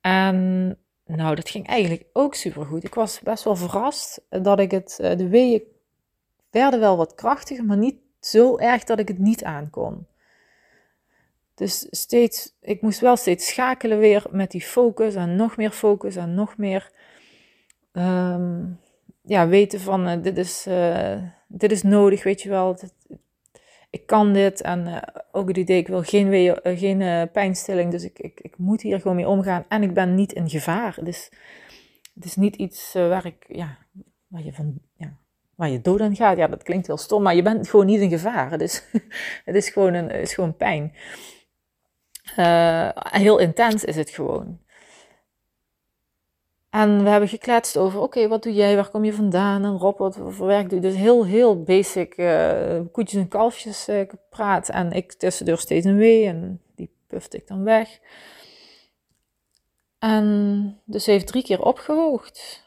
En 0.00 0.78
nou, 1.04 1.34
dat 1.34 1.48
ging 1.48 1.66
eigenlijk 1.66 2.04
ook 2.12 2.34
super 2.34 2.64
goed. 2.64 2.84
Ik 2.84 2.94
was 2.94 3.20
best 3.20 3.44
wel 3.44 3.56
verrast 3.56 4.20
dat 4.28 4.58
ik 4.58 4.70
het, 4.70 4.98
eh, 5.00 5.16
de 5.16 5.28
weeën 5.28 5.62
werden 6.50 6.80
wel 6.80 6.96
wat 6.96 7.14
krachtiger, 7.14 7.64
maar 7.64 7.76
niet 7.76 7.96
zo 8.20 8.56
erg 8.56 8.84
dat 8.84 8.98
ik 8.98 9.08
het 9.08 9.18
niet 9.18 9.44
aankon. 9.44 10.06
Dus 11.58 11.86
steeds, 11.90 12.54
ik 12.60 12.82
moest 12.82 13.00
wel 13.00 13.16
steeds 13.16 13.46
schakelen 13.46 13.98
weer 13.98 14.26
met 14.30 14.50
die 14.50 14.62
focus 14.62 15.14
en 15.14 15.36
nog 15.36 15.56
meer 15.56 15.70
focus 15.70 16.16
en 16.16 16.34
nog 16.34 16.56
meer 16.56 16.90
ehm, 17.92 18.64
ja, 19.22 19.48
weten 19.48 19.80
van 19.80 20.08
uh, 20.08 20.22
dit, 20.22 20.36
is, 20.36 20.66
uh, 20.68 21.22
dit 21.48 21.72
is 21.72 21.82
nodig, 21.82 22.22
weet 22.22 22.42
je 22.42 22.48
wel. 22.48 22.78
ik 23.90 24.06
kan 24.06 24.32
dit 24.32 24.60
en 24.60 24.86
uh, 24.86 24.96
ook 25.32 25.48
het 25.48 25.56
idee, 25.56 25.78
ik 25.78 25.88
wil 25.88 26.02
geen, 26.02 26.58
geen 26.62 27.30
pijnstilling, 27.30 27.90
dus 27.90 28.04
ik, 28.04 28.18
ik, 28.18 28.40
ik 28.40 28.58
moet 28.58 28.82
hier 28.82 29.00
gewoon 29.00 29.16
mee 29.16 29.28
omgaan 29.28 29.64
en 29.68 29.82
ik 29.82 29.94
ben 29.94 30.14
niet 30.14 30.32
in 30.32 30.50
gevaar. 30.50 30.98
Dus 31.02 31.30
het 32.14 32.24
is 32.24 32.36
niet 32.36 32.56
iets 32.56 32.92
waar 32.92 33.26
ik, 33.26 33.44
ja, 33.48 33.78
waar 34.26 34.42
je 34.42 34.52
van, 34.52 34.78
ja, 34.96 35.16
waar 35.54 35.70
je 35.70 35.80
dood 35.80 36.00
aan 36.00 36.16
gaat. 36.16 36.36
Ja, 36.36 36.46
dat 36.46 36.62
klinkt 36.62 36.86
heel 36.86 36.96
stom, 36.96 37.22
maar 37.22 37.34
je 37.34 37.42
bent 37.42 37.68
gewoon 37.68 37.86
niet 37.86 38.00
in 38.00 38.10
gevaar. 38.10 38.58
Dus 38.58 38.82
het 39.44 39.54
is 39.54 39.70
gewoon, 39.70 39.94
een, 39.94 40.08
het 40.08 40.20
is 40.20 40.34
gewoon 40.34 40.56
pijn. 40.56 40.92
Uh, 42.36 42.88
heel 42.94 43.38
intens 43.38 43.84
is 43.84 43.96
het 43.96 44.10
gewoon. 44.10 44.58
En 46.70 47.02
we 47.02 47.08
hebben 47.08 47.28
gekletst 47.28 47.76
over, 47.76 48.00
oké, 48.00 48.28
wat 48.28 48.42
doe 48.42 48.52
jij, 48.52 48.74
waar 48.74 48.90
kom 48.90 49.04
je 49.04 49.12
vandaan? 49.12 49.64
En 49.64 49.78
Rob, 49.78 49.98
wat 49.98 50.18
voor 50.28 50.46
werk 50.46 50.70
je? 50.70 50.80
Dus 50.80 50.94
heel, 50.94 51.26
heel 51.26 51.62
basic 51.62 52.16
uh, 52.16 52.80
koetjes 52.92 53.20
en 53.20 53.28
kalfjes 53.28 53.88
uh. 53.88 54.68
En 54.68 54.92
ik 54.92 55.12
tussendoor 55.12 55.58
steeds 55.58 55.86
een 55.86 55.96
wee 55.96 56.26
en 56.26 56.60
die 56.74 56.90
pufte 57.06 57.36
ik 57.36 57.46
dan 57.46 57.64
weg. 57.64 57.98
En 59.98 60.80
dus 60.84 61.06
heeft 61.06 61.26
drie 61.26 61.42
keer 61.42 61.62
opgehoogd. 61.62 62.66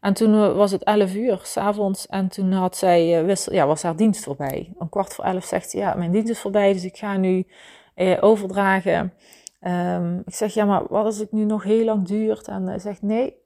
En 0.00 0.14
toen 0.14 0.54
was 0.54 0.70
het 0.70 0.82
11 0.82 1.14
uur 1.14 1.40
s'avonds 1.42 2.06
en 2.06 2.28
toen 2.28 2.52
had 2.52 2.76
zij, 2.76 3.06
ja, 3.50 3.66
was 3.66 3.82
haar 3.82 3.96
dienst 3.96 4.24
voorbij. 4.24 4.72
Om 4.78 4.88
kwart 4.88 5.14
voor 5.14 5.24
elf 5.24 5.44
zegt 5.44 5.70
ze, 5.70 5.76
ja, 5.78 5.94
mijn 5.94 6.10
dienst 6.10 6.30
is 6.30 6.40
voorbij, 6.40 6.72
dus 6.72 6.84
ik 6.84 6.96
ga 6.96 7.16
nu 7.16 7.46
eh, 7.94 8.18
overdragen. 8.20 9.12
Um, 9.60 10.22
ik 10.26 10.34
zeg, 10.34 10.54
ja, 10.54 10.64
maar 10.64 10.82
wat 10.88 11.04
als 11.04 11.18
het 11.18 11.32
nu 11.32 11.44
nog 11.44 11.62
heel 11.62 11.84
lang 11.84 12.06
duurt? 12.06 12.48
En 12.48 12.66
hij 12.66 12.78
zegt, 12.78 13.02
nee, 13.02 13.36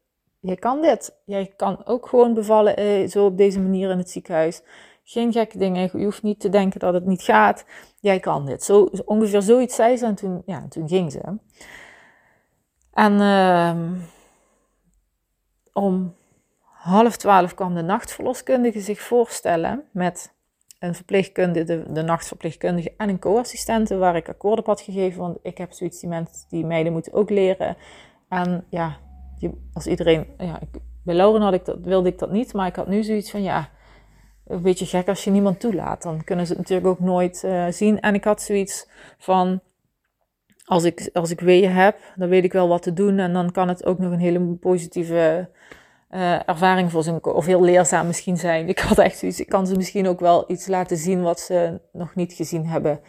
jij 0.41 0.57
kan 0.57 0.83
dit. 0.83 1.19
Jij 1.25 1.53
kan 1.57 1.85
ook 1.85 2.09
gewoon 2.09 2.35
bevallen 2.35 2.77
eh, 2.77 3.09
zo 3.09 3.25
op 3.25 3.37
deze 3.37 3.61
manier 3.61 3.91
in 3.91 3.99
het 3.99 4.11
ziekenhuis. 4.11 4.63
Geen 5.05 5.33
gekke 5.33 5.59
dingen. 5.59 5.91
Je 5.93 6.05
hoeft 6.05 6.23
niet 6.23 6.41
te 6.41 6.49
denken 6.49 6.81
dat 6.81 6.95
het 6.95 7.07
niet 7.07 7.23
gaat. 7.23 7.65
Jij 8.01 8.21
kan 8.21 8.47
dit. 8.47 8.63
Zo, 8.65 8.89
ongeveer 9.05 9.43
zoiets 9.43 9.75
zei 9.75 9.97
ze 9.97 10.07
en 10.07 10.15
toen, 10.15 10.43
ja, 10.47 10.67
toen 10.69 10.89
ging 10.89 11.13
ze. 11.13 11.21
En 12.93 13.21
um, 13.21 14.03
om 15.73 16.15
half 16.63 17.17
twaalf 17.17 17.55
kwam 17.55 17.75
de 17.75 17.83
nachtverloskundige 17.83 18.81
zich 18.81 19.01
voorstellen 19.01 19.85
met 19.93 20.35
een 20.79 20.95
verpleegkundige, 20.95 21.65
de, 21.65 21.93
de 21.93 22.03
nachtverpleegkundige 22.03 22.93
en 22.97 23.09
een 23.09 23.19
co-assistente 23.19 23.97
waar 23.97 24.17
ik 24.17 24.29
akkoord 24.29 24.59
op 24.59 24.67
had 24.67 24.81
gegeven. 24.81 25.21
Want 25.21 25.39
ik 25.43 25.59
heb 25.59 25.73
zoiets, 25.73 26.01
die 26.01 26.09
mensen, 26.09 26.47
die 26.49 26.67
meiden 26.67 26.93
moeten 26.93 27.13
ook 27.13 27.31
leren. 27.31 27.77
En 28.29 28.65
ja, 28.71 28.97
als 29.73 29.87
iedereen, 29.87 30.27
ja, 30.39 30.61
ik, 30.61 30.81
bij 31.05 31.15
Lauren 31.15 31.43
had 31.43 31.53
ik 31.53 31.65
dat, 31.65 31.79
wilde 31.83 32.09
ik 32.09 32.19
dat 32.19 32.31
niet, 32.31 32.53
maar 32.53 32.67
ik 32.67 32.77
had 32.77 32.89
nu 32.89 33.03
zoiets 33.03 33.31
van, 33.31 33.43
ja, 33.43 33.71
een 34.47 34.63
beetje 34.63 34.87
gek 34.87 35.09
als 35.09 35.25
je 35.25 35.31
niemand 35.31 35.61
toelaat. 35.61 36.03
Dan 36.03 36.25
kunnen 36.25 36.47
ze 36.47 36.53
het 36.53 36.61
natuurlijk 36.61 36.89
ook 36.89 37.01
nooit 37.01 37.43
uh, 37.45 37.67
zien. 37.69 38.01
En 38.01 38.15
ik 38.15 38.25
had 38.25 38.43
zoiets 38.43 38.89
van, 39.19 39.61
als 40.65 40.85
ik, 40.85 41.11
als 41.13 41.31
ik 41.31 41.41
weeën 41.41 41.71
heb, 41.71 41.99
dan 42.17 42.29
weet 42.29 42.45
ik 42.45 42.53
wel 42.53 42.69
wat 42.69 42.83
te 42.83 42.93
doen. 42.93 43.19
En 43.19 43.33
dan 43.33 43.53
kan 43.53 43.69
het 43.69 43.85
ook 43.85 43.99
nog 43.99 44.13
een 44.13 44.19
hele 44.19 44.41
positieve 44.41 45.49
uh, 46.11 46.49
ervaring 46.49 46.91
voor 46.91 47.03
ze, 47.03 47.21
of 47.21 47.47
heel 47.47 47.63
leerzaam 47.63 48.07
misschien 48.07 48.37
zijn. 48.37 48.69
Ik 48.69 48.79
had 48.79 48.99
echt 48.99 49.19
zoiets, 49.19 49.41
ik 49.41 49.49
kan 49.49 49.67
ze 49.67 49.77
misschien 49.77 50.09
ook 50.09 50.21
wel 50.21 50.45
iets 50.51 50.67
laten 50.67 50.97
zien 50.97 51.23
wat 51.23 51.41
ze 51.41 51.81
nog 51.93 52.15
niet 52.15 52.33
gezien 52.33 52.67
hebben 52.67 53.01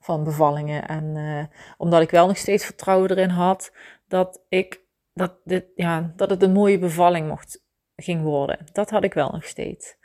van 0.00 0.24
bevallingen. 0.24 0.88
En 0.88 1.04
uh, 1.04 1.44
omdat 1.76 2.02
ik 2.02 2.10
wel 2.10 2.26
nog 2.26 2.36
steeds 2.36 2.64
vertrouwen 2.64 3.10
erin 3.10 3.28
had 3.28 3.72
dat 4.08 4.40
ik, 4.48 4.80
dat 5.14 5.34
dit, 5.44 5.64
ja, 5.74 6.12
dat 6.16 6.30
het 6.30 6.42
een 6.42 6.52
mooie 6.52 6.78
bevalling 6.78 7.28
mocht, 7.28 7.62
ging 7.96 8.22
worden. 8.22 8.58
Dat 8.72 8.90
had 8.90 9.04
ik 9.04 9.14
wel 9.14 9.30
nog 9.30 9.44
steeds. 9.44 9.96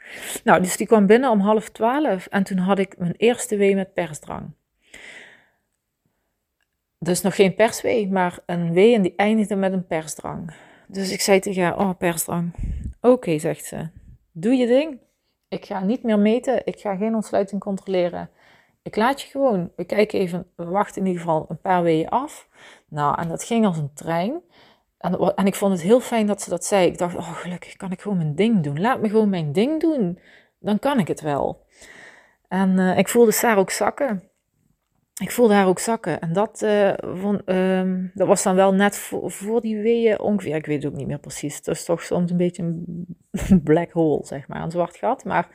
Nou, 0.43 0.61
dus 0.61 0.77
die 0.77 0.87
kwam 0.87 1.05
binnen 1.05 1.29
om 1.29 1.39
half 1.39 1.69
twaalf 1.69 2.25
en 2.27 2.43
toen 2.43 2.57
had 2.57 2.79
ik 2.79 2.97
mijn 2.97 3.15
eerste 3.17 3.57
wee 3.57 3.75
met 3.75 3.93
persdrang. 3.93 4.53
Dus 6.99 7.21
nog 7.21 7.35
geen 7.35 7.55
perswee, 7.55 8.11
maar 8.11 8.39
een 8.45 8.73
wee 8.73 8.95
en 8.95 9.01
die 9.01 9.15
eindigde 9.15 9.55
met 9.55 9.73
een 9.73 9.87
persdrang. 9.87 10.53
Dus 10.93 11.12
ik 11.12 11.21
zei 11.21 11.39
tegen 11.39 11.63
haar, 11.63 11.79
oh 11.79 11.97
persdrang. 11.97 12.53
Oké, 13.01 13.39
zegt 13.39 13.65
ze. 13.65 13.89
Doe 14.32 14.53
je 14.53 14.67
ding. 14.67 14.99
Ik 15.47 15.65
ga 15.65 15.84
niet 15.84 16.03
meer 16.03 16.19
meten. 16.19 16.65
Ik 16.65 16.79
ga 16.79 16.95
geen 16.95 17.15
ontsluiting 17.15 17.62
controleren. 17.62 18.29
Ik 18.82 18.95
laat 18.95 19.21
je 19.21 19.27
gewoon. 19.27 19.71
We 19.75 19.84
kijken 19.84 20.19
even, 20.19 20.45
we 20.56 20.65
wachten 20.65 21.01
in 21.01 21.08
ieder 21.08 21.21
geval 21.21 21.45
een 21.49 21.62
paar 21.62 21.84
weken 21.84 22.10
af. 22.10 22.47
Nou, 22.89 23.21
en 23.21 23.27
dat 23.27 23.43
ging 23.43 23.65
als 23.65 23.77
een 23.77 23.93
trein. 23.93 24.41
En, 24.97 25.36
en 25.36 25.45
ik 25.45 25.56
vond 25.56 25.71
het 25.71 25.82
heel 25.82 25.99
fijn 25.99 26.27
dat 26.27 26.41
ze 26.41 26.49
dat 26.49 26.65
zei. 26.65 26.88
Ik 26.88 26.97
dacht, 26.97 27.15
oh 27.15 27.34
gelukkig 27.34 27.75
kan 27.75 27.91
ik 27.91 28.01
gewoon 28.01 28.17
mijn 28.17 28.36
ding 28.36 28.63
doen. 28.63 28.82
Laat 28.82 29.01
me 29.01 29.10
gewoon 29.10 29.29
mijn 29.29 29.51
ding 29.51 29.82
doen. 29.82 30.19
Dan 30.60 30.79
kan 30.79 30.99
ik 30.99 31.08
het 31.08 31.21
wel. 31.21 31.65
En 32.47 32.69
uh, 32.77 32.97
ik 32.97 33.08
voelde 33.08 33.32
Sarah 33.32 33.58
ook 33.58 33.71
zakken 33.71 34.23
ik 35.21 35.32
voelde 35.32 35.54
haar 35.54 35.67
ook 35.67 35.80
zakken. 35.80 36.19
En 36.19 36.34
dat, 36.34 36.62
uh, 36.62 36.93
um, 37.45 38.12
dat 38.13 38.28
was 38.28 38.43
dan 38.43 38.56
wel 38.56 38.73
net 38.73 38.97
voor, 38.97 39.62
die 39.62 39.82
weeën 39.82 40.19
ongeveer. 40.19 40.56
Ik 40.56 40.65
weet 40.65 40.84
het 40.84 40.91
ook 40.91 40.97
niet 40.97 41.08
meer 41.08 41.19
precies. 41.19 41.56
Het 41.56 41.67
is 41.67 41.86
toch 41.86 42.02
soms 42.02 42.32
een 42.32 42.38
beetje 42.38 42.63
een 42.63 43.17
black 43.63 43.91
hole, 43.91 44.26
zeg 44.26 44.47
maar, 44.47 44.62
een 44.62 44.71
zwart 44.71 44.97
gat. 44.97 45.23
Maar 45.23 45.47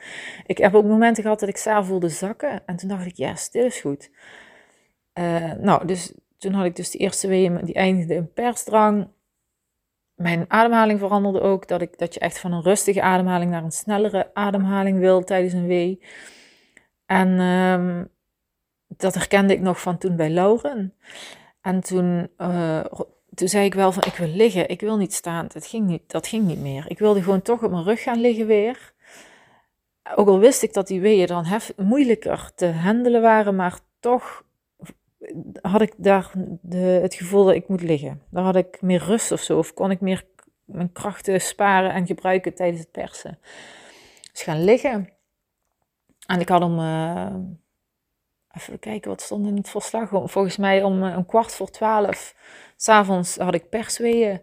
ik 0.45 0.57
heb 0.57 0.75
ook 0.75 0.85
momenten 0.85 1.23
gehad 1.23 1.39
dat 1.39 1.49
ik 1.49 1.57
Sarah 1.57 1.85
voelde 1.85 2.09
zakken. 2.09 2.65
En 2.65 2.75
toen 2.75 2.89
dacht 2.89 3.05
ik, 3.05 3.15
yes, 3.15 3.51
dit 3.51 3.63
is 3.63 3.79
goed. 3.79 4.11
Uh, 5.13 5.53
nou, 5.53 5.85
dus 5.85 6.13
toen 6.37 6.53
had 6.53 6.65
ik 6.65 6.75
dus 6.75 6.91
de 6.91 6.97
eerste 6.97 7.27
weeën, 7.27 7.65
die 7.65 7.75
eindigde 7.75 8.13
in 8.13 8.33
persdrang. 8.33 9.07
Mijn 10.15 10.45
ademhaling 10.47 10.99
veranderde 10.99 11.41
ook. 11.41 11.67
Dat, 11.67 11.81
ik, 11.81 11.97
dat 11.97 12.13
je 12.13 12.19
echt 12.19 12.39
van 12.39 12.51
een 12.51 12.63
rustige 12.63 13.01
ademhaling 13.01 13.51
naar 13.51 13.63
een 13.63 13.71
snellere 13.71 14.33
ademhaling 14.33 14.99
wil 14.99 15.23
tijdens 15.23 15.53
een 15.53 15.67
wee. 15.67 16.03
En... 17.05 17.39
Um, 17.39 18.17
dat 18.97 19.13
herkende 19.13 19.53
ik 19.53 19.61
nog 19.61 19.81
van 19.81 19.97
toen 19.97 20.15
bij 20.15 20.29
Lauren. 20.29 20.93
En 21.61 21.81
toen, 21.81 22.29
uh, 22.37 22.83
toen 23.33 23.47
zei 23.47 23.65
ik 23.65 23.73
wel 23.73 23.91
van, 23.91 24.03
ik 24.03 24.15
wil 24.15 24.27
liggen, 24.27 24.69
ik 24.69 24.81
wil 24.81 24.97
niet 24.97 25.13
staan. 25.13 25.47
Dat 25.47 25.65
ging 25.65 25.87
niet, 25.87 26.01
dat 26.07 26.27
ging 26.27 26.45
niet 26.45 26.59
meer. 26.59 26.85
Ik 26.87 26.99
wilde 26.99 27.21
gewoon 27.21 27.41
toch 27.41 27.63
op 27.63 27.71
mijn 27.71 27.83
rug 27.83 28.01
gaan 28.03 28.21
liggen 28.21 28.47
weer. 28.47 28.93
Ook 30.15 30.27
al 30.27 30.39
wist 30.39 30.63
ik 30.63 30.73
dat 30.73 30.87
die 30.87 31.01
weeën 31.01 31.27
dan 31.27 31.45
hef, 31.45 31.73
moeilijker 31.77 32.51
te 32.55 32.67
handelen 32.67 33.21
waren, 33.21 33.55
maar 33.55 33.79
toch 33.99 34.43
had 35.61 35.81
ik 35.81 35.93
daar 35.97 36.31
de, 36.61 36.77
het 36.77 37.13
gevoel 37.13 37.45
dat 37.45 37.55
ik 37.55 37.67
moet 37.67 37.81
liggen. 37.81 38.21
Daar 38.29 38.43
had 38.43 38.55
ik 38.55 38.81
meer 38.81 39.03
rust 39.03 39.31
of 39.31 39.41
zo, 39.41 39.57
of 39.57 39.73
kon 39.73 39.91
ik 39.91 40.01
meer 40.01 40.25
mijn 40.65 40.91
krachten 40.91 41.41
sparen 41.41 41.93
en 41.93 42.05
gebruiken 42.05 42.53
tijdens 42.53 42.79
het 42.79 42.91
persen. 42.91 43.39
Dus 44.31 44.41
gaan 44.41 44.63
liggen. 44.63 45.09
En 46.25 46.39
ik 46.39 46.49
had. 46.49 46.61
Uh, 46.61 47.35
Even 48.57 48.79
kijken, 48.79 49.09
wat 49.09 49.21
stond 49.21 49.47
in 49.47 49.55
het 49.55 49.69
verslag? 49.69 50.09
Volgens 50.09 50.57
mij 50.57 50.83
om 50.83 51.03
eh, 51.03 51.13
een 51.13 51.25
kwart 51.25 51.53
voor 51.53 51.69
twaalf 51.69 52.35
s'avonds 52.75 53.37
had 53.37 53.53
ik 53.53 53.69
persweeën. 53.69 54.41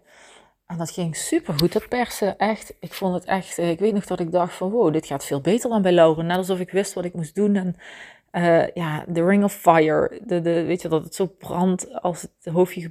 En 0.67 0.77
dat 0.77 0.91
ging 0.91 1.15
super 1.15 1.53
goed, 1.59 1.73
dat 1.73 1.87
persen. 1.87 2.37
Echt, 2.37 2.73
ik 2.79 2.93
vond 2.93 3.13
het 3.13 3.25
echt... 3.25 3.57
Eh, 3.57 3.69
ik 3.69 3.79
weet 3.79 3.93
nog 3.93 4.05
dat 4.05 4.19
ik 4.19 4.31
dacht 4.31 4.53
van, 4.53 4.69
wow, 4.69 4.93
dit 4.93 5.05
gaat 5.05 5.25
veel 5.25 5.41
beter 5.41 5.69
dan 5.69 5.81
bij 5.81 5.91
Lauren. 5.91 6.25
Net 6.25 6.37
alsof 6.37 6.59
ik 6.59 6.71
wist 6.71 6.93
wat 6.93 7.05
ik 7.05 7.13
moest 7.13 7.35
doen. 7.35 7.55
En 7.55 7.75
uh, 8.31 8.67
ja, 8.73 9.05
de 9.07 9.25
ring 9.25 9.43
of 9.43 9.53
fire. 9.53 10.19
De, 10.25 10.41
de, 10.41 10.63
weet 10.63 10.81
je, 10.81 10.87
dat 10.87 11.03
het 11.03 11.15
zo 11.15 11.25
brandt 11.25 12.01
als, 12.01 12.21
het 12.21 12.53
hoofdje, 12.53 12.89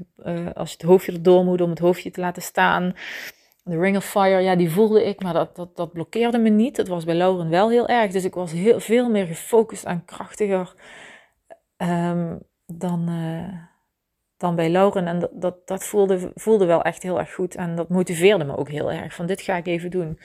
als 0.55 0.71
je 0.71 0.77
het 0.77 0.83
hoofdje 0.83 1.13
erdoor 1.13 1.45
moet 1.45 1.61
om 1.61 1.71
het 1.71 1.79
hoofdje 1.79 2.11
te 2.11 2.21
laten 2.21 2.43
staan. 2.43 2.95
De 3.65 3.79
ring 3.79 3.97
of 3.97 4.05
fire, 4.05 4.41
ja, 4.41 4.57
die 4.57 4.71
voelde 4.71 5.05
ik, 5.05 5.23
maar 5.23 5.33
dat, 5.33 5.57
dat, 5.57 5.77
dat 5.77 5.93
blokkeerde 5.93 6.39
me 6.39 6.49
niet. 6.49 6.77
Dat 6.77 6.89
was 6.89 7.05
bij 7.05 7.15
Lauren 7.15 7.49
wel 7.49 7.71
heel 7.71 7.89
erg. 7.89 8.13
Dus 8.13 8.25
ik 8.25 8.35
was 8.35 8.53
heel, 8.53 8.81
veel 8.81 9.11
meer 9.11 9.27
gefocust 9.27 9.85
en 9.85 10.05
krachtiger 10.05 10.75
um, 11.77 12.39
dan, 12.67 13.11
uh, 13.11 13.63
dan 14.37 14.55
bij 14.55 14.71
Lauren. 14.71 15.07
En 15.07 15.29
dat, 15.33 15.67
dat, 15.67 15.85
voelde, 15.85 16.31
voelde 16.35 16.65
wel 16.65 16.83
echt 16.83 17.03
heel 17.03 17.19
erg 17.19 17.35
goed. 17.35 17.55
En 17.55 17.77
dat 17.77 17.89
motiveerde 17.89 18.45
me 18.45 18.57
ook 18.57 18.69
heel 18.69 18.93
erg. 18.93 19.15
Van 19.15 19.27
dit 19.27 19.41
ga 19.41 19.57
ik 19.57 19.67
even 19.67 19.91
doen. 19.91 20.19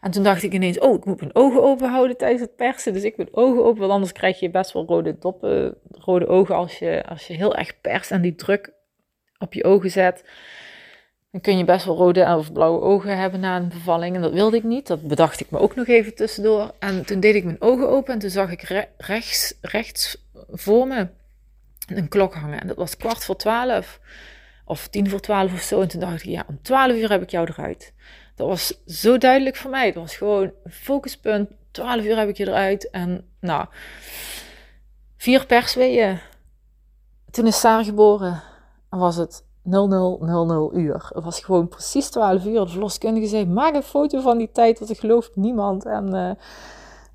En 0.00 0.10
toen 0.10 0.22
dacht 0.22 0.42
ik 0.42 0.52
ineens, 0.52 0.78
oh, 0.78 0.94
ik 0.94 1.04
moet 1.04 1.20
mijn 1.20 1.34
ogen 1.34 1.62
open 1.62 1.90
houden 1.90 2.16
tijdens 2.16 2.40
het 2.40 2.56
persen. 2.56 2.92
Dus 2.92 3.02
ik 3.02 3.16
moet 3.16 3.34
ogen 3.34 3.64
open, 3.64 3.80
want 3.80 3.92
anders 3.92 4.12
krijg 4.12 4.40
je 4.40 4.50
best 4.50 4.72
wel 4.72 4.84
rode 4.84 5.18
doppen, 5.18 5.76
rode 5.90 6.26
ogen 6.26 6.54
als 6.54 6.78
je, 6.78 7.04
als 7.08 7.26
je 7.26 7.34
heel 7.34 7.56
erg 7.56 7.80
perst 7.80 8.10
en 8.10 8.22
die 8.22 8.34
druk 8.34 8.72
op 9.38 9.52
je 9.52 9.64
ogen 9.64 9.90
zet. 9.90 10.24
Dan 11.30 11.40
kun 11.40 11.58
je 11.58 11.64
best 11.64 11.84
wel 11.84 11.96
rode 11.96 12.34
of 12.36 12.52
blauwe 12.52 12.80
ogen 12.80 13.18
hebben 13.18 13.40
na 13.40 13.56
een 13.56 13.68
bevalling. 13.68 14.14
En 14.14 14.22
dat 14.22 14.32
wilde 14.32 14.56
ik 14.56 14.62
niet. 14.62 14.86
Dat 14.86 15.02
bedacht 15.02 15.40
ik 15.40 15.50
me 15.50 15.58
ook 15.58 15.74
nog 15.74 15.86
even 15.86 16.14
tussendoor. 16.14 16.74
En 16.78 17.06
toen 17.06 17.20
deed 17.20 17.34
ik 17.34 17.44
mijn 17.44 17.60
ogen 17.60 17.88
open 17.88 18.12
en 18.12 18.18
toen 18.18 18.30
zag 18.30 18.50
ik 18.50 18.90
rechts, 18.96 19.58
rechts 19.60 20.27
voor 20.50 20.86
me 20.86 21.08
een 21.86 22.08
klok 22.08 22.34
hangen. 22.34 22.60
En 22.60 22.66
dat 22.66 22.76
was 22.76 22.96
kwart 22.96 23.24
voor 23.24 23.36
twaalf. 23.36 24.00
Of 24.64 24.88
tien 24.88 25.10
voor 25.10 25.20
twaalf 25.20 25.52
of 25.52 25.60
zo. 25.60 25.80
En 25.80 25.88
toen 25.88 26.00
dacht 26.00 26.22
ik, 26.22 26.28
ja, 26.28 26.44
om 26.46 26.62
twaalf 26.62 26.92
uur 26.92 27.10
heb 27.10 27.22
ik 27.22 27.30
jou 27.30 27.48
eruit. 27.50 27.92
Dat 28.34 28.48
was 28.48 28.82
zo 28.86 29.18
duidelijk 29.18 29.56
voor 29.56 29.70
mij. 29.70 29.86
Het 29.86 29.94
was 29.94 30.16
gewoon 30.16 30.52
een 30.64 30.72
focuspunt. 30.72 31.50
Twaalf 31.70 32.04
uur 32.04 32.16
heb 32.16 32.28
ik 32.28 32.36
je 32.36 32.46
eruit. 32.46 32.90
En 32.90 33.28
nou, 33.40 33.66
vier 35.16 35.46
persweeën. 35.46 36.20
Toen 37.30 37.46
is 37.46 37.60
Saar 37.60 37.84
geboren. 37.84 38.42
En 38.90 38.98
was 38.98 39.16
het 39.16 39.44
0000 39.62 40.74
uur. 40.74 41.10
Het 41.14 41.24
was 41.24 41.40
gewoon 41.40 41.68
precies 41.68 42.08
12 42.08 42.44
uur. 42.44 42.60
De 42.60 42.68
verloskundige 42.68 43.26
zei, 43.26 43.46
maak 43.46 43.74
een 43.74 43.82
foto 43.82 44.20
van 44.20 44.38
die 44.38 44.50
tijd, 44.52 44.78
want 44.78 44.90
ik 44.90 44.98
geloof 44.98 45.30
niemand. 45.34 45.84
En 45.84 46.14
uh, 46.14 46.30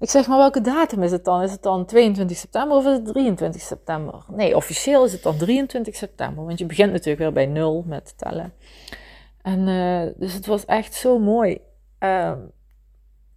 ik 0.04 0.10
zeg, 0.10 0.28
maar 0.28 0.38
welke 0.38 0.62
datum 0.62 1.04
is 1.04 1.12
het 1.12 1.26
dan? 1.26 1.41
Is 1.41 1.51
het 1.51 1.64
dan 1.64 1.86
22 1.86 2.38
september 2.38 2.78
of 2.78 2.86
is 2.86 2.91
het 2.91 3.06
23 3.06 3.62
september? 3.62 4.26
Nee, 4.28 4.56
officieel 4.56 5.06
is 5.06 5.12
het 5.12 5.24
dan 5.24 5.38
23 5.38 5.95
september, 5.95 6.45
want 6.45 6.60
je 6.60 6.66
begint 6.66 6.91
natuurlijk 6.91 7.20
weer 7.20 7.34
bij 7.34 7.45
nul 7.45 7.84
met 7.88 8.18
tellen. 8.18 8.54
En 9.41 9.68
uh, 9.68 10.14
dus 10.18 10.34
het 10.34 10.45
was 10.45 10.66
echt 10.66 10.93
zo 10.93 11.20
mooi. 11.20 11.62
Uh, 11.99 12.32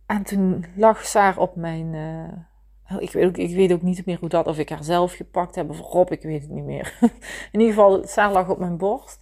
en 0.07 0.23
toen 0.23 0.65
lag 0.77 1.07
Saar 1.07 1.39
op 1.39 1.57
mijn... 1.57 1.95
Uh, 1.95 3.03
ik, 3.03 3.13
weet 3.13 3.27
ook, 3.27 3.37
ik 3.37 3.55
weet 3.55 3.73
ook 3.73 3.83
niet 3.83 4.07
meer 4.07 4.19
hoe 4.19 4.29
dat, 4.29 4.47
of 4.47 4.59
ik 4.59 4.69
haar 4.69 4.85
zelf 4.85 5.13
gepakt 5.13 5.55
heb 5.55 5.71
of 5.71 5.81
Rob, 5.81 6.11
ik 6.11 6.23
weet 6.23 6.43
het 6.43 6.51
niet 6.51 6.65
meer. 6.65 6.99
In 7.53 7.61
ieder 7.61 7.75
geval, 7.75 8.07
Saar 8.07 8.33
lag 8.33 8.49
op 8.49 8.59
mijn 8.59 8.77
borst. 8.77 9.21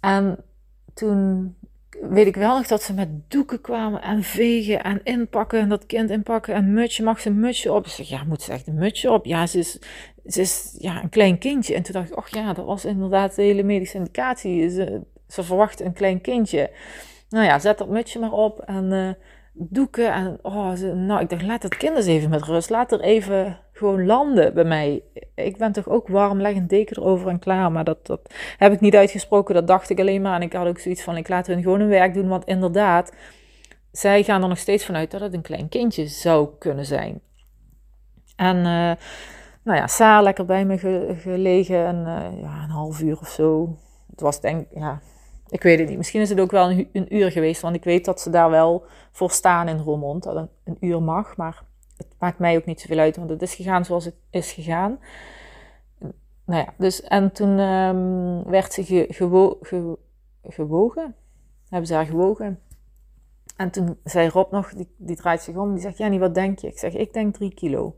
En 0.00 0.44
toen 0.94 1.56
weet 2.08 2.26
ik 2.26 2.36
wel 2.36 2.56
nog 2.56 2.66
dat 2.66 2.82
ze 2.82 2.94
met 2.94 3.08
doeken 3.30 3.60
kwamen 3.60 4.02
en 4.02 4.22
vegen 4.22 4.82
en 4.82 5.00
inpakken 5.04 5.60
en 5.60 5.68
dat 5.68 5.86
kind 5.86 6.10
inpakken 6.10 6.54
en 6.54 6.72
mutsje, 6.72 7.02
mag 7.02 7.20
ze 7.20 7.28
een 7.28 7.40
mutsje 7.40 7.72
op? 7.72 7.86
Ik 7.86 7.92
zeg, 7.92 8.08
ja, 8.08 8.24
moet 8.24 8.42
ze 8.42 8.52
echt 8.52 8.66
een 8.66 8.74
mutsje 8.74 9.10
op? 9.10 9.24
Ja, 9.24 9.46
ze 9.46 9.58
is, 9.58 9.78
ze 10.26 10.40
is 10.40 10.76
ja, 10.78 11.02
een 11.02 11.08
klein 11.08 11.38
kindje. 11.38 11.74
En 11.74 11.82
toen 11.82 11.92
dacht 11.92 12.10
ik, 12.10 12.16
oh 12.16 12.26
ja, 12.26 12.52
dat 12.52 12.64
was 12.64 12.84
inderdaad 12.84 13.34
de 13.34 13.42
hele 13.42 13.62
medische 13.62 13.96
indicatie. 13.96 14.68
Ze, 14.68 15.00
ze 15.28 15.42
verwacht 15.42 15.80
een 15.80 15.92
klein 15.92 16.20
kindje. 16.20 16.70
Nou 17.28 17.44
ja, 17.44 17.58
zet 17.58 17.78
dat 17.78 17.88
mutsje 17.88 18.18
maar 18.18 18.32
op 18.32 18.60
en 18.60 18.92
uh, 18.92 19.10
doeken. 19.52 20.12
En 20.12 20.38
oh, 20.42 20.72
nou, 20.94 21.20
ik 21.20 21.30
dacht, 21.30 21.42
laat 21.42 21.62
dat 21.62 21.76
kind 21.76 21.96
eens 21.96 22.06
even 22.06 22.30
met 22.30 22.42
rust. 22.44 22.70
Laat 22.70 22.92
er 22.92 23.00
even 23.00 23.58
gewoon 23.72 24.06
landen 24.06 24.54
bij 24.54 24.64
mij. 24.64 25.02
Ik 25.34 25.56
ben 25.56 25.72
toch 25.72 25.88
ook 25.88 26.08
warm, 26.08 26.40
leg 26.40 26.56
een 26.56 26.66
deken 26.66 26.96
erover 26.96 27.28
en 27.28 27.38
klaar. 27.38 27.72
Maar 27.72 27.84
dat, 27.84 28.06
dat 28.06 28.34
heb 28.56 28.72
ik 28.72 28.80
niet 28.80 28.94
uitgesproken, 28.94 29.54
dat 29.54 29.66
dacht 29.66 29.90
ik 29.90 30.00
alleen 30.00 30.22
maar. 30.22 30.34
En 30.34 30.42
ik 30.42 30.52
had 30.52 30.66
ook 30.66 30.78
zoiets 30.78 31.02
van, 31.02 31.16
ik 31.16 31.28
laat 31.28 31.46
hun 31.46 31.62
gewoon 31.62 31.80
hun 31.80 31.88
werk 31.88 32.14
doen. 32.14 32.28
Want 32.28 32.44
inderdaad, 32.44 33.12
zij 33.92 34.22
gaan 34.22 34.42
er 34.42 34.48
nog 34.48 34.58
steeds 34.58 34.84
vanuit 34.84 35.10
dat 35.10 35.20
het 35.20 35.34
een 35.34 35.42
klein 35.42 35.68
kindje 35.68 36.06
zou 36.06 36.48
kunnen 36.58 36.86
zijn. 36.86 37.20
En 38.36 38.56
uh, 38.56 38.92
nou 39.62 39.78
ja, 39.78 39.86
Saar 39.86 40.22
lekker 40.22 40.44
bij 40.44 40.64
me 40.64 40.78
gelegen 41.18 41.86
en 41.86 41.96
uh, 41.96 42.42
ja, 42.42 42.62
een 42.62 42.70
half 42.70 43.00
uur 43.00 43.18
of 43.20 43.28
zo. 43.28 43.76
Het 44.10 44.20
was 44.20 44.40
denk 44.40 44.66
ja, 44.70 45.00
ik 45.52 45.62
weet 45.62 45.78
het 45.78 45.88
niet. 45.88 45.96
Misschien 45.96 46.20
is 46.20 46.28
het 46.28 46.40
ook 46.40 46.50
wel 46.50 46.70
een, 46.70 47.16
uur 47.16 47.30
geweest, 47.30 47.60
want 47.62 47.74
ik 47.76 47.84
weet 47.84 48.04
dat 48.04 48.20
ze 48.20 48.30
daar 48.30 48.50
wel 48.50 48.84
voor 49.10 49.30
staan 49.30 49.68
in 49.68 49.78
Roermond. 49.78 50.22
Dat 50.22 50.48
een, 50.64 50.76
uur 50.80 51.02
mag, 51.02 51.36
maar 51.36 51.64
het 51.96 52.06
maakt 52.18 52.38
mij 52.38 52.56
ook 52.56 52.64
niet 52.64 52.80
zoveel 52.80 52.98
uit, 52.98 53.16
want 53.16 53.30
het 53.30 53.42
is 53.42 53.54
gegaan 53.54 53.84
zoals 53.84 54.04
het 54.04 54.14
is 54.30 54.52
gegaan. 54.52 54.98
Nou 56.44 56.64
ja, 56.64 56.74
dus 56.76 57.02
en 57.02 57.32
toen 57.32 57.58
um, 57.58 58.44
werd 58.44 58.72
ze 58.72 58.84
ge, 58.84 59.06
gewo, 59.08 59.58
ge, 59.60 59.98
gewogen. 60.42 61.14
Hebben 61.68 61.88
ze 61.88 61.94
haar 61.94 62.06
gewogen. 62.06 62.60
En 63.56 63.70
toen 63.70 63.98
zei 64.04 64.28
Rob 64.28 64.52
nog, 64.52 64.74
die, 64.74 64.94
die 64.96 65.16
draait 65.16 65.42
zich 65.42 65.56
om, 65.56 65.72
die 65.72 65.82
zegt, 65.82 65.98
Jenny, 65.98 66.18
wat 66.18 66.34
denk 66.34 66.58
je? 66.58 66.66
Ik 66.66 66.78
zeg, 66.78 66.94
ik 66.94 67.12
denk 67.12 67.34
3 67.34 67.54
kilo. 67.54 67.96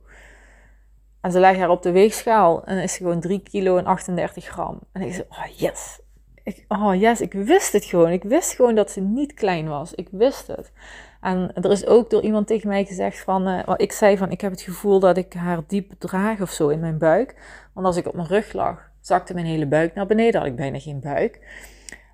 En 1.20 1.32
ze 1.32 1.40
leggen 1.40 1.60
haar 1.60 1.70
op 1.70 1.82
de 1.82 1.90
weegschaal 1.90 2.64
en 2.64 2.82
is 2.82 2.92
ze 2.92 2.98
gewoon 2.98 3.20
3 3.20 3.40
kilo 3.40 3.76
en 3.76 3.84
38 3.84 4.44
gram. 4.44 4.80
En 4.92 5.02
ik 5.02 5.12
zei, 5.12 5.26
oh 5.28 5.46
yes. 5.46 6.02
Ik, 6.44 6.64
oh 6.68 6.94
yes, 6.94 7.20
ik 7.20 7.32
wist 7.32 7.72
het 7.72 7.84
gewoon. 7.84 8.10
Ik 8.10 8.22
wist 8.22 8.54
gewoon 8.54 8.74
dat 8.74 8.90
ze 8.90 9.00
niet 9.00 9.34
klein 9.34 9.68
was. 9.68 9.94
Ik 9.94 10.08
wist 10.10 10.46
het. 10.46 10.72
En 11.20 11.50
er 11.54 11.70
is 11.70 11.86
ook 11.86 12.10
door 12.10 12.22
iemand 12.22 12.46
tegen 12.46 12.68
mij 12.68 12.84
gezegd 12.84 13.18
van, 13.18 13.48
uh, 13.48 13.74
ik 13.76 13.92
zei 13.92 14.16
van, 14.16 14.30
ik 14.30 14.40
heb 14.40 14.50
het 14.50 14.60
gevoel 14.60 15.00
dat 15.00 15.16
ik 15.16 15.32
haar 15.32 15.60
diep 15.66 15.92
draag 15.98 16.40
of 16.40 16.50
zo 16.50 16.68
in 16.68 16.80
mijn 16.80 16.98
buik. 16.98 17.34
Want 17.72 17.86
als 17.86 17.96
ik 17.96 18.06
op 18.06 18.14
mijn 18.14 18.28
rug 18.28 18.52
lag, 18.52 18.90
zakte 19.00 19.34
mijn 19.34 19.46
hele 19.46 19.66
buik 19.66 19.94
naar 19.94 20.06
beneden, 20.06 20.40
had 20.40 20.50
ik 20.50 20.56
bijna 20.56 20.78
geen 20.78 21.00
buik. 21.00 21.40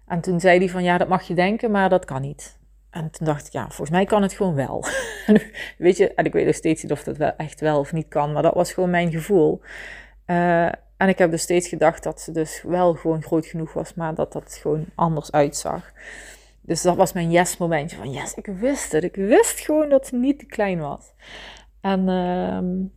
En 0.07 0.21
toen 0.21 0.41
zei 0.41 0.59
hij 0.59 0.69
van, 0.69 0.83
ja, 0.83 0.99
dat 0.99 1.09
mag 1.09 1.23
je 1.23 1.35
denken, 1.35 1.71
maar 1.71 1.89
dat 1.89 2.05
kan 2.05 2.21
niet. 2.21 2.59
En 2.91 3.11
toen 3.11 3.27
dacht 3.27 3.47
ik, 3.47 3.53
ja, 3.53 3.63
volgens 3.63 3.91
mij 3.91 4.05
kan 4.05 4.23
het 4.23 4.33
gewoon 4.33 4.55
wel. 4.55 4.85
weet 5.79 5.97
je, 5.97 6.15
en 6.15 6.25
ik 6.25 6.33
weet 6.33 6.47
nog 6.47 6.55
steeds 6.55 6.83
niet 6.83 6.93
of 6.93 7.03
dat 7.03 7.17
wel 7.17 7.33
echt 7.37 7.61
wel 7.61 7.79
of 7.79 7.93
niet 7.93 8.09
kan, 8.09 8.33
maar 8.33 8.43
dat 8.43 8.55
was 8.55 8.73
gewoon 8.73 8.91
mijn 8.91 9.11
gevoel. 9.11 9.61
Uh, 10.27 10.69
en 11.01 11.09
ik 11.09 11.19
heb 11.19 11.31
dus 11.31 11.43
steeds 11.43 11.69
gedacht 11.69 12.03
dat 12.03 12.21
ze 12.21 12.33
dus 12.33 12.63
wel 12.63 12.95
gewoon 12.95 13.23
groot 13.23 13.47
genoeg 13.47 13.73
was, 13.73 13.95
maar 13.95 14.15
dat 14.15 14.33
dat 14.33 14.59
gewoon 14.61 14.85
anders 14.95 15.33
uitzag. 15.33 15.93
Dus 16.61 16.83
dat 16.83 16.97
was 16.97 17.13
mijn 17.13 17.31
yes 17.31 17.57
momentje 17.57 17.97
van 17.97 18.11
yes, 18.11 18.35
ik 18.35 18.47
wist 18.47 18.93
het. 18.93 19.05
Ik 19.05 19.15
wist 19.15 19.61
gewoon 19.61 19.89
dat 19.89 20.07
ze 20.07 20.17
niet 20.17 20.39
te 20.39 20.47
klein 20.47 20.81
was. 20.81 21.13
En 21.81 22.09
uh, 22.09 22.89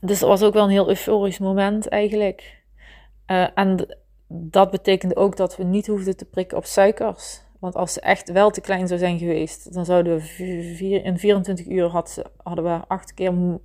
dus 0.00 0.18
dat 0.18 0.28
was 0.28 0.42
ook 0.42 0.52
wel 0.52 0.64
een 0.64 0.70
heel 0.70 0.88
euforisch 0.88 1.38
moment 1.38 1.88
eigenlijk. 1.88 2.62
Uh, 3.26 3.46
en 3.54 3.96
dat 4.28 4.70
betekende 4.70 5.16
ook 5.16 5.36
dat 5.36 5.56
we 5.56 5.64
niet 5.64 5.86
hoefden 5.86 6.16
te 6.16 6.24
prikken 6.24 6.56
op 6.56 6.64
suikers. 6.64 7.42
Want 7.60 7.74
als 7.74 7.92
ze 7.92 8.00
echt 8.00 8.32
wel 8.32 8.50
te 8.50 8.60
klein 8.60 8.86
zou 8.88 8.98
zijn 8.98 9.18
geweest, 9.18 9.74
dan 9.74 9.84
zouden 9.84 10.18
we 10.18 11.00
in 11.02 11.18
24 11.18 11.66
uur 11.66 11.88
hadden 12.42 12.64
we 12.64 12.80
acht 12.86 13.14
keer 13.14 13.60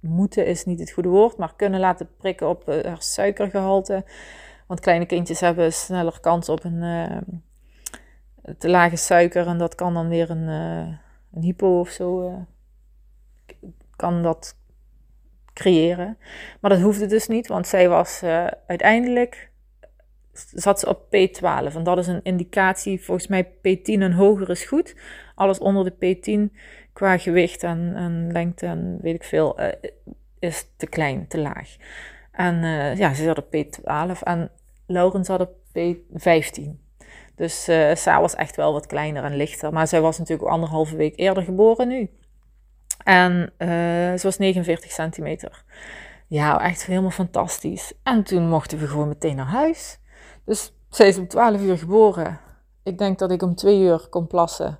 moeten 0.00 0.46
is 0.46 0.64
niet 0.64 0.78
het 0.78 0.90
goede 0.90 1.08
woord, 1.08 1.36
maar 1.36 1.54
kunnen 1.56 1.80
laten 1.80 2.08
prikken 2.16 2.48
op 2.48 2.68
uh, 2.68 2.94
suikergehalte. 2.98 4.04
Want 4.66 4.80
kleine 4.80 5.06
kindjes 5.06 5.40
hebben 5.40 5.72
sneller 5.72 6.20
kans 6.20 6.48
op 6.48 6.64
een 6.64 6.82
uh, 6.82 7.16
te 8.58 8.68
lage 8.68 8.96
suiker 8.96 9.46
en 9.46 9.58
dat 9.58 9.74
kan 9.74 9.94
dan 9.94 10.08
weer 10.08 10.30
een, 10.30 10.48
uh, 10.48 10.96
een 11.32 11.42
hypo 11.42 11.80
of 11.80 11.88
zo 11.88 12.32
kan 13.96 14.22
dat 14.22 14.56
creëren. 15.52 16.18
Maar 16.60 16.70
dat 16.70 16.80
hoefde 16.80 17.06
dus 17.06 17.28
niet, 17.28 17.46
want 17.46 17.66
zij 17.66 17.88
was 17.88 18.22
uiteindelijk 18.66 19.52
zat 20.34 20.80
ze 20.80 20.88
op 20.88 21.04
P12 21.06 21.74
en 21.74 21.82
dat 21.82 21.98
is 21.98 22.06
een 22.06 22.22
indicatie, 22.22 23.04
volgens 23.04 23.26
mij 23.26 23.46
P10 23.46 23.82
en 23.82 24.12
hoger 24.12 24.50
is 24.50 24.64
goed. 24.64 24.96
Alles 25.34 25.58
onder 25.58 25.84
de 25.84 25.94
P10 25.94 26.56
qua 26.94 27.18
gewicht 27.18 27.62
en, 27.62 27.92
en 27.96 28.32
lengte 28.32 28.66
en 28.66 28.98
weet 29.02 29.14
ik 29.14 29.24
veel, 29.24 29.60
uh, 29.60 29.66
is 30.38 30.66
te 30.76 30.86
klein, 30.86 31.28
te 31.28 31.38
laag. 31.38 31.76
En 32.32 32.62
uh, 32.62 32.96
ja, 32.96 33.14
ze 33.14 33.24
zat 33.24 33.38
op 33.38 33.56
P12 33.56 34.22
en 34.22 34.50
Lauren 34.86 35.24
zat 35.24 35.40
op 35.40 35.50
P15. 35.78 36.62
Dus 37.34 37.68
uh, 37.68 37.94
Sa 37.94 38.20
was 38.20 38.34
echt 38.34 38.56
wel 38.56 38.72
wat 38.72 38.86
kleiner 38.86 39.24
en 39.24 39.36
lichter. 39.36 39.72
Maar 39.72 39.88
zij 39.88 40.00
was 40.00 40.18
natuurlijk 40.18 40.50
anderhalve 40.50 40.96
week 40.96 41.18
eerder 41.18 41.42
geboren 41.42 41.88
nu. 41.88 42.10
En 43.04 43.52
ze 44.18 44.20
was 44.22 44.38
49 44.38 44.90
centimeter. 44.90 45.64
Ja, 46.26 46.60
echt 46.60 46.86
helemaal 46.86 47.10
fantastisch. 47.10 47.92
En 48.02 48.22
toen 48.22 48.48
mochten 48.48 48.78
we 48.78 48.86
gewoon 48.86 49.08
meteen 49.08 49.36
naar 49.36 49.46
huis. 49.46 49.98
Dus 50.44 50.72
zij 50.88 51.08
is 51.08 51.18
om 51.18 51.28
12 51.28 51.60
uur 51.60 51.78
geboren. 51.78 52.40
Ik 52.82 52.98
denk 52.98 53.18
dat 53.18 53.30
ik 53.30 53.42
om 53.42 53.54
2 53.54 53.80
uur 53.80 54.06
kon 54.10 54.26
plassen. 54.26 54.78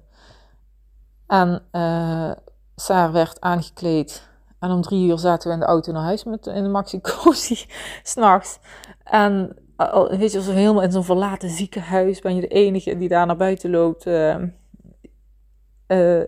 En 1.27 1.63
uh, 1.73 2.31
Saar 2.77 3.13
werd 3.13 3.41
aangekleed. 3.41 4.29
En 4.59 4.71
om 4.71 4.83
drie 4.83 5.09
uur 5.09 5.19
zaten 5.19 5.49
we 5.49 5.55
in 5.55 5.61
de 5.61 5.67
auto 5.67 5.93
naar 5.93 6.03
huis 6.03 6.25
met, 6.25 6.47
in 6.47 6.63
de 6.63 6.69
maxi 6.69 7.01
cozy, 7.01 7.67
s'nachts. 8.03 8.59
En 9.05 9.57
uh, 9.79 10.07
weet 10.09 10.33
je, 10.33 10.41
helemaal 10.41 10.83
in 10.83 10.93
zo'n 10.93 11.05
verlaten 11.05 11.49
ziekenhuis 11.49 12.21
ben 12.21 12.35
je 12.35 12.41
de 12.41 12.49
enige 12.49 12.99
die 12.99 13.09
daar 13.09 13.27
naar 13.27 13.37
buiten 13.37 13.71
loopt. 13.71 14.07
Uh, 14.07 14.37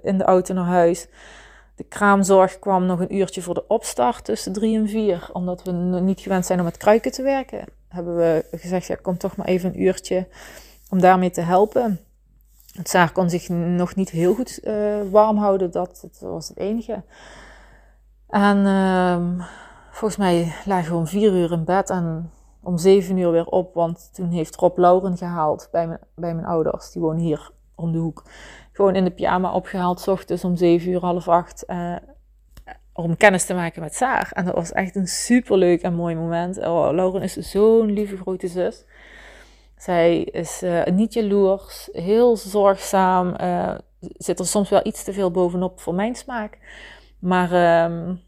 in 0.03 0.19
de 0.19 0.25
auto 0.25 0.55
naar 0.55 0.65
huis. 0.65 1.09
De 1.75 1.85
kraamzorg 1.85 2.59
kwam 2.59 2.87
nog 2.87 3.01
een 3.01 3.15
uurtje 3.15 3.43
voor 3.43 3.55
de 3.55 3.67
opstart 3.67 4.25
tussen 4.25 4.53
drie 4.53 4.79
en 4.79 4.89
vier. 4.89 5.29
Omdat 5.33 5.63
we 5.63 5.73
niet 5.73 6.21
gewend 6.21 6.47
zijn 6.47 6.59
om 6.59 6.65
met 6.65 6.77
kruiken 6.77 7.13
te 7.13 7.23
werken. 7.23 7.65
Hebben 7.89 8.17
we 8.17 8.45
gezegd, 8.51 8.87
ja, 8.87 8.97
kom 9.03 9.19
toch 9.19 9.37
maar 9.37 9.47
even 9.47 9.69
een 9.69 9.83
uurtje 9.83 10.27
om 10.91 11.01
daarmee 11.01 11.31
te 11.31 11.41
helpen. 11.41 12.01
Het 12.77 12.91
zaag 12.91 13.13
kon 13.13 13.31
zich 13.31 13.49
nog 13.49 13.95
niet 13.95 14.11
heel 14.11 14.35
goed 14.35 14.61
uh, 14.65 14.97
warm 15.11 15.37
houden, 15.37 15.71
dat, 15.71 16.09
was 16.21 16.49
het 16.49 16.59
enige. 16.59 17.03
En 18.29 18.57
uh, 18.59 19.47
volgens 19.91 20.17
mij 20.17 20.53
lagen 20.65 20.91
we 20.91 20.99
om 20.99 21.07
vier 21.07 21.33
uur 21.33 21.53
in 21.53 21.65
bed 21.65 21.91
en 21.91 22.31
om 22.63 22.79
zeven 22.79 23.17
uur 23.17 23.31
weer 23.31 23.47
op, 23.47 23.75
want 23.75 24.11
toen 24.13 24.31
heeft 24.31 24.57
Rob 24.57 24.79
Lauren 24.79 25.17
gehaald 25.17 25.69
bij 25.71 25.99
mijn, 26.15 26.45
ouders. 26.45 26.91
Die 26.91 27.03
wonen 27.03 27.23
hier 27.23 27.51
om 27.75 27.93
de 27.93 27.99
hoek. 27.99 28.25
Gewoon 28.73 28.95
in 28.95 29.05
de 29.05 29.11
pyjama 29.11 29.53
opgehaald, 29.53 30.01
s 30.01 30.09
ochtends 30.09 30.45
om 30.45 30.57
zeven 30.57 30.91
uur, 30.91 31.01
half 31.01 31.29
acht. 31.29 31.65
Uh, 31.67 31.97
om 32.93 33.17
kennis 33.17 33.45
te 33.45 33.55
maken 33.55 33.83
met 33.83 33.95
Saar. 33.95 34.31
En 34.33 34.45
dat 34.45 34.55
was 34.55 34.73
echt 34.73 34.97
een 34.97 35.07
superleuk 35.07 35.83
en 35.83 35.95
mooi 35.95 36.15
moment. 36.15 36.59
Oh, 36.59 36.89
Lauren 36.93 37.23
is 37.23 37.37
zo'n 37.37 37.93
lieve 37.93 38.17
grote 38.17 38.49
zus. 38.49 38.85
Zij 39.87 40.23
is 40.23 40.63
uh, 40.63 40.85
niet 40.85 41.13
jaloers, 41.13 41.89
heel 41.93 42.37
zorgzaam. 42.37 43.35
Uh, 43.41 43.75
zit 44.01 44.39
er 44.39 44.47
soms 44.47 44.69
wel 44.69 44.81
iets 44.87 45.05
te 45.05 45.13
veel 45.13 45.31
bovenop 45.31 45.81
voor 45.81 45.95
mijn 45.95 46.15
smaak. 46.15 46.59
Maar 47.19 47.83
um, 47.85 48.21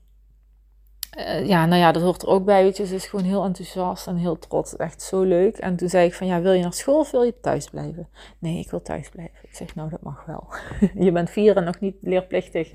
uh, 1.18 1.46
ja, 1.46 1.66
nou 1.66 1.80
ja, 1.80 1.92
dat 1.92 2.02
hoort 2.02 2.22
er 2.22 2.28
ook 2.28 2.44
bij. 2.44 2.62
Weet 2.62 2.76
je, 2.76 2.86
ze 2.86 2.94
is 2.94 3.06
gewoon 3.06 3.24
heel 3.24 3.44
enthousiast 3.44 4.06
en 4.06 4.16
heel 4.16 4.38
trots. 4.38 4.76
Echt 4.76 5.02
zo 5.02 5.22
leuk. 5.22 5.56
En 5.56 5.76
toen 5.76 5.88
zei 5.88 6.06
ik 6.06 6.14
van, 6.14 6.26
ja, 6.26 6.40
wil 6.40 6.52
je 6.52 6.62
naar 6.62 6.72
school 6.72 6.98
of 6.98 7.10
wil 7.10 7.22
je 7.22 7.40
thuis 7.40 7.68
blijven? 7.68 8.08
Nee, 8.38 8.58
ik 8.58 8.70
wil 8.70 8.82
thuis 8.82 9.08
blijven. 9.08 9.38
Ik 9.42 9.54
zeg, 9.54 9.74
nou, 9.74 9.90
dat 9.90 10.02
mag 10.02 10.24
wel. 10.24 10.48
je 11.04 11.12
bent 11.12 11.30
vier 11.30 11.56
en 11.56 11.64
nog 11.64 11.80
niet 11.80 11.96
leerplichtig. 12.00 12.72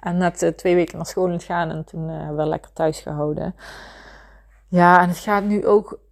En 0.00 0.16
net 0.16 0.52
twee 0.56 0.74
weken 0.74 0.96
naar 0.96 1.06
school 1.06 1.38
gaan 1.38 1.70
en 1.70 1.84
toen 1.84 2.34
wel 2.36 2.46
lekker 2.46 2.72
thuis 2.72 3.00
gehouden. 3.00 3.54
Ja, 4.68 5.00
en 5.02 5.08
het 5.08 5.18
gaat 5.18 5.44
nu 5.44 5.66
ook 5.66 6.02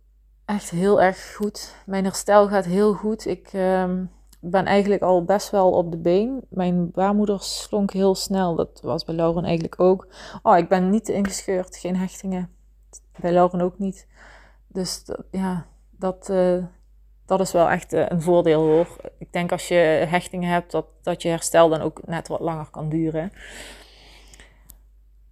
echt 0.44 0.70
heel 0.70 1.02
erg 1.02 1.34
goed. 1.34 1.74
Mijn 1.86 2.04
herstel 2.04 2.48
gaat 2.48 2.64
heel 2.64 2.94
goed. 2.94 3.26
Ik... 3.26 3.52
Um, 3.52 4.10
ben 4.44 4.66
eigenlijk 4.66 5.02
al 5.02 5.24
best 5.24 5.50
wel 5.50 5.70
op 5.70 5.90
de 5.90 5.96
been. 5.96 6.44
Mijn 6.48 6.90
baarmoeder 6.90 7.40
slonk 7.40 7.92
heel 7.92 8.14
snel. 8.14 8.54
Dat 8.54 8.80
was 8.82 9.04
bij 9.04 9.14
Lauren 9.14 9.44
eigenlijk 9.44 9.80
ook. 9.80 10.06
Oh, 10.42 10.56
ik 10.56 10.68
ben 10.68 10.90
niet 10.90 11.08
ingescheurd. 11.08 11.76
Geen 11.76 11.96
hechtingen. 11.96 12.50
Bij 13.20 13.32
Lauren 13.32 13.60
ook 13.60 13.78
niet. 13.78 14.06
Dus 14.68 15.04
ja, 15.30 15.66
dat, 15.90 16.28
uh, 16.30 16.64
dat 17.26 17.40
is 17.40 17.52
wel 17.52 17.70
echt 17.70 17.92
uh, 17.92 18.04
een 18.08 18.22
voordeel 18.22 18.60
hoor. 18.62 18.96
Ik 19.18 19.32
denk 19.32 19.52
als 19.52 19.68
je 19.68 19.74
hechtingen 20.08 20.50
hebt, 20.50 20.70
dat, 20.70 20.86
dat 21.02 21.22
je 21.22 21.28
herstel 21.28 21.68
dan 21.68 21.80
ook 21.80 22.06
net 22.06 22.28
wat 22.28 22.40
langer 22.40 22.70
kan 22.70 22.88
duren. 22.88 23.32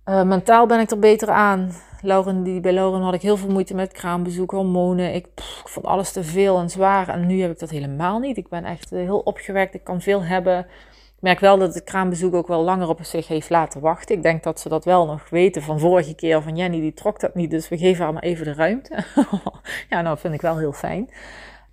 Uh, 0.05 0.23
mentaal 0.23 0.67
ben 0.67 0.81
ik 0.81 0.91
er 0.91 0.99
beter 0.99 1.31
aan. 1.31 1.73
Lauren, 2.03 2.43
die, 2.43 2.61
bij 2.61 2.73
Lauren 2.73 3.03
had 3.03 3.15
ik 3.15 3.23
heel 3.23 3.37
veel 3.37 3.51
moeite 3.51 3.75
met 3.75 3.93
kraambezoek, 3.93 4.51
hormonen. 4.51 5.15
Ik, 5.15 5.27
vond 5.65 5.87
alles 5.87 6.13
te 6.13 6.25
veel 6.25 6.59
en 6.59 6.71
zwaar. 6.71 7.09
En 7.09 7.27
nu 7.27 7.41
heb 7.41 7.51
ik 7.51 7.59
dat 7.59 7.71
helemaal 7.71 8.19
niet. 8.19 8.37
Ik 8.37 8.49
ben 8.49 8.65
echt 8.65 8.91
heel 8.91 9.19
opgewekt. 9.19 9.75
Ik 9.75 9.85
kan 9.85 10.01
veel 10.01 10.23
hebben. 10.23 10.59
Ik 10.59 11.27
merk 11.27 11.41
wel 11.41 11.59
dat 11.59 11.75
het 11.75 11.85
kraambezoek 11.85 12.35
ook 12.35 12.49
wel 12.49 12.63
langer 12.63 12.89
op 12.89 12.99
zich 13.03 13.29
heeft 13.29 13.51
laten 13.51 13.81
wachten. 13.81 14.17
Ik 14.17 14.23
denk 14.23 14.43
dat 14.43 14.61
ze 14.61 14.69
dat 14.69 14.85
wel 14.85 15.07
nog 15.07 15.29
weten 15.31 15.63
van 15.63 15.79
vorige 15.79 16.15
keer. 16.15 16.43
Van 16.43 16.57
Jenny, 16.57 16.81
die 16.81 16.95
trok 16.95 17.21
dat 17.21 17.35
niet. 17.35 17.51
Dus 17.51 17.69
we 17.69 17.79
geven 17.79 18.05
haar 18.05 18.13
maar 18.13 18.23
even 18.23 18.45
de 18.45 18.55
ruimte. 18.55 19.05
ja, 19.91 20.03
nou 20.03 20.19
vind 20.19 20.35
ik 20.35 20.41
wel 20.41 20.59
heel 20.59 20.73
fijn. 20.73 21.11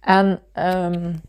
En 0.02 0.40
um, 0.54 1.22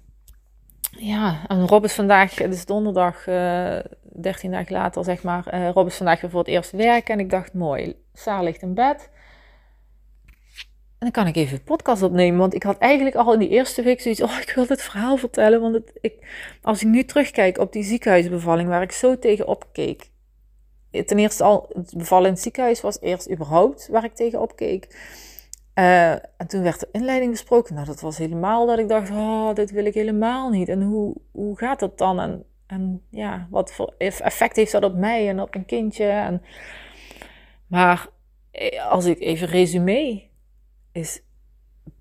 ja, 0.91 1.47
en 1.47 1.67
Rob 1.67 1.85
is 1.85 1.95
vandaag, 1.95 2.35
het 2.35 2.55
is 2.55 2.65
donderdag, 2.65 3.27
uh, 3.27 3.79
13 4.03 4.51
dagen 4.51 4.73
later 4.73 5.05
zeg 5.05 5.23
maar. 5.23 5.55
Uh, 5.55 5.71
Rob 5.71 5.87
is 5.87 5.97
vandaag 5.97 6.21
weer 6.21 6.31
voor 6.31 6.41
het 6.41 6.49
eerst 6.49 6.71
werken. 6.71 7.15
En 7.15 7.21
ik 7.21 7.31
dacht, 7.31 7.55
mooi, 7.55 7.95
Saar 8.13 8.43
ligt 8.43 8.63
in 8.63 8.75
bed. 8.75 9.11
En 10.99 11.07
dan 11.07 11.11
kan 11.11 11.27
ik 11.27 11.37
even 11.37 11.57
een 11.57 11.65
podcast 11.65 12.03
opnemen. 12.03 12.39
Want 12.39 12.55
ik 12.55 12.63
had 12.63 12.79
eigenlijk 12.79 13.17
al 13.17 13.33
in 13.33 13.39
die 13.39 13.49
eerste 13.49 13.83
week 13.83 14.01
zoiets. 14.01 14.23
Oh, 14.23 14.39
ik 14.41 14.53
wil 14.55 14.67
dit 14.67 14.83
verhaal 14.83 15.17
vertellen. 15.17 15.61
Want 15.61 15.75
het, 15.75 15.93
ik, 16.01 16.27
als 16.63 16.83
ik 16.83 16.89
nu 16.89 17.05
terugkijk 17.05 17.59
op 17.59 17.73
die 17.73 17.83
ziekenhuisbevalling 17.83 18.69
waar 18.69 18.83
ik 18.83 18.93
zo 18.93 19.19
tegen 19.19 19.47
opkeek. 19.47 20.11
Ten 20.91 21.19
eerste 21.19 21.45
al, 21.45 21.69
het 21.73 21.95
bevallen 21.97 22.27
in 22.27 22.33
het 22.33 22.43
ziekenhuis 22.43 22.81
was 22.81 23.01
eerst 23.01 23.31
überhaupt 23.31 23.89
waar 23.89 24.05
ik 24.05 24.15
tegen 24.15 24.41
opkeek. 24.41 24.87
Uh, 25.79 26.13
en 26.13 26.47
toen 26.47 26.63
werd 26.63 26.81
de 26.81 26.89
inleiding 26.93 27.31
besproken. 27.31 27.75
Nou, 27.75 27.87
dat 27.87 28.01
was 28.01 28.19
helemaal 28.19 28.67
dat 28.67 28.79
ik 28.79 28.89
dacht, 28.89 29.11
oh, 29.11 29.55
dit 29.55 29.71
wil 29.71 29.85
ik 29.85 29.95
helemaal 29.95 30.51
niet. 30.51 30.69
En 30.69 30.83
hoe, 30.83 31.17
hoe 31.31 31.59
gaat 31.59 31.81
dat 31.81 31.99
dan? 31.99 32.21
En, 32.21 32.45
en 32.67 33.03
ja, 33.11 33.47
wat 33.51 33.73
voor 33.73 33.95
effect 33.99 34.57
heeft 34.57 34.73
dat 34.73 34.85
op 34.85 34.95
mij 34.95 35.29
en 35.29 35.41
op 35.41 35.55
een 35.55 35.65
kindje? 35.65 36.05
En, 36.05 36.43
maar 37.67 38.09
eh, 38.51 38.91
als 38.91 39.05
ik 39.05 39.21
even 39.21 39.49
resume, 39.49 40.23
is 40.93 41.23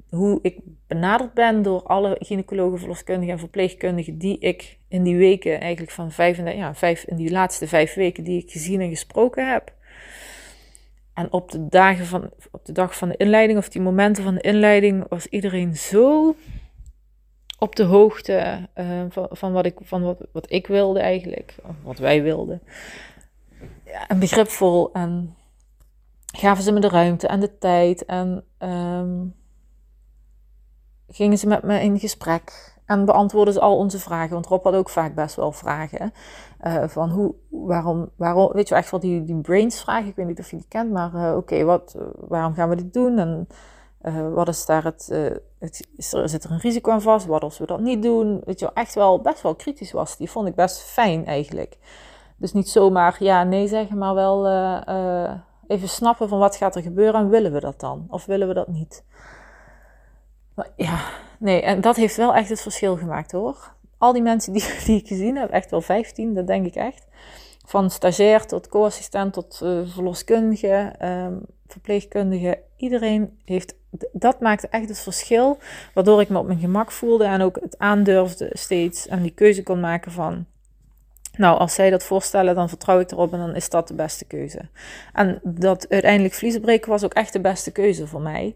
hoe 0.10 0.40
ik 0.42 0.60
benaderd 0.88 1.34
ben 1.34 1.62
door 1.62 1.84
alle 1.84 2.16
gynaecologen, 2.20 2.80
verloskundigen 2.80 3.34
en 3.34 3.40
verpleegkundigen 3.40 4.18
die 4.18 4.40
ik 4.40 4.80
in 4.88 5.04
die 5.04 5.18
weken, 5.18 5.60
eigenlijk 5.60 5.92
van 5.92 6.12
vijf, 6.12 6.38
ja, 6.38 6.76
vijf, 6.76 7.04
in 7.04 7.16
die 7.16 7.32
laatste 7.32 7.68
vijf 7.68 7.94
weken 7.94 8.24
die 8.24 8.44
ik 8.44 8.52
gezien 8.52 8.82
en 8.82 8.90
gesproken 8.90 9.52
heb. 9.52 9.76
En 11.18 11.32
op 11.32 11.52
de, 11.52 11.68
dagen 11.68 12.06
van, 12.06 12.30
op 12.52 12.66
de 12.66 12.72
dag 12.72 12.98
van 12.98 13.10
de 13.10 13.18
inleiding, 13.18 13.60
of 13.60 13.70
die 13.70 13.82
momenten 13.82 14.24
van 14.24 14.34
de 14.34 14.42
inleiding, 14.42 15.06
was 15.10 15.28
iedereen 15.28 15.76
zo 15.76 16.36
op 17.60 17.76
de 17.76 17.84
hoogte 17.84 18.68
uh, 18.76 19.02
van, 19.30 19.52
wat, 19.52 19.66
ik, 19.66 19.78
van 19.82 20.02
wat, 20.02 20.18
wat 20.32 20.52
ik 20.52 20.68
wilde 20.68 21.00
eigenlijk, 21.00 21.56
wat 21.84 21.98
wij 21.98 22.24
wilden. 22.24 22.62
Ja, 23.86 24.08
en 24.08 24.20
begripvol 24.20 24.94
en 24.94 25.36
gaven 26.36 26.64
ze 26.64 26.72
me 26.72 26.80
de 26.80 26.90
ruimte 26.90 27.28
en 27.28 27.40
de 27.40 27.58
tijd 27.58 28.06
en 28.06 28.44
um, 28.60 29.36
gingen 31.08 31.38
ze 31.38 31.48
met 31.48 31.64
me 31.64 31.82
in 31.82 32.00
gesprek 32.00 32.76
en 32.86 33.06
beantwoorden 33.06 33.54
ze 33.54 33.60
al 33.60 33.78
onze 33.78 34.00
vragen. 34.00 34.34
Want 34.34 34.46
Rob 34.46 34.64
had 34.64 34.74
ook 34.74 34.90
vaak 34.90 35.16
best 35.16 35.36
wel 35.36 35.52
vragen. 35.52 36.14
Uh, 36.66 36.88
van 36.88 37.10
hoe, 37.10 37.36
waarom, 37.50 38.10
waarom, 38.16 38.52
weet 38.54 38.68
je 38.68 38.76
echt 38.76 38.92
wel 38.92 39.00
die, 39.00 39.24
die 39.24 39.42
brains 39.42 39.82
vragen. 39.82 40.08
Ik 40.08 40.16
weet 40.16 40.28
niet 40.28 40.40
of 40.40 40.50
je 40.50 40.56
die 40.56 40.66
kent, 40.68 40.92
maar 40.92 41.14
uh, 41.14 41.36
oké, 41.36 41.64
wat, 41.64 41.98
waarom 42.16 42.54
gaan 42.54 42.70
we 42.70 42.76
dit 42.76 42.94
doen? 42.94 43.18
En 43.18 43.48
uh, 44.02 44.34
wat 44.34 44.48
is 44.48 44.66
daar 44.66 44.84
het, 44.84 45.08
het 45.60 45.88
is 45.96 46.14
er, 46.14 46.30
zit 46.30 46.44
er 46.44 46.52
een 46.52 46.60
risico 46.60 46.92
aan 46.92 47.02
vast? 47.02 47.26
Wat 47.26 47.44
als 47.44 47.58
we 47.58 47.66
dat 47.66 47.80
niet 47.80 48.04
doen? 48.04 48.42
Weet 48.46 48.60
je 48.60 48.66
wel, 48.66 48.84
echt 48.84 48.96
wel 48.96 49.22
best 49.22 49.42
wel 49.42 49.56
kritisch 49.56 49.92
was. 49.92 50.18
Die 50.18 50.30
vond 50.30 50.48
ik 50.48 50.56
best 50.56 50.82
fijn 50.82 51.26
eigenlijk. 51.26 51.78
Dus 52.38 52.54
niet 52.54 52.70
zomaar 52.70 53.16
ja, 53.20 53.44
nee 53.44 53.68
zeggen, 53.68 53.98
maar 53.98 54.14
wel 54.14 54.48
even 55.68 55.90
snappen 55.90 56.30
van 56.30 56.40
wat 56.40 56.56
gaat 56.56 56.76
er 56.76 56.82
gebeuren 56.82 57.22
en 57.22 57.30
willen 57.30 57.54
we 57.54 57.60
dat 57.60 57.80
dan? 57.80 58.06
Of 58.10 58.26
willen 58.26 58.48
we 58.48 58.54
dat 58.54 58.68
niet? 58.68 59.04
Maar 60.54 60.70
ja, 60.76 61.00
nee, 61.40 61.62
en 61.62 61.82
dat 61.82 61.96
heeft 61.96 62.16
wel 62.16 62.34
echt 62.34 62.50
het 62.50 62.62
verschil 62.62 62.98
gemaakt 62.98 63.32
hoor. 63.32 63.76
Al 63.98 64.14
die 64.14 64.22
mensen 64.22 64.54
die, 64.54 64.64
ik 64.86 65.08
gezien 65.08 65.38
heb, 65.38 65.50
echt 65.50 65.72
wel 65.72 65.82
15, 65.82 66.34
dat 66.34 66.48
denk 66.48 66.66
ik 66.66 66.76
echt. 66.76 67.06
Van 67.66 67.90
stagiair 67.90 68.46
tot 68.46 68.68
co-assistent 68.68 69.34
tot 69.34 69.60
uh, 69.64 69.80
verloskundige, 69.86 70.96
um, 71.02 71.46
verpleegkundige. 71.68 72.60
Iedereen 72.78 73.40
heeft, 73.46 73.76
dat 74.12 74.40
maakte 74.40 74.68
echt 74.68 74.90
het 74.90 75.00
verschil. 75.00 75.58
Waardoor 75.94 76.22
ik 76.22 76.30
me 76.30 76.38
op 76.38 76.46
mijn 76.46 76.60
gemak 76.60 76.92
voelde 76.92 77.26
en 77.26 77.42
ook 77.42 77.60
het 77.62 77.78
aandurfde 77.78 78.50
steeds. 78.52 79.08
En 79.08 79.22
die 79.22 79.32
keuze 79.32 79.64
kon 79.64 79.80
maken 79.80 80.12
van, 80.12 80.46
nou, 81.38 81.60
als 81.60 81.74
zij 81.74 81.90
dat 81.90 82.04
voorstellen, 82.04 82.56
dan 82.56 82.70
vertrouw 82.70 83.00
ik 83.00 83.12
erop 83.12 83.34
en 83.34 83.40
dan 83.40 83.56
is 83.56 83.70
dat 83.70 83.88
de 83.88 83.94
beste 83.94 84.26
keuze. 84.26 84.70
En 85.14 85.40
dat 85.44 85.90
uiteindelijk 85.90 86.34
vliezenbreken 86.34 86.90
was 86.90 87.04
ook 87.04 87.14
echt 87.14 87.34
de 87.34 87.42
beste 87.42 87.72
keuze 87.72 88.08
voor 88.08 88.22
mij. 88.22 88.56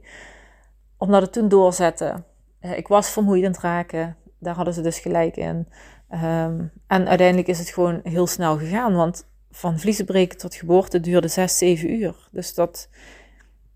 Omdat 0.98 1.22
het 1.22 1.34
toen 1.34 1.50
doorzette. 1.50 2.24
Uh, 2.62 2.78
ik 2.78 2.88
was 2.88 3.10
vermoeid 3.10 3.58
raken. 3.58 4.16
Daar 4.42 4.56
hadden 4.56 4.74
ze 4.74 4.82
dus 4.82 5.00
gelijk 5.00 5.38
in. 5.38 5.68
Um, 6.10 6.72
en 6.88 7.08
uiteindelijk 7.08 7.48
is 7.48 7.60
het 7.60 7.70
gewoon 7.70 8.00
heel 8.04 8.28
snel 8.28 8.58
gegaan. 8.58 8.94
Want 8.94 9.28
van 9.52 9.80
vliezenbreken 9.80 10.38
tot 10.38 10.56
geboorte 10.56 11.00
duurde 11.00 11.28
6, 11.28 11.58
7 11.58 11.94
uur. 11.94 12.16
Dus 12.32 12.54
dat. 12.54 12.89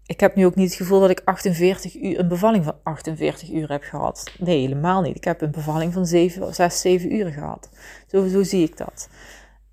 Ik 0.05 0.19
heb 0.19 0.35
nu 0.35 0.45
ook 0.45 0.55
niet 0.55 0.69
het 0.69 0.77
gevoel 0.77 0.99
dat 0.99 1.09
ik 1.09 1.21
48 1.25 1.95
uur, 2.01 2.19
een 2.19 2.27
bevalling 2.27 2.63
van 2.63 2.75
48 2.83 3.51
uur 3.51 3.71
heb 3.71 3.83
gehad. 3.83 4.31
Nee, 4.39 4.59
helemaal 4.59 5.01
niet. 5.01 5.15
Ik 5.15 5.23
heb 5.23 5.41
een 5.41 5.51
bevalling 5.51 5.93
van 5.93 6.05
7, 6.05 6.53
6, 6.53 6.81
7 6.81 7.13
uur 7.13 7.31
gehad. 7.31 7.69
Zo, 8.07 8.43
zie 8.43 8.63
ik 8.63 8.77
dat. 8.77 9.09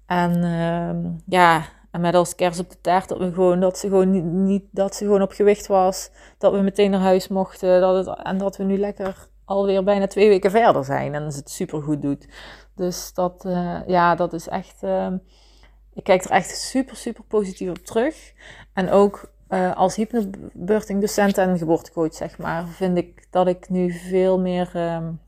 En 0.06 0.36
uh, 0.36 1.10
ja, 1.26 1.64
en 1.90 2.00
met 2.00 2.14
als 2.14 2.34
kers 2.34 2.58
op 2.58 2.70
de 2.70 2.80
taart 2.80 3.08
dat 3.08 3.18
we 3.18 3.32
gewoon 3.32 3.60
dat 3.60 3.78
ze 3.78 3.88
gewoon 3.88 4.44
niet, 4.44 4.64
dat 4.70 4.94
ze 4.94 5.04
gewoon 5.04 5.22
op 5.22 5.32
gewicht 5.32 5.66
was, 5.66 6.10
dat 6.38 6.52
we 6.52 6.60
meteen 6.60 6.90
naar 6.90 7.00
huis 7.00 7.28
mochten, 7.28 7.80
dat 7.80 8.06
het, 8.06 8.18
en 8.22 8.38
dat 8.38 8.56
we 8.56 8.64
nu 8.64 8.78
lekker 8.78 9.28
alweer 9.52 9.84
bijna 9.84 10.06
twee 10.06 10.28
weken 10.28 10.50
verder 10.50 10.84
zijn 10.84 11.14
en 11.14 11.22
het 11.22 11.50
super 11.50 11.82
goed 11.82 12.02
doet. 12.02 12.28
Dus 12.74 13.14
dat, 13.14 13.44
uh, 13.46 13.80
ja, 13.86 14.14
dat 14.14 14.32
is 14.32 14.48
echt. 14.48 14.82
Uh, 14.82 15.12
ik 15.94 16.04
kijk 16.04 16.24
er 16.24 16.30
echt 16.30 16.56
super, 16.58 16.96
super 16.96 17.24
positief 17.24 17.70
op 17.70 17.78
terug. 17.78 18.32
En 18.72 18.90
ook 18.90 19.32
uh, 19.48 19.76
als 19.76 19.96
hypnobirthing 19.96 21.00
docent 21.00 21.38
en 21.38 21.58
geboortecoach, 21.58 22.14
zeg 22.14 22.38
maar, 22.38 22.66
vind 22.66 22.96
ik 22.96 23.26
dat 23.30 23.46
ik 23.46 23.68
nu 23.68 23.90
veel 23.90 24.40
meer 24.40 24.94
um, 24.94 25.20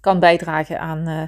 kan 0.00 0.18
bijdragen 0.18 0.80
aan 0.80 1.08
uh, 1.08 1.22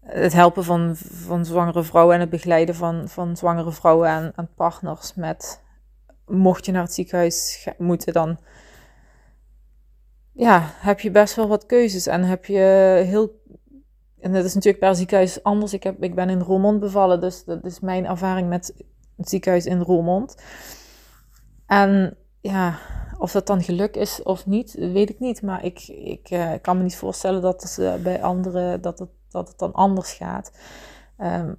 het 0.00 0.32
helpen 0.32 0.64
van, 0.64 0.96
van 0.96 1.44
zwangere 1.44 1.82
vrouwen 1.82 2.14
en 2.14 2.20
het 2.20 2.30
begeleiden 2.30 2.74
van, 2.74 3.08
van 3.08 3.36
zwangere 3.36 3.72
vrouwen 3.72 4.08
en, 4.08 4.32
en 4.36 4.50
partners 4.54 5.14
met, 5.14 5.62
mocht 6.26 6.66
je 6.66 6.72
naar 6.72 6.82
het 6.82 6.94
ziekenhuis 6.94 7.68
moeten, 7.78 8.12
dan 8.12 8.38
ja, 10.40 10.70
heb 10.74 11.00
je 11.00 11.10
best 11.10 11.34
wel 11.34 11.48
wat 11.48 11.66
keuzes 11.66 12.06
en 12.06 12.22
heb 12.22 12.44
je 12.44 13.02
heel 13.06 13.40
en 14.20 14.32
dat 14.32 14.44
is 14.44 14.54
natuurlijk 14.54 14.84
per 14.84 14.94
ziekenhuis 14.94 15.42
anders. 15.42 15.72
Ik, 15.72 15.82
heb, 15.82 16.02
ik 16.02 16.14
ben 16.14 16.30
in 16.30 16.40
Roermond 16.40 16.80
bevallen, 16.80 17.20
dus 17.20 17.44
dat 17.44 17.64
is 17.64 17.80
mijn 17.80 18.06
ervaring 18.06 18.48
met 18.48 18.74
het 19.16 19.28
ziekenhuis 19.28 19.66
in 19.66 19.80
Roermond. 19.80 20.42
En 21.66 22.16
ja, 22.40 22.78
of 23.18 23.32
dat 23.32 23.46
dan 23.46 23.62
geluk 23.62 23.96
is 23.96 24.22
of 24.22 24.46
niet, 24.46 24.74
weet 24.74 25.10
ik 25.10 25.20
niet. 25.20 25.42
Maar 25.42 25.64
ik, 25.64 25.88
ik 25.88 26.30
uh, 26.30 26.52
kan 26.62 26.76
me 26.76 26.82
niet 26.82 26.96
voorstellen 26.96 27.42
dat 27.42 27.62
het 27.62 27.76
uh, 27.80 27.94
bij 27.94 28.22
anderen 28.22 28.80
dat 28.80 28.98
het, 28.98 29.10
dat 29.28 29.48
het 29.48 29.58
dan 29.58 29.72
anders 29.72 30.12
gaat. 30.12 30.52
Um, 31.18 31.56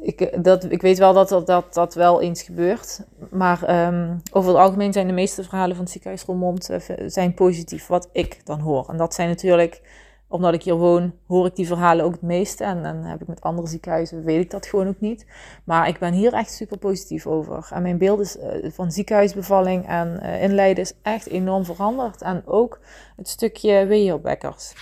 ik, 0.00 0.44
dat, 0.44 0.72
ik 0.72 0.82
weet 0.82 0.98
wel 0.98 1.12
dat 1.12 1.46
dat, 1.46 1.74
dat 1.74 1.94
wel 1.94 2.20
eens 2.20 2.42
gebeurt. 2.42 3.00
Maar 3.30 3.86
um, 3.86 4.22
over 4.32 4.50
het 4.50 4.60
algemeen 4.60 4.92
zijn 4.92 5.06
de 5.06 5.12
meeste 5.12 5.42
verhalen 5.42 5.74
van 5.74 5.84
het 5.84 5.92
ziekenhuis 5.92 6.24
Roermond 6.24 6.70
uh, 6.70 6.78
zijn 7.06 7.34
positief, 7.34 7.86
wat 7.86 8.08
ik 8.12 8.46
dan 8.46 8.60
hoor. 8.60 8.88
En 8.88 8.96
dat 8.96 9.14
zijn 9.14 9.28
natuurlijk 9.28 9.82
omdat 10.28 10.54
ik 10.54 10.62
hier 10.62 10.74
woon, 10.74 11.12
hoor 11.26 11.46
ik 11.46 11.56
die 11.56 11.66
verhalen 11.66 12.04
ook 12.04 12.12
het 12.12 12.22
meeste. 12.22 12.64
En 12.64 12.82
dan 12.82 12.96
heb 12.96 13.20
ik 13.20 13.26
met 13.26 13.40
andere 13.40 13.68
ziekenhuizen, 13.68 14.24
weet 14.24 14.44
ik 14.44 14.50
dat 14.50 14.66
gewoon 14.66 14.88
ook 14.88 15.00
niet. 15.00 15.26
Maar 15.64 15.88
ik 15.88 15.98
ben 15.98 16.12
hier 16.12 16.32
echt 16.32 16.52
super 16.52 16.78
positief 16.78 17.26
over. 17.26 17.68
En 17.70 17.82
mijn 17.82 17.98
beeld 17.98 18.20
is, 18.20 18.36
uh, 18.36 18.70
van 18.70 18.92
ziekenhuisbevalling 18.92 19.86
en 19.86 20.20
uh, 20.22 20.42
inleiden 20.42 20.82
is 20.82 20.92
echt 21.02 21.26
enorm 21.26 21.64
veranderd. 21.64 22.22
En 22.22 22.42
ook 22.46 22.80
het 23.16 23.28
stukje 23.28 23.86
weeënbekkers. 23.86 24.72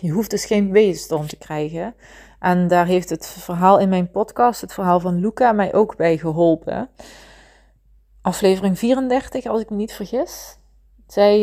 Je 0.00 0.10
hoeft 0.10 0.30
dus 0.30 0.44
geen 0.44 0.70
weeënstorm 0.70 1.26
te 1.26 1.36
krijgen. 1.36 1.94
En 2.38 2.68
daar 2.68 2.86
heeft 2.86 3.10
het 3.10 3.26
verhaal 3.26 3.78
in 3.78 3.88
mijn 3.88 4.10
podcast, 4.10 4.60
het 4.60 4.72
verhaal 4.72 5.00
van 5.00 5.20
Luca, 5.20 5.52
mij 5.52 5.74
ook 5.74 5.96
bij 5.96 6.18
geholpen. 6.18 6.88
Aflevering 8.22 8.78
34, 8.78 9.46
als 9.46 9.60
ik 9.60 9.70
me 9.70 9.76
niet 9.76 9.92
vergis. 9.92 10.58
Zij 11.06 11.40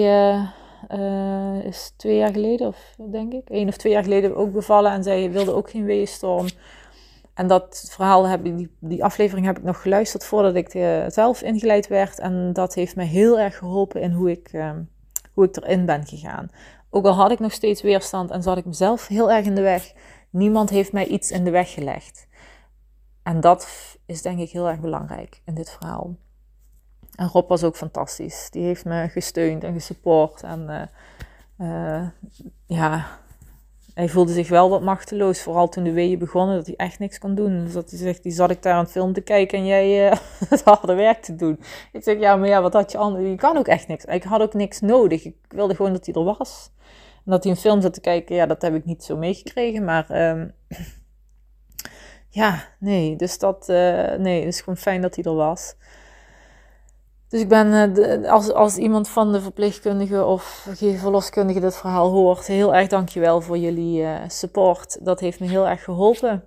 uh, 0.91 1.66
is 1.66 1.93
twee 1.98 2.18
jaar 2.18 2.32
geleden, 2.32 2.68
of 2.68 2.96
denk 3.12 3.34
ik, 3.34 3.50
één 3.50 3.68
of 3.68 3.78
twee 3.78 3.93
jaar 3.93 4.04
geleden 4.04 4.36
ook 4.36 4.52
bevallen. 4.52 4.91
En 4.91 5.04
zij 5.04 5.32
wilde 5.32 5.54
ook 5.54 5.70
geen 5.70 5.86
weeënstorm. 5.86 6.48
En 7.34 7.48
dat 7.48 7.88
verhaal, 7.91 8.28
heb 8.28 8.43
die, 8.43 8.70
die 8.80 9.04
aflevering 9.04 9.46
heb 9.46 9.58
ik 9.58 9.64
nog 9.64 9.82
geluisterd 9.82 10.26
voordat 10.26 10.56
ik 10.56 10.74
uh, 10.74 11.04
zelf 11.08 11.41
ingeleid 11.41 11.88
werd. 11.88 12.20
En 12.20 12.54
dat 12.54 12.74
heeft 12.74 12.96
mij 12.96 13.06
heel 13.06 13.39
erg 13.39 13.58
geholpen 13.58 14.02
in 14.02 14.12
hoe 14.12 14.32
ik, 14.32 14.52
hoe 15.34 15.46
ik 15.46 15.58
erin 15.58 15.86
ben 15.86 16.06
gegaan. 16.06 16.50
Ook 16.89 17.06
al 17.06 17.14
had 17.14 17.32
ik 17.32 17.39
nog 17.39 17.52
steeds 17.52 17.82
weerstand 17.82 18.32
en 18.32 18.43
zat 18.43 18.58
ik 18.58 18.66
mezelf 18.66 19.08
heel 19.08 19.32
erg 19.32 19.46
in 19.46 19.56
de 19.56 19.62
weg. 19.62 19.93
Niemand 20.36 20.69
heeft 20.69 20.91
mij 20.91 21.05
iets 21.05 21.31
in 21.31 21.43
de 21.43 21.49
weg 21.49 21.73
gelegd. 21.73 22.27
En 23.23 23.39
dat 23.39 23.67
is 24.05 24.21
denk 24.21 24.39
ik 24.39 24.49
heel 24.49 24.67
erg 24.67 24.79
belangrijk 24.79 25.41
in 25.45 25.55
dit 25.55 25.69
verhaal. 25.69 26.15
En 27.15 27.27
Rob 27.27 27.49
was 27.49 27.63
ook 27.63 27.75
fantastisch. 27.75 28.47
Die 28.51 28.63
heeft 28.63 28.86
me 28.86 29.07
gesteund 29.07 29.63
en 29.63 29.73
gesupport. 29.73 30.43
En 30.43 30.89
uh, 31.59 31.67
uh, 31.67 32.07
ja, 32.65 33.05
hij 33.93 34.09
voelde 34.09 34.33
zich 34.33 34.49
wel 34.49 34.69
wat 34.69 34.81
machteloos. 34.81 35.41
Vooral 35.41 35.69
toen 35.69 35.83
de 35.83 35.91
weeën 35.91 36.19
begonnen, 36.19 36.55
dat 36.55 36.65
hij 36.65 36.75
echt 36.75 36.99
niks 36.99 37.19
kon 37.19 37.36
doen. 37.36 37.63
Dus 37.63 37.73
dat 37.73 37.89
hij 37.89 37.99
zegt, 37.99 38.23
die 38.23 38.31
zat 38.31 38.49
ik 38.49 38.61
daar 38.61 38.73
aan 38.73 38.83
het 38.83 38.91
film 38.91 39.13
te 39.13 39.21
kijken 39.21 39.57
en 39.57 39.65
jij 39.65 40.11
uh, 40.11 40.17
het 40.49 40.63
harde 40.63 40.93
werk 40.93 41.21
te 41.21 41.36
doen. 41.36 41.59
Ik 41.91 42.03
zeg, 42.03 42.19
ja, 42.19 42.36
maar 42.36 42.47
ja, 42.47 42.61
wat 42.61 42.73
had 42.73 42.91
je 42.91 42.97
anders? 42.97 43.25
Je 43.25 43.36
kan 43.36 43.57
ook 43.57 43.67
echt 43.67 43.88
niks. 43.88 44.05
Ik 44.05 44.23
had 44.23 44.41
ook 44.41 44.53
niks 44.53 44.79
nodig. 44.79 45.25
Ik 45.25 45.36
wilde 45.47 45.75
gewoon 45.75 45.93
dat 45.93 46.05
hij 46.05 46.15
er 46.15 46.23
was. 46.23 46.71
En 47.26 47.32
dat 47.32 47.43
hij 47.43 47.51
een 47.51 47.59
film 47.59 47.82
zat 47.82 47.93
te 47.93 48.01
kijken, 48.01 48.36
ja, 48.36 48.45
dat 48.45 48.61
heb 48.61 48.76
ik 48.76 48.86
niet 48.86 49.03
zo 49.03 49.17
meegekregen. 49.17 49.84
Maar 49.84 50.30
um, 50.30 50.53
ja, 52.30 52.63
nee. 52.80 53.15
Dus 53.15 53.39
dat, 53.39 53.67
nee, 54.17 54.39
het 54.39 54.53
is 54.53 54.59
gewoon 54.59 54.78
fijn 54.78 55.01
dat 55.01 55.15
hij 55.15 55.23
er 55.23 55.36
was. 55.36 55.76
Dus 57.28 57.41
ik 57.41 57.49
ben, 57.49 57.97
uh, 57.99 58.32
als, 58.32 58.51
als 58.51 58.78
iemand 58.78 59.09
van 59.09 59.32
de 59.32 59.41
verpleegkundige 59.41 60.26
of 60.26 60.67
verloskundige 60.78 61.59
dit 61.59 61.76
verhaal 61.76 62.11
hoort, 62.11 62.47
heel 62.47 62.76
erg 62.76 62.88
dankjewel 62.88 63.41
voor 63.41 63.57
jullie 63.57 64.01
uh, 64.01 64.19
support. 64.28 65.05
Dat 65.05 65.19
heeft 65.19 65.39
me 65.39 65.47
heel 65.47 65.67
erg 65.67 65.84
geholpen. 65.84 66.43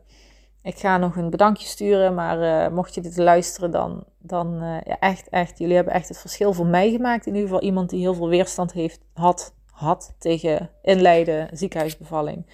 Ik 0.62 0.78
ga 0.78 0.98
nog 0.98 1.16
een 1.16 1.30
bedankje 1.30 1.66
sturen, 1.66 2.14
maar 2.14 2.72
mocht 2.72 2.94
je 2.94 3.00
dit 3.00 3.16
luisteren, 3.16 3.70
dan, 3.70 4.04
dan 4.18 4.58
ja, 4.84 4.98
echt, 4.98 5.28
echt, 5.28 5.58
jullie 5.58 5.74
hebben 5.74 5.94
echt 5.94 6.08
het 6.08 6.18
verschil 6.18 6.52
voor 6.52 6.66
mij 6.66 6.90
gemaakt. 6.90 7.26
In 7.26 7.34
ieder 7.34 7.48
geval 7.48 7.64
iemand 7.64 7.90
die 7.90 8.00
heel 8.00 8.14
veel 8.14 8.28
weerstand 8.28 8.72
heeft, 8.72 9.00
had, 9.14 9.54
had 9.78 10.14
tegen 10.18 10.70
inleiden, 10.82 11.48
ziekenhuisbevalling. 11.52 12.46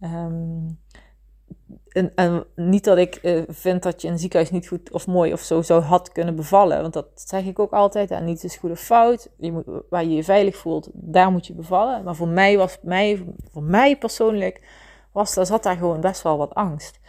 Um, 0.00 0.78
en, 2.14 2.44
niet 2.54 2.84
dat 2.84 2.98
ik 2.98 3.18
uh, 3.22 3.42
vind 3.48 3.82
dat 3.82 4.02
je 4.02 4.08
een 4.08 4.18
ziekenhuis 4.18 4.50
niet 4.50 4.68
goed 4.68 4.92
of 4.92 5.06
mooi 5.06 5.32
of 5.32 5.40
zo 5.40 5.62
zou 5.62 5.82
had 5.82 6.12
kunnen 6.12 6.36
bevallen. 6.36 6.80
Want 6.80 6.92
dat 6.92 7.06
zeg 7.14 7.44
ik 7.44 7.58
ook 7.58 7.72
altijd. 7.72 8.10
En 8.10 8.24
niets 8.24 8.44
is 8.44 8.56
goed 8.56 8.70
of 8.70 8.80
fout. 8.80 9.30
Je 9.38 9.52
moet, 9.52 9.64
waar 9.90 10.04
je 10.04 10.14
je 10.14 10.24
veilig 10.24 10.56
voelt, 10.56 10.90
daar 10.92 11.30
moet 11.30 11.46
je 11.46 11.54
bevallen. 11.54 12.04
Maar 12.04 12.14
voor 12.14 12.28
mij, 12.28 12.56
was, 12.56 12.78
mij, 12.82 13.24
voor 13.52 13.62
mij 13.62 13.98
persoonlijk 13.98 14.62
was, 15.12 15.34
daar 15.34 15.46
zat 15.46 15.62
daar 15.62 15.76
gewoon 15.76 16.00
best 16.00 16.22
wel 16.22 16.36
wat 16.36 16.54
angst. 16.54 17.00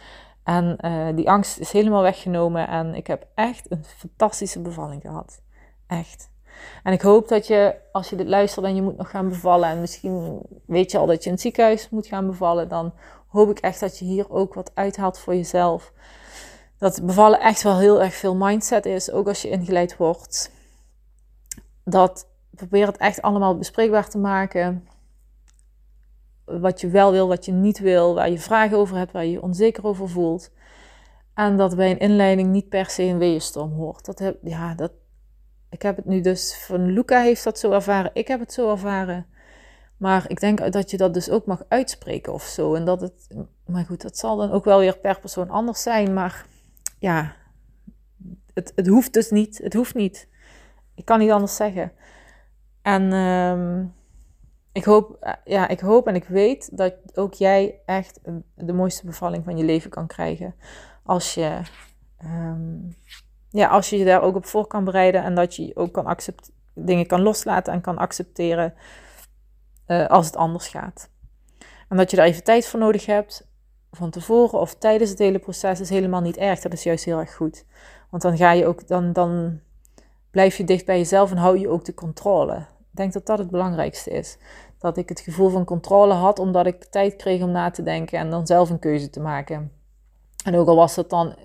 En 0.44 0.78
uh, 0.80 1.16
die 1.16 1.30
angst 1.30 1.58
is 1.58 1.72
helemaal 1.72 2.02
weggenomen. 2.02 2.68
En 2.68 2.94
ik 2.94 3.06
heb 3.06 3.26
echt 3.34 3.70
een 3.70 3.84
fantastische 3.84 4.60
bevalling 4.60 5.02
gehad. 5.02 5.42
Echt. 5.86 6.30
En 6.82 6.92
ik 6.92 7.00
hoop 7.00 7.28
dat 7.28 7.46
je, 7.46 7.74
als 7.92 8.10
je 8.10 8.16
dit 8.16 8.28
luistert 8.28 8.66
en 8.66 8.74
je 8.74 8.82
moet 8.82 8.96
nog 8.96 9.10
gaan 9.10 9.28
bevallen. 9.28 9.68
En 9.68 9.80
misschien 9.80 10.40
weet 10.66 10.90
je 10.90 10.98
al 10.98 11.06
dat 11.06 11.18
je 11.18 11.26
in 11.26 11.32
het 11.32 11.40
ziekenhuis 11.40 11.88
moet 11.90 12.06
gaan 12.06 12.26
bevallen. 12.26 12.68
Dan 12.68 12.92
hoop 13.28 13.50
ik 13.50 13.58
echt 13.58 13.80
dat 13.80 13.98
je 13.98 14.04
hier 14.04 14.30
ook 14.30 14.54
wat 14.54 14.70
uithaalt 14.74 15.18
voor 15.18 15.34
jezelf. 15.34 15.92
Dat 16.78 17.02
bevallen 17.02 17.40
echt 17.40 17.62
wel 17.62 17.78
heel 17.78 18.02
erg 18.02 18.14
veel 18.14 18.34
mindset 18.34 18.86
is, 18.86 19.10
ook 19.10 19.28
als 19.28 19.42
je 19.42 19.50
ingeleid 19.50 19.96
wordt. 19.96 20.50
Dat 21.84 22.26
probeer 22.50 22.86
het 22.86 22.96
echt 22.96 23.22
allemaal 23.22 23.58
bespreekbaar 23.58 24.08
te 24.08 24.18
maken. 24.18 24.88
Wat 26.44 26.80
je 26.80 26.88
wel 26.88 27.12
wil, 27.12 27.28
wat 27.28 27.44
je 27.44 27.52
niet 27.52 27.78
wil, 27.78 28.14
waar 28.14 28.30
je 28.30 28.38
vragen 28.38 28.76
over 28.76 28.96
hebt, 28.96 29.12
waar 29.12 29.24
je 29.24 29.30
je 29.30 29.42
onzeker 29.42 29.84
over 29.84 30.08
voelt. 30.08 30.50
En 31.34 31.56
dat 31.56 31.76
bij 31.76 31.90
een 31.90 31.98
inleiding 31.98 32.50
niet 32.50 32.68
per 32.68 32.90
se 32.90 33.02
een 33.02 33.18
weeënstorm 33.18 33.72
hoort. 33.72 34.04
Dat 34.04 34.18
heb, 34.18 34.38
ja, 34.42 34.74
dat, 34.74 34.92
ik 35.70 35.82
heb 35.82 35.96
het 35.96 36.04
nu 36.04 36.20
dus 36.20 36.64
van 36.66 36.86
Luca 36.86 37.20
heeft 37.20 37.44
dat 37.44 37.58
zo 37.58 37.72
ervaren. 37.72 38.10
Ik 38.14 38.28
heb 38.28 38.40
het 38.40 38.52
zo 38.52 38.70
ervaren. 38.70 39.26
Maar 39.96 40.24
ik 40.30 40.40
denk 40.40 40.72
dat 40.72 40.90
je 40.90 40.96
dat 40.96 41.14
dus 41.14 41.30
ook 41.30 41.46
mag 41.46 41.64
uitspreken 41.68 42.32
of 42.32 42.42
zo. 42.42 42.74
En 42.74 42.84
dat 42.84 43.00
het, 43.00 43.36
maar 43.66 43.84
goed, 43.84 44.02
dat 44.02 44.18
zal 44.18 44.36
dan 44.36 44.50
ook 44.50 44.64
wel 44.64 44.78
weer 44.78 44.98
per 44.98 45.20
persoon 45.20 45.50
anders 45.50 45.82
zijn. 45.82 46.14
Maar 46.14 46.46
ja, 46.98 47.34
het, 48.54 48.72
het 48.74 48.86
hoeft 48.86 49.12
dus 49.12 49.30
niet. 49.30 49.58
Het 49.58 49.74
hoeft 49.74 49.94
niet. 49.94 50.28
Ik 50.94 51.04
kan 51.04 51.18
niet 51.18 51.30
anders 51.30 51.56
zeggen. 51.56 51.92
En 52.82 53.12
um, 53.12 53.94
ik, 54.72 54.84
hoop, 54.84 55.36
ja, 55.44 55.68
ik 55.68 55.80
hoop 55.80 56.06
en 56.06 56.14
ik 56.14 56.24
weet 56.24 56.76
dat 56.76 56.94
ook 57.14 57.34
jij 57.34 57.80
echt 57.84 58.20
de 58.54 58.72
mooiste 58.72 59.06
bevalling 59.06 59.44
van 59.44 59.56
je 59.56 59.64
leven 59.64 59.90
kan 59.90 60.06
krijgen. 60.06 60.54
Als 61.02 61.34
je, 61.34 61.60
um, 62.24 62.96
ja, 63.50 63.68
als 63.68 63.90
je 63.90 63.98
je 63.98 64.04
daar 64.04 64.22
ook 64.22 64.36
op 64.36 64.46
voor 64.46 64.66
kan 64.66 64.84
bereiden. 64.84 65.22
En 65.22 65.34
dat 65.34 65.56
je 65.56 65.76
ook 65.76 65.92
kan 65.92 66.06
accept, 66.06 66.50
dingen 66.74 67.06
kan 67.06 67.22
loslaten 67.22 67.72
en 67.72 67.80
kan 67.80 67.98
accepteren 67.98 68.74
uh, 69.86 70.06
als 70.06 70.26
het 70.26 70.36
anders 70.36 70.68
gaat. 70.68 71.10
En 71.88 71.96
dat 71.96 72.10
je 72.10 72.16
daar 72.16 72.26
even 72.26 72.44
tijd 72.44 72.66
voor 72.66 72.80
nodig 72.80 73.06
hebt, 73.06 73.46
van 73.90 74.10
tevoren 74.10 74.60
of 74.60 74.74
tijdens 74.74 75.10
het 75.10 75.18
hele 75.18 75.38
proces, 75.38 75.80
is 75.80 75.90
helemaal 75.90 76.20
niet 76.20 76.36
erg. 76.36 76.60
Dat 76.60 76.72
is 76.72 76.82
juist 76.82 77.04
heel 77.04 77.18
erg 77.18 77.34
goed. 77.34 77.64
Want 78.10 78.22
dan 78.22 78.36
ga 78.36 78.52
je 78.52 78.66
ook, 78.66 78.88
dan, 78.88 79.12
dan 79.12 79.60
blijf 80.30 80.56
je 80.56 80.64
dicht 80.64 80.86
bij 80.86 80.98
jezelf 80.98 81.30
en 81.30 81.36
hou 81.36 81.58
je 81.58 81.68
ook 81.68 81.84
de 81.84 81.94
controle. 81.94 82.56
Ik 82.56 82.96
denk 83.04 83.12
dat 83.12 83.26
dat 83.26 83.38
het 83.38 83.50
belangrijkste 83.50 84.10
is. 84.10 84.38
Dat 84.78 84.96
ik 84.96 85.08
het 85.08 85.20
gevoel 85.20 85.48
van 85.48 85.64
controle 85.64 86.12
had, 86.12 86.38
omdat 86.38 86.66
ik 86.66 86.84
tijd 86.84 87.16
kreeg 87.16 87.42
om 87.42 87.50
na 87.50 87.70
te 87.70 87.82
denken 87.82 88.18
en 88.18 88.30
dan 88.30 88.46
zelf 88.46 88.70
een 88.70 88.78
keuze 88.78 89.10
te 89.10 89.20
maken. 89.20 89.72
En 90.44 90.54
ook 90.54 90.68
al 90.68 90.76
was 90.76 90.94
dat 90.94 91.10
dan, 91.10 91.34
eh, 91.34 91.44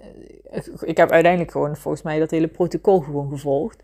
ik 0.80 0.98
heb 0.98 1.12
uiteindelijk 1.12 1.52
gewoon 1.52 1.76
volgens 1.76 2.04
mij 2.04 2.20
dat 2.20 2.32
hele 2.32 2.48
protocol 2.48 3.00
gewoon 3.00 3.30
gevolgd. 3.30 3.84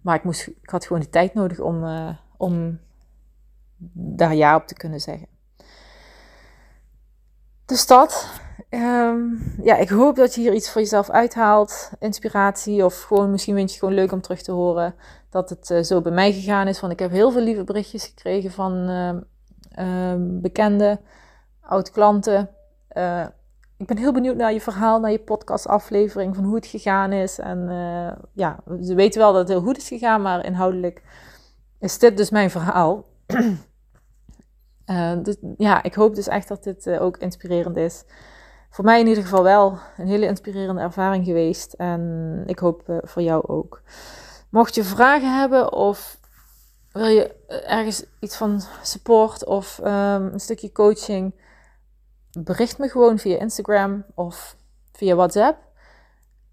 Maar 0.00 0.14
ik, 0.14 0.24
moest, 0.24 0.46
ik 0.46 0.70
had 0.70 0.86
gewoon 0.86 1.02
de 1.02 1.08
tijd 1.08 1.34
nodig 1.34 1.60
om, 1.60 1.84
uh, 1.84 2.08
om 2.36 2.78
daar 3.92 4.34
ja 4.34 4.56
op 4.56 4.66
te 4.66 4.74
kunnen 4.74 5.00
zeggen. 5.00 5.28
Dus 7.64 7.86
dat. 7.86 8.40
Um, 8.70 9.54
ja, 9.62 9.76
ik 9.76 9.88
hoop 9.88 10.16
dat 10.16 10.34
je 10.34 10.40
hier 10.40 10.54
iets 10.54 10.70
voor 10.70 10.80
jezelf 10.80 11.10
uithaalt. 11.10 11.90
Inspiratie. 11.98 12.84
Of 12.84 13.02
gewoon 13.02 13.30
misschien 13.30 13.54
vind 13.54 13.68
je 13.68 13.74
het 13.74 13.84
gewoon 13.84 14.00
leuk 14.00 14.12
om 14.12 14.20
terug 14.20 14.42
te 14.42 14.52
horen 14.52 14.94
dat 15.30 15.50
het 15.50 15.70
uh, 15.70 15.82
zo 15.82 16.00
bij 16.00 16.12
mij 16.12 16.32
gegaan 16.32 16.68
is. 16.68 16.80
Want 16.80 16.92
ik 16.92 16.98
heb 16.98 17.10
heel 17.10 17.30
veel 17.30 17.42
lieve 17.42 17.64
berichtjes 17.64 18.04
gekregen 18.04 18.50
van 18.50 18.90
uh, 18.90 19.14
uh, 19.78 20.14
bekende, 20.18 21.00
oud-klanten. 21.60 22.50
Eh, 23.74 23.80
ik 23.80 23.86
ben 23.86 23.96
heel 23.96 24.12
benieuwd 24.12 24.36
naar 24.36 24.52
je 24.52 24.60
verhaal, 24.60 25.00
naar 25.00 25.10
je 25.10 25.18
podcastaflevering, 25.18 26.34
van 26.34 26.44
hoe 26.44 26.54
het 26.54 26.66
gegaan 26.66 27.12
is. 27.12 27.38
En 27.38 27.68
eh, 27.68 28.22
ja, 28.32 28.58
ze 28.82 28.94
weten 28.94 29.20
wel 29.20 29.32
dat 29.32 29.40
het 29.40 29.48
heel 29.48 29.66
goed 29.66 29.76
is 29.76 29.88
gegaan, 29.88 30.22
maar 30.22 30.44
inhoudelijk 30.44 31.02
is 31.80 31.98
dit 31.98 32.16
dus 32.16 32.30
mijn 32.30 32.50
verhaal. 32.50 33.04
Uh, 34.86 35.16
ja, 35.56 35.82
ik 35.82 35.94
hoop 35.94 36.14
dus 36.14 36.28
echt 36.28 36.48
dat 36.48 36.64
dit 36.64 36.86
uh, 36.86 37.02
ook 37.02 37.16
inspirerend 37.16 37.76
is. 37.76 38.04
Voor 38.70 38.84
mij 38.84 39.00
in 39.00 39.06
ieder 39.06 39.22
geval 39.22 39.42
wel 39.42 39.78
een 39.96 40.06
hele 40.06 40.26
inspirerende 40.26 40.80
ervaring 40.80 41.24
geweest. 41.24 41.72
En 41.72 42.42
ik 42.46 42.58
hoop 42.58 43.00
voor 43.02 43.22
jou 43.22 43.46
ook. 43.46 43.82
Mocht 44.50 44.74
je 44.74 44.84
vragen 44.84 45.38
hebben 45.38 45.72
of 45.72 46.18
wil 46.92 47.06
je 47.06 47.34
ergens 47.66 48.04
iets 48.20 48.36
van 48.36 48.60
support 48.82 49.44
of 49.44 49.78
um, 49.78 49.86
een 50.32 50.40
stukje 50.40 50.72
coaching, 50.72 51.34
bericht 52.38 52.78
me 52.78 52.88
gewoon 52.88 53.18
via 53.18 53.38
Instagram 53.38 54.04
of 54.14 54.56
via 54.92 55.14
WhatsApp. 55.14 55.58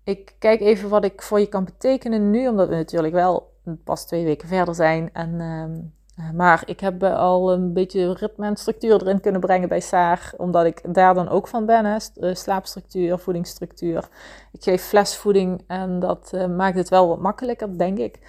Ik 0.04 0.36
kijk 0.40 0.60
even 0.60 0.90
wat 0.90 1.06
ik 1.06 1.22
voor 1.22 1.40
je 1.40 1.48
kan 1.48 1.66
betekenen 1.66 2.30
nu, 2.30 2.48
omdat 2.48 2.68
we 2.68 2.76
natuurlijk 2.76 3.14
wel 3.14 3.54
pas 3.84 4.06
twee 4.06 4.24
weken 4.24 4.48
verder 4.48 4.76
zijn. 4.76 5.10
En 5.14 5.42
um, 5.42 5.94
eh, 6.22 6.32
maar 6.32 6.64
ik 6.66 6.80
heb 6.80 7.04
al 7.04 7.52
een 7.52 7.74
beetje 7.74 8.14
ritme 8.14 8.46
en 8.46 8.56
structuur 8.56 9.02
erin 9.02 9.22
kunnen 9.22 9.42
brengen 9.42 9.70
bij 9.70 9.80
Saar, 9.80 10.34
omdat 10.38 10.66
ik 10.66 10.94
daar 10.94 11.14
dan 11.14 11.30
ook 11.30 11.48
van 11.48 11.66
ben. 11.66 11.86
Hè? 11.86 11.98
Eh, 12.16 12.36
slaapstructuur, 12.36 13.18
voedingsstructuur. 13.18 14.10
Ik 14.52 14.64
geef 14.64 14.84
flesvoeding 14.84 15.64
en 15.68 16.00
dat 16.00 16.32
uh, 16.36 16.48
maakt 16.48 16.78
het 16.78 16.90
wel 16.90 17.08
wat 17.08 17.20
makkelijker, 17.20 17.78
denk 17.78 17.98
ik. 17.98 18.20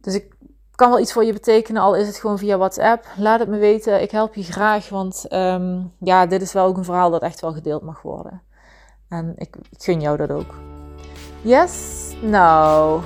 Dus 0.00 0.14
ik 0.14 0.34
kan 0.78 0.90
wel 0.90 1.00
iets 1.00 1.12
voor 1.12 1.24
je 1.24 1.32
betekenen, 1.32 1.82
al 1.82 1.96
is 1.96 2.06
het 2.06 2.16
gewoon 2.16 2.38
via 2.38 2.56
WhatsApp. 2.56 3.06
Laat 3.16 3.40
het 3.40 3.48
me 3.48 3.58
weten. 3.58 4.02
Ik 4.02 4.10
help 4.10 4.34
je 4.34 4.42
graag, 4.42 4.88
want 4.88 5.24
ehm, 5.28 5.80
ja, 6.00 6.26
dit 6.26 6.42
is 6.42 6.52
wel 6.52 6.66
ook 6.66 6.76
een 6.76 6.84
verhaal 6.84 7.10
dat 7.10 7.22
echt 7.22 7.40
wel 7.40 7.52
gedeeld 7.52 7.82
mag 7.82 8.02
worden. 8.02 8.42
En 9.08 9.32
ik, 9.36 9.56
ik 9.70 9.82
gun 9.82 10.00
jou 10.00 10.16
dat 10.16 10.30
ook. 10.30 10.54
Yes, 11.40 11.72
nou, 12.22 13.00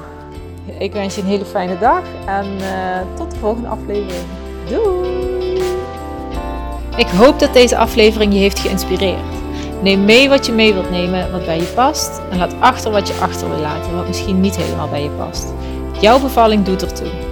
ik 0.78 0.92
wens 0.92 1.14
je 1.14 1.20
een 1.20 1.26
hele 1.26 1.44
fijne 1.44 1.78
dag 1.78 2.02
en 2.26 2.46
uh, 2.46 3.16
tot 3.16 3.30
de 3.30 3.36
volgende 3.36 3.68
aflevering. 3.68 4.26
Doei! 4.68 5.62
Ik 6.96 7.08
hoop 7.08 7.38
dat 7.38 7.52
deze 7.52 7.76
aflevering 7.76 8.32
je 8.32 8.38
heeft 8.38 8.58
geïnspireerd. 8.58 9.40
Neem 9.82 10.04
mee 10.04 10.28
wat 10.28 10.46
je 10.46 10.52
mee 10.52 10.72
wilt 10.72 10.90
nemen, 10.90 11.32
wat 11.32 11.44
bij 11.44 11.58
je 11.58 11.72
past. 11.74 12.20
En 12.30 12.38
laat 12.38 12.60
achter 12.60 12.90
wat 12.90 13.08
je 13.08 13.14
achter 13.20 13.48
wil 13.48 13.58
laten, 13.58 13.96
wat 13.96 14.06
misschien 14.06 14.40
niet 14.40 14.56
helemaal 14.56 14.88
bij 14.88 15.02
je 15.02 15.10
past. 15.10 15.52
Jouw 16.00 16.20
bevalling 16.20 16.64
doet 16.64 16.82
ertoe. 16.82 17.31